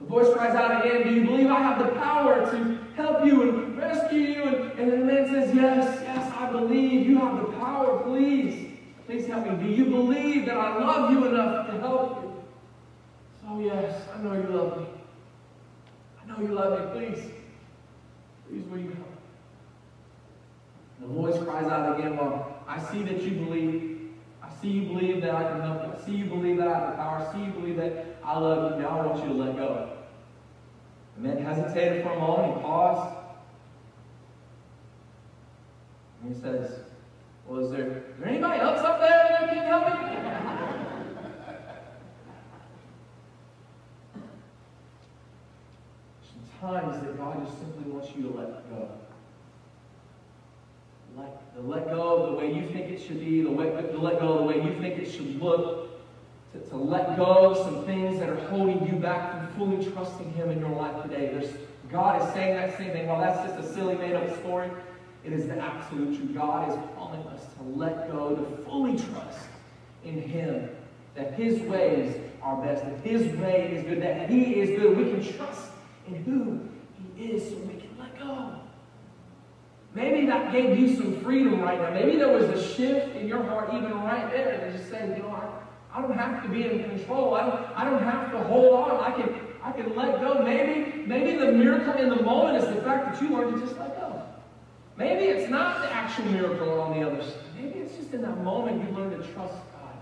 The 0.00 0.03
voice 0.14 0.32
cries 0.32 0.54
out 0.54 0.86
again, 0.86 1.02
Do 1.02 1.14
you 1.14 1.24
believe 1.24 1.50
I 1.50 1.60
have 1.60 1.78
the 1.78 1.90
power 1.98 2.48
to 2.52 2.78
help 2.94 3.26
you 3.26 3.42
and 3.42 3.76
rescue 3.76 4.20
you? 4.20 4.42
And, 4.44 4.78
and 4.78 4.92
the 4.92 4.98
man 4.98 5.26
says, 5.26 5.52
Yes, 5.54 6.02
yes, 6.04 6.32
I 6.38 6.52
believe 6.52 7.06
you 7.06 7.18
have 7.18 7.36
the 7.38 7.52
power. 7.54 8.00
Please, 8.04 8.78
please 9.06 9.26
help 9.26 9.46
me. 9.46 9.56
Do 9.56 9.72
you 9.72 9.86
believe 9.86 10.46
that 10.46 10.56
I 10.56 10.78
love 10.78 11.10
you 11.10 11.26
enough 11.26 11.66
to 11.66 11.80
help 11.80 12.22
you? 12.22 12.44
Oh, 13.48 13.60
yes, 13.60 14.08
I 14.14 14.22
know 14.22 14.34
you 14.34 14.48
love 14.56 14.78
me. 14.78 14.86
I 16.22 16.26
know 16.28 16.46
you 16.46 16.54
love 16.54 16.94
me. 16.94 17.00
Please, 17.00 17.24
please, 18.48 18.64
will 18.66 18.78
you 18.78 18.90
help? 18.90 19.10
The 21.00 21.06
voice 21.08 21.42
cries 21.42 21.66
out 21.66 21.98
again, 21.98 22.16
Well, 22.16 22.62
I 22.68 22.80
see 22.80 23.02
that 23.02 23.20
you 23.20 23.32
believe. 23.32 23.90
I 24.40 24.48
see 24.62 24.68
you 24.68 24.82
believe 24.82 25.22
that 25.22 25.34
I 25.34 25.42
can 25.42 25.60
help 25.60 25.82
you. 25.82 25.92
I 26.00 26.06
see 26.06 26.12
you 26.12 26.26
believe 26.26 26.58
that 26.58 26.68
I 26.68 26.78
have 26.78 26.90
the 26.90 26.96
power. 26.96 27.18
I 27.18 27.32
see 27.32 27.44
you 27.44 27.50
believe 27.50 27.76
that 27.78 28.18
I 28.22 28.38
love 28.38 28.76
you. 28.76 28.82
Now 28.82 29.00
I 29.00 29.06
want 29.06 29.22
you 29.24 29.28
to 29.30 29.34
let 29.34 29.56
go. 29.56 29.93
The 31.16 31.22
man 31.22 31.38
hesitated 31.38 32.02
for 32.02 32.10
a 32.10 32.18
moment. 32.18 32.56
He 32.56 32.62
paused. 32.62 33.16
And 36.22 36.34
he 36.34 36.40
says, 36.40 36.80
Well, 37.46 37.64
is 37.64 37.70
there, 37.70 37.86
is 37.86 38.18
there 38.18 38.28
anybody 38.28 38.60
else 38.60 38.80
up 38.80 39.00
there 39.00 39.28
that 39.30 39.48
can 39.48 39.66
help 39.66 39.86
me? 39.86 39.92
Sometimes 46.60 47.00
that 47.02 47.16
God 47.16 47.46
just 47.46 47.58
simply 47.58 47.90
wants 47.92 48.08
you 48.16 48.22
to 48.22 48.30
let 48.30 48.70
go. 48.70 48.88
Let, 51.16 51.40
let 51.64 51.86
go 51.90 52.16
of 52.16 52.30
the 52.30 52.36
way 52.36 52.52
you 52.52 52.66
think 52.70 52.90
it 52.90 53.00
should 53.00 53.20
be, 53.20 53.42
the 53.42 53.50
way, 53.50 53.66
to 53.66 53.98
let 53.98 54.18
go 54.18 54.32
of 54.32 54.38
the 54.40 54.46
way 54.46 54.56
you 54.56 54.80
think 54.80 54.98
it 54.98 55.08
should 55.08 55.40
look, 55.40 56.00
to, 56.52 56.58
to 56.70 56.76
let 56.76 57.16
go 57.16 57.50
of 57.50 57.58
some 57.58 57.84
things 57.84 58.18
that 58.18 58.28
are 58.28 58.48
holding 58.48 58.84
you 58.86 58.94
back 58.94 59.30
from 59.30 59.43
fully 59.56 59.84
trusting 59.92 60.32
Him 60.32 60.50
in 60.50 60.60
your 60.60 60.70
life 60.70 61.02
today. 61.02 61.30
There's, 61.32 61.54
God 61.90 62.22
is 62.22 62.32
saying 62.34 62.56
that 62.56 62.76
same 62.76 62.92
thing. 62.92 63.06
Well, 63.06 63.20
that's 63.20 63.48
just 63.48 63.70
a 63.70 63.74
silly 63.74 63.94
made 63.94 64.14
up 64.14 64.28
story. 64.40 64.70
It 65.24 65.32
is 65.32 65.46
the 65.46 65.58
absolute 65.58 66.16
truth. 66.16 66.34
God 66.34 66.68
is 66.68 66.76
calling 66.96 67.22
us 67.28 67.42
to 67.56 67.62
let 67.76 68.10
go, 68.10 68.34
to 68.34 68.64
fully 68.64 68.96
trust 68.96 69.46
in 70.04 70.20
Him, 70.20 70.68
that 71.14 71.34
His 71.34 71.60
ways 71.62 72.16
are 72.42 72.56
best, 72.62 72.84
that 72.84 73.00
His 73.00 73.34
way 73.38 73.72
is 73.74 73.84
good, 73.84 74.02
that 74.02 74.28
He 74.28 74.60
is 74.60 74.78
good. 74.78 74.96
We 74.96 75.04
can 75.04 75.36
trust 75.36 75.70
in 76.06 76.16
who 76.24 76.60
He 77.16 77.32
is 77.32 77.48
so 77.48 77.56
we 77.58 77.74
can 77.74 77.96
let 77.98 78.18
go. 78.18 78.60
Maybe 79.94 80.26
that 80.26 80.52
gave 80.52 80.78
you 80.78 80.96
some 80.96 81.20
freedom 81.22 81.60
right 81.60 81.80
now. 81.80 81.90
Maybe 81.90 82.16
there 82.16 82.36
was 82.36 82.44
a 82.44 82.74
shift 82.74 83.14
in 83.14 83.28
your 83.28 83.44
heart 83.44 83.72
even 83.72 83.92
right 84.02 84.28
there 84.30 84.58
to 84.58 84.76
just 84.76 84.90
say, 84.90 85.08
you 85.16 85.22
know, 85.22 85.53
I, 85.94 86.02
don't 86.02 86.18
have 86.18 86.42
to 86.42 86.48
be 86.48 86.64
in 86.64 86.84
control. 86.84 87.34
I 87.34 87.46
don't, 87.46 87.78
I 87.78 87.84
don't 87.84 88.02
have 88.02 88.32
to 88.32 88.42
hold 88.44 88.74
on. 88.74 89.00
I 89.00 89.12
can, 89.12 89.34
I 89.62 89.72
can 89.72 89.94
let 89.94 90.20
go. 90.20 90.42
Maybe, 90.42 91.06
maybe 91.06 91.36
the 91.38 91.52
miracle 91.52 91.94
in 91.94 92.08
the 92.08 92.22
moment 92.22 92.62
is 92.62 92.74
the 92.74 92.82
fact 92.82 93.12
that 93.12 93.22
you 93.22 93.34
learned 93.34 93.54
to 93.54 93.60
just 93.60 93.78
let 93.78 93.98
go. 94.00 94.22
Maybe 94.96 95.24
it's 95.24 95.50
not 95.50 95.82
the 95.82 95.92
actual 95.92 96.26
miracle 96.26 96.80
on 96.80 96.98
the 96.98 97.06
other 97.06 97.22
side. 97.22 97.34
Maybe 97.56 97.78
it's 97.80 97.96
just 97.96 98.12
in 98.12 98.22
that 98.22 98.42
moment 98.42 98.82
you 98.82 98.96
learn 98.96 99.10
to 99.10 99.16
trust 99.32 99.54
God 99.72 99.96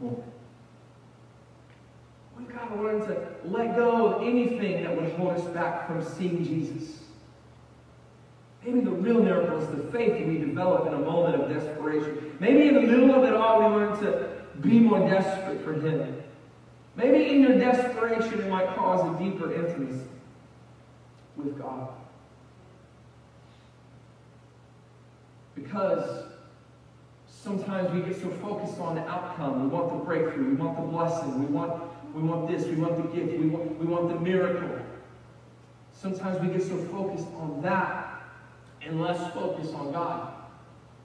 more. 0.00 0.24
We've 2.38 2.52
got 2.52 2.74
to 2.74 2.82
learn 2.82 3.00
to 3.06 3.28
let 3.44 3.76
go 3.76 4.06
of 4.06 4.22
anything 4.22 4.82
that 4.82 4.94
would 4.94 5.12
hold 5.12 5.34
us 5.34 5.44
back 5.48 5.86
from 5.86 6.04
seeing 6.04 6.44
Jesus. 6.44 7.00
Maybe 8.64 8.80
the 8.80 8.90
real 8.90 9.22
miracle 9.22 9.60
is 9.60 9.68
the 9.68 9.90
faith 9.92 10.14
that 10.14 10.26
we 10.26 10.38
develop 10.38 10.86
in 10.86 10.94
a 10.94 10.98
moment 10.98 11.40
of 11.40 11.48
desperation. 11.48 12.36
Maybe 12.40 12.68
in 12.68 12.74
the 12.74 12.80
middle 12.80 13.14
of 13.14 13.24
it 13.24 13.34
all, 13.34 13.58
we 13.60 13.76
learn 13.76 13.98
to 14.02 14.33
be 14.60 14.78
more 14.78 15.00
desperate 15.08 15.62
for 15.64 15.74
Him. 15.74 16.22
Maybe 16.96 17.28
in 17.28 17.42
your 17.42 17.58
desperation, 17.58 18.40
it 18.40 18.48
might 18.48 18.74
cause 18.76 19.14
a 19.14 19.22
deeper 19.22 19.52
intimacy 19.52 20.06
with 21.36 21.58
God. 21.58 21.88
Because 25.54 26.26
sometimes 27.26 27.92
we 27.92 28.00
get 28.00 28.20
so 28.20 28.30
focused 28.30 28.78
on 28.78 28.94
the 28.94 29.02
outcome. 29.08 29.62
We 29.62 29.68
want 29.68 29.90
the 29.90 30.04
breakthrough. 30.04 30.50
We 30.50 30.54
want 30.54 30.76
the 30.76 30.82
blessing. 30.82 31.40
We 31.40 31.46
want, 31.46 31.82
we 32.14 32.22
want 32.22 32.48
this. 32.48 32.66
We 32.66 32.76
want 32.76 32.96
the 32.96 33.18
gift. 33.18 33.38
We 33.38 33.48
want, 33.48 33.78
we 33.78 33.86
want 33.86 34.08
the 34.08 34.20
miracle. 34.20 34.78
Sometimes 35.92 36.40
we 36.40 36.48
get 36.48 36.62
so 36.62 36.76
focused 36.86 37.28
on 37.38 37.60
that 37.62 38.22
and 38.82 39.00
less 39.00 39.32
focused 39.32 39.74
on 39.74 39.92
God, 39.92 40.34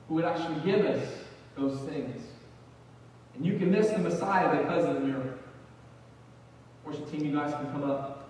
who 0.08 0.16
would 0.16 0.26
actually 0.26 0.60
give 0.70 0.86
us 0.86 1.08
those 1.56 1.80
things. 1.82 2.22
And 3.36 3.46
you 3.46 3.58
can 3.58 3.72
miss 3.72 3.90
the 3.90 4.00
Messiah 4.00 4.62
because 4.62 4.86
of 4.86 4.96
the 4.96 5.00
miracle. 5.02 5.34
Worship 6.86 7.12
team, 7.12 7.26
you 7.26 7.36
guys 7.36 7.54
can 7.54 7.72
come 7.72 7.90
up. 7.90 8.30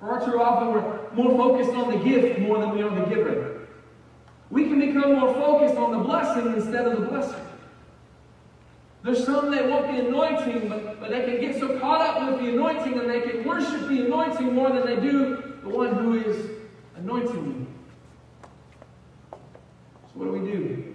Far 0.00 0.24
too 0.24 0.40
often, 0.40 0.72
we're 0.72 1.12
more 1.12 1.36
focused 1.36 1.72
on 1.76 1.90
the 1.90 2.04
gift 2.04 2.40
more 2.40 2.58
than 2.58 2.74
we 2.74 2.82
are 2.82 2.90
the 2.90 3.06
giver. 3.06 3.68
We 4.50 4.64
can 4.64 4.80
become 4.80 5.14
more 5.14 5.32
focused 5.32 5.76
on 5.76 5.92
the 5.92 5.98
blessing 5.98 6.52
instead 6.54 6.86
of 6.86 7.00
the 7.00 7.06
blessing. 7.06 7.40
There's 9.02 9.24
some 9.24 9.50
that 9.50 9.68
want 9.68 9.86
the 9.88 10.06
anointing, 10.06 10.68
but, 10.68 11.00
but 11.00 11.10
they 11.10 11.24
can 11.24 11.40
get 11.40 11.58
so 11.58 11.78
caught 11.80 12.00
up 12.00 12.30
with 12.30 12.40
the 12.40 12.52
anointing 12.52 12.98
and 12.98 13.10
they 13.10 13.20
can 13.20 13.44
worship 13.44 13.88
the 13.88 14.04
anointing 14.06 14.54
more 14.54 14.70
than 14.70 14.86
they 14.86 14.96
do 14.96 15.54
the 15.62 15.68
one 15.68 15.94
who 15.94 16.14
is 16.14 16.50
anointing 16.96 17.34
you. 17.34 17.66
So 19.32 19.38
what 20.14 20.26
do 20.26 20.32
we 20.32 20.50
do? 20.50 20.94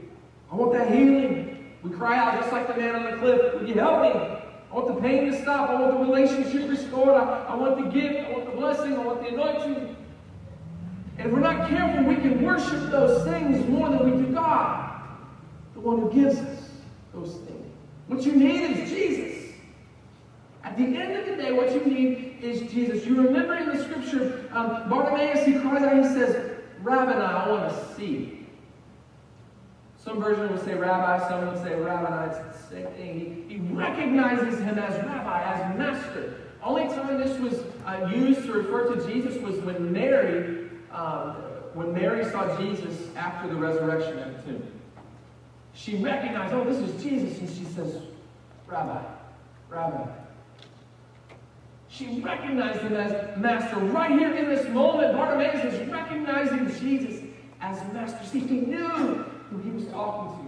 I 0.51 0.55
want 0.55 0.73
that 0.73 0.91
healing. 0.93 1.46
We 1.87 1.95
cry 1.95 2.17
out 2.17 2.39
just 2.39 2.51
like 2.51 2.67
the 2.67 2.79
man 2.79 2.95
on 2.95 3.03
the 3.11 3.17
cliff. 3.17 3.53
Will 3.53 3.67
you 3.67 3.75
help 3.75 4.01
me? 4.01 4.09
I 4.09 4.75
want 4.75 4.87
the 4.87 5.01
pain 5.01 5.31
to 5.31 5.41
stop. 5.41 5.69
I 5.69 5.81
want 5.81 5.93
the 5.93 6.05
relationship 6.05 6.69
restored. 6.69 7.09
I, 7.09 7.45
I 7.49 7.55
want 7.55 7.77
the 7.77 7.89
gift. 7.89 8.27
I 8.27 8.31
want 8.33 8.45
the 8.45 8.51
blessing. 8.51 8.93
I 8.93 8.99
want 8.99 9.21
the 9.21 9.29
anointing. 9.29 9.95
And 11.17 11.27
if 11.27 11.33
we're 11.33 11.39
not 11.39 11.69
careful, 11.69 12.03
we 12.03 12.15
can 12.15 12.43
worship 12.43 12.91
those 12.91 13.23
things 13.25 13.67
more 13.69 13.89
than 13.89 14.03
we 14.03 14.25
do 14.25 14.33
God, 14.33 15.01
the 15.73 15.79
one 15.79 16.01
who 16.01 16.11
gives 16.11 16.37
us 16.37 16.69
those 17.13 17.35
things. 17.35 17.73
What 18.07 18.23
you 18.23 18.33
need 18.33 18.77
is 18.77 18.89
Jesus. 18.89 19.53
At 20.63 20.77
the 20.77 20.83
end 20.83 21.17
of 21.17 21.25
the 21.25 21.41
day, 21.41 21.53
what 21.53 21.73
you 21.73 21.83
need 21.85 22.37
is 22.41 22.71
Jesus. 22.71 23.05
You 23.05 23.21
remember 23.21 23.55
in 23.55 23.69
the 23.69 23.81
scripture, 23.81 24.49
um, 24.51 24.89
Bartimaeus, 24.89 25.45
he 25.45 25.53
cries 25.53 25.83
out, 25.83 25.93
and 25.93 26.03
he 26.03 26.11
says, 26.11 26.57
Rabbi, 26.81 27.13
I 27.13 27.49
want 27.49 27.69
to 27.69 27.95
see. 27.95 28.36
Some 30.07 30.21
version 30.21 30.49
would 30.49 30.63
say 30.63 30.73
rabbi, 30.73 31.27
some 31.27 31.47
would 31.47 31.61
say 31.61 31.75
rabbi. 31.75 32.27
It's 32.27 32.37
the 32.37 32.75
same 32.75 32.87
thing. 32.93 33.45
He, 33.49 33.55
he 33.55 33.59
recognizes 33.59 34.57
him 34.61 34.79
as 34.79 34.95
rabbi, 35.05 35.43
as 35.43 35.77
master. 35.77 36.35
Only 36.63 36.87
time 36.87 37.17
this 37.17 37.37
was 37.37 37.61
uh, 37.85 38.09
used 38.15 38.45
to 38.45 38.53
refer 38.53 38.95
to 38.95 39.05
Jesus 39.11 39.35
was 39.41 39.57
when 39.59 39.91
Mary, 39.91 40.69
um, 40.93 41.35
when 41.73 41.93
Mary 41.93 42.23
saw 42.23 42.57
Jesus 42.57 43.13
after 43.17 43.49
the 43.49 43.55
resurrection 43.55 44.17
at 44.19 44.37
the 44.37 44.53
tomb. 44.53 44.71
She 45.73 45.97
recognized, 45.97 46.53
oh, 46.53 46.63
this 46.63 46.77
is 46.77 47.03
Jesus, 47.03 47.39
and 47.39 47.49
she 47.49 47.65
says, 47.65 48.01
Rabbi, 48.65 49.03
Rabbi. 49.67 50.09
She 51.89 52.21
recognized 52.21 52.79
him 52.79 52.93
as 52.93 53.37
master. 53.37 53.75
Right 53.77 54.11
here 54.11 54.33
in 54.33 54.47
this 54.47 54.69
moment, 54.69 55.17
Bartimaeus 55.17 55.73
is 55.73 55.89
recognizing 55.89 56.71
Jesus 56.79 57.25
as 57.59 57.77
master. 57.91 58.23
See, 58.23 58.39
he 58.39 58.61
knew 58.61 59.25
who 59.49 59.57
he 59.59 59.69
was 59.71 59.85
talking 59.87 60.47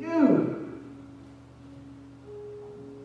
to. 0.00 0.06
You. 0.06 0.54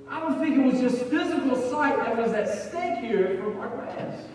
I 0.10 0.20
don't 0.20 0.40
think 0.40 0.58
it 0.58 0.66
was 0.66 0.80
just 0.82 1.06
physical 1.06 1.56
sight 1.70 1.98
that 1.98 2.18
was 2.18 2.34
at 2.34 2.48
stake 2.50 2.98
here 3.00 3.40
for 3.44 3.52
Bartimaeus. 3.52 4.26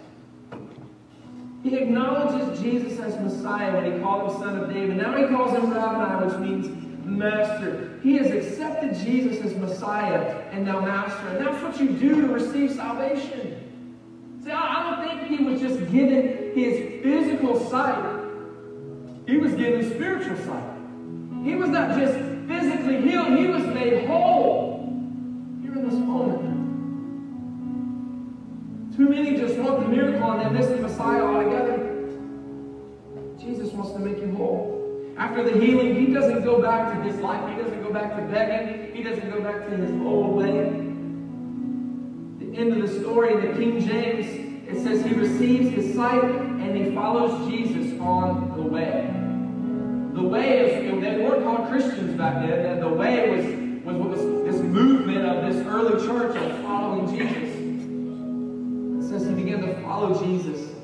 He 1.64 1.76
acknowledges 1.76 2.60
Jesus 2.60 3.00
as 3.00 3.18
Messiah 3.20 3.74
when 3.74 3.92
he 3.92 3.98
called 3.98 4.30
him 4.30 4.38
Son 4.38 4.58
of 4.58 4.72
David. 4.72 4.98
Now 4.98 5.16
he 5.16 5.26
calls 5.34 5.56
him 5.56 5.72
Rabbi, 5.72 6.24
which 6.24 6.38
means 6.38 7.04
Master. 7.04 7.98
He 8.02 8.16
has 8.18 8.30
accepted 8.30 8.94
Jesus 8.94 9.44
as 9.44 9.56
Messiah 9.56 10.42
and 10.52 10.64
now 10.64 10.80
Master. 10.80 11.26
And 11.28 11.46
that's 11.46 11.62
what 11.62 11.80
you 11.80 11.88
do 11.88 12.20
to 12.20 12.28
receive 12.28 12.72
salvation. 12.72 13.60
See, 14.44 14.50
I 14.50 14.96
don't 14.96 15.08
think 15.08 15.38
he 15.38 15.44
was 15.44 15.60
just 15.60 15.90
given 15.90 16.52
his 16.54 17.02
physical 17.02 17.58
sight. 17.68 18.23
He 19.26 19.38
was 19.38 19.54
given 19.54 19.88
spiritual 19.94 20.36
sight. 20.44 20.74
He 21.44 21.54
was 21.54 21.70
not 21.70 21.98
just 21.98 22.14
physically 22.48 23.00
healed, 23.02 23.38
he 23.38 23.46
was 23.46 23.64
made 23.66 24.06
whole 24.06 24.88
here 25.62 25.72
in 25.72 25.88
this 25.88 25.98
moment. 25.98 26.54
Too 28.96 29.08
many 29.08 29.36
just 29.36 29.56
want 29.58 29.80
the 29.80 29.88
miracle 29.88 30.30
and 30.30 30.40
they 30.54 30.58
miss 30.58 30.68
the 30.68 30.76
Messiah 30.76 31.22
altogether. 31.22 31.78
Jesus 33.38 33.72
wants 33.72 33.92
to 33.92 33.98
make 33.98 34.18
you 34.18 34.32
whole. 34.36 35.14
After 35.16 35.42
the 35.42 35.58
healing, 35.60 35.94
he 35.94 36.12
doesn't 36.12 36.44
go 36.44 36.60
back 36.60 36.92
to 36.92 37.02
his 37.02 37.16
life. 37.20 37.48
He 37.50 37.62
doesn't 37.62 37.82
go 37.82 37.92
back 37.92 38.16
to 38.16 38.22
begging. 38.22 38.94
He 38.94 39.02
doesn't 39.02 39.30
go 39.30 39.40
back 39.40 39.68
to 39.68 39.76
his 39.76 39.90
old 40.02 40.36
way. 40.36 40.52
The 42.40 42.56
end 42.58 42.72
of 42.72 42.88
the 42.88 43.00
story 43.00 43.34
in 43.34 43.40
the 43.40 43.52
King 43.58 43.86
James, 43.86 44.26
it 44.68 44.82
says 44.82 45.04
he 45.04 45.14
receives 45.14 45.70
his 45.70 45.94
sight 45.94 46.24
and 46.24 46.76
he 46.76 46.94
follows 46.94 47.48
Jesus 47.50 47.98
on 48.00 48.56
the 48.56 48.62
way. 48.62 49.13
Christians 51.68 52.16
back 52.16 52.46
then. 52.46 52.66
And 52.66 52.82
the 52.82 52.88
way 52.88 53.30
was, 53.30 53.44
was 53.84 53.96
what 53.96 54.10
was 54.10 54.20
this 54.52 54.62
movement 54.62 55.24
of 55.26 55.44
this 55.52 55.66
early 55.66 56.04
church 56.06 56.36
of 56.36 56.62
following 56.62 57.16
Jesus. 57.16 57.50
Says 59.08 59.26
he 59.28 59.34
began 59.34 59.60
to 59.60 59.80
follow 59.82 60.18
Jesus 60.24 60.74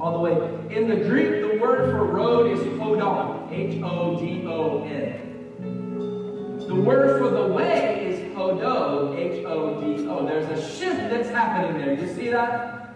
all 0.00 0.12
the 0.12 0.18
way. 0.18 0.32
In 0.74 0.88
the 0.88 0.96
Greek, 0.96 1.40
the 1.40 1.58
word 1.58 1.90
for 1.90 2.04
road 2.04 2.52
is 2.52 2.60
hodon, 2.78 3.50
H-O-D-O-N. 3.52 5.24
The 6.68 6.74
word 6.74 7.18
for 7.18 7.30
the 7.30 7.46
way 7.46 8.06
is 8.06 8.36
hodo, 8.36 9.16
H-O-D-O. 9.16 10.26
There's 10.26 10.48
a 10.58 10.70
shift 10.76 11.10
that's 11.10 11.30
happening 11.30 11.78
there. 11.80 11.94
You 11.94 12.14
see 12.14 12.28
that? 12.30 12.94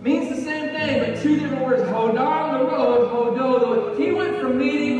Means 0.00 0.28
the 0.36 0.42
same 0.42 0.74
thing, 0.74 0.98
but 1.00 1.22
two 1.22 1.38
different 1.40 1.64
words. 1.64 1.82
Hodon, 1.84 2.58
the 2.58 2.64
road, 2.66 3.08
hodo, 3.08 3.58
the 3.58 3.68
way. 3.70 4.04
He 4.04 4.12
went 4.12 4.38
from 4.38 4.58
meeting 4.58 4.93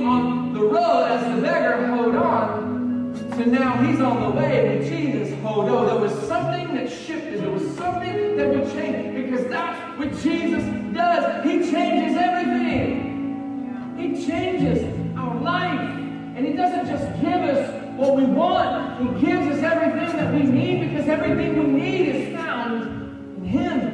now 3.53 3.82
he's 3.82 4.01
on 4.01 4.22
the 4.22 4.30
way. 4.40 4.86
Jesus, 4.88 5.32
oh, 5.42 5.49
hold 5.49 5.68
on. 5.68 5.86
There 5.86 5.99
was 5.99 6.28
something 6.28 6.74
that 6.74 6.90
shifted. 6.90 7.42
There 7.42 7.51
was 7.51 7.76
something 7.76 8.36
that 8.36 8.49
would 8.49 8.72
change 8.72 9.14
because 9.14 9.47
that's 9.49 9.99
what 9.99 10.11
Jesus 10.22 10.64
does. 10.95 11.45
He 11.45 11.70
changes 11.70 12.16
everything. 12.16 13.97
He 13.99 14.26
changes 14.26 14.82
our 15.16 15.40
life. 15.40 15.80
And 16.36 16.47
he 16.47 16.53
doesn't 16.53 16.86
just 16.86 17.20
give 17.20 17.42
us 17.42 17.84
what 17.97 18.16
we 18.16 18.24
want. 18.24 19.01
He 19.01 19.26
gives 19.26 19.47
us 19.57 19.62
everything 19.62 20.16
that 20.16 20.34
we 20.34 20.42
need 20.42 20.90
because 20.90 21.09
everything 21.09 21.59
we 21.59 21.80
need 21.80 22.09
is 22.09 22.36
found 22.36 22.82
in 23.38 23.45
him. 23.45 23.93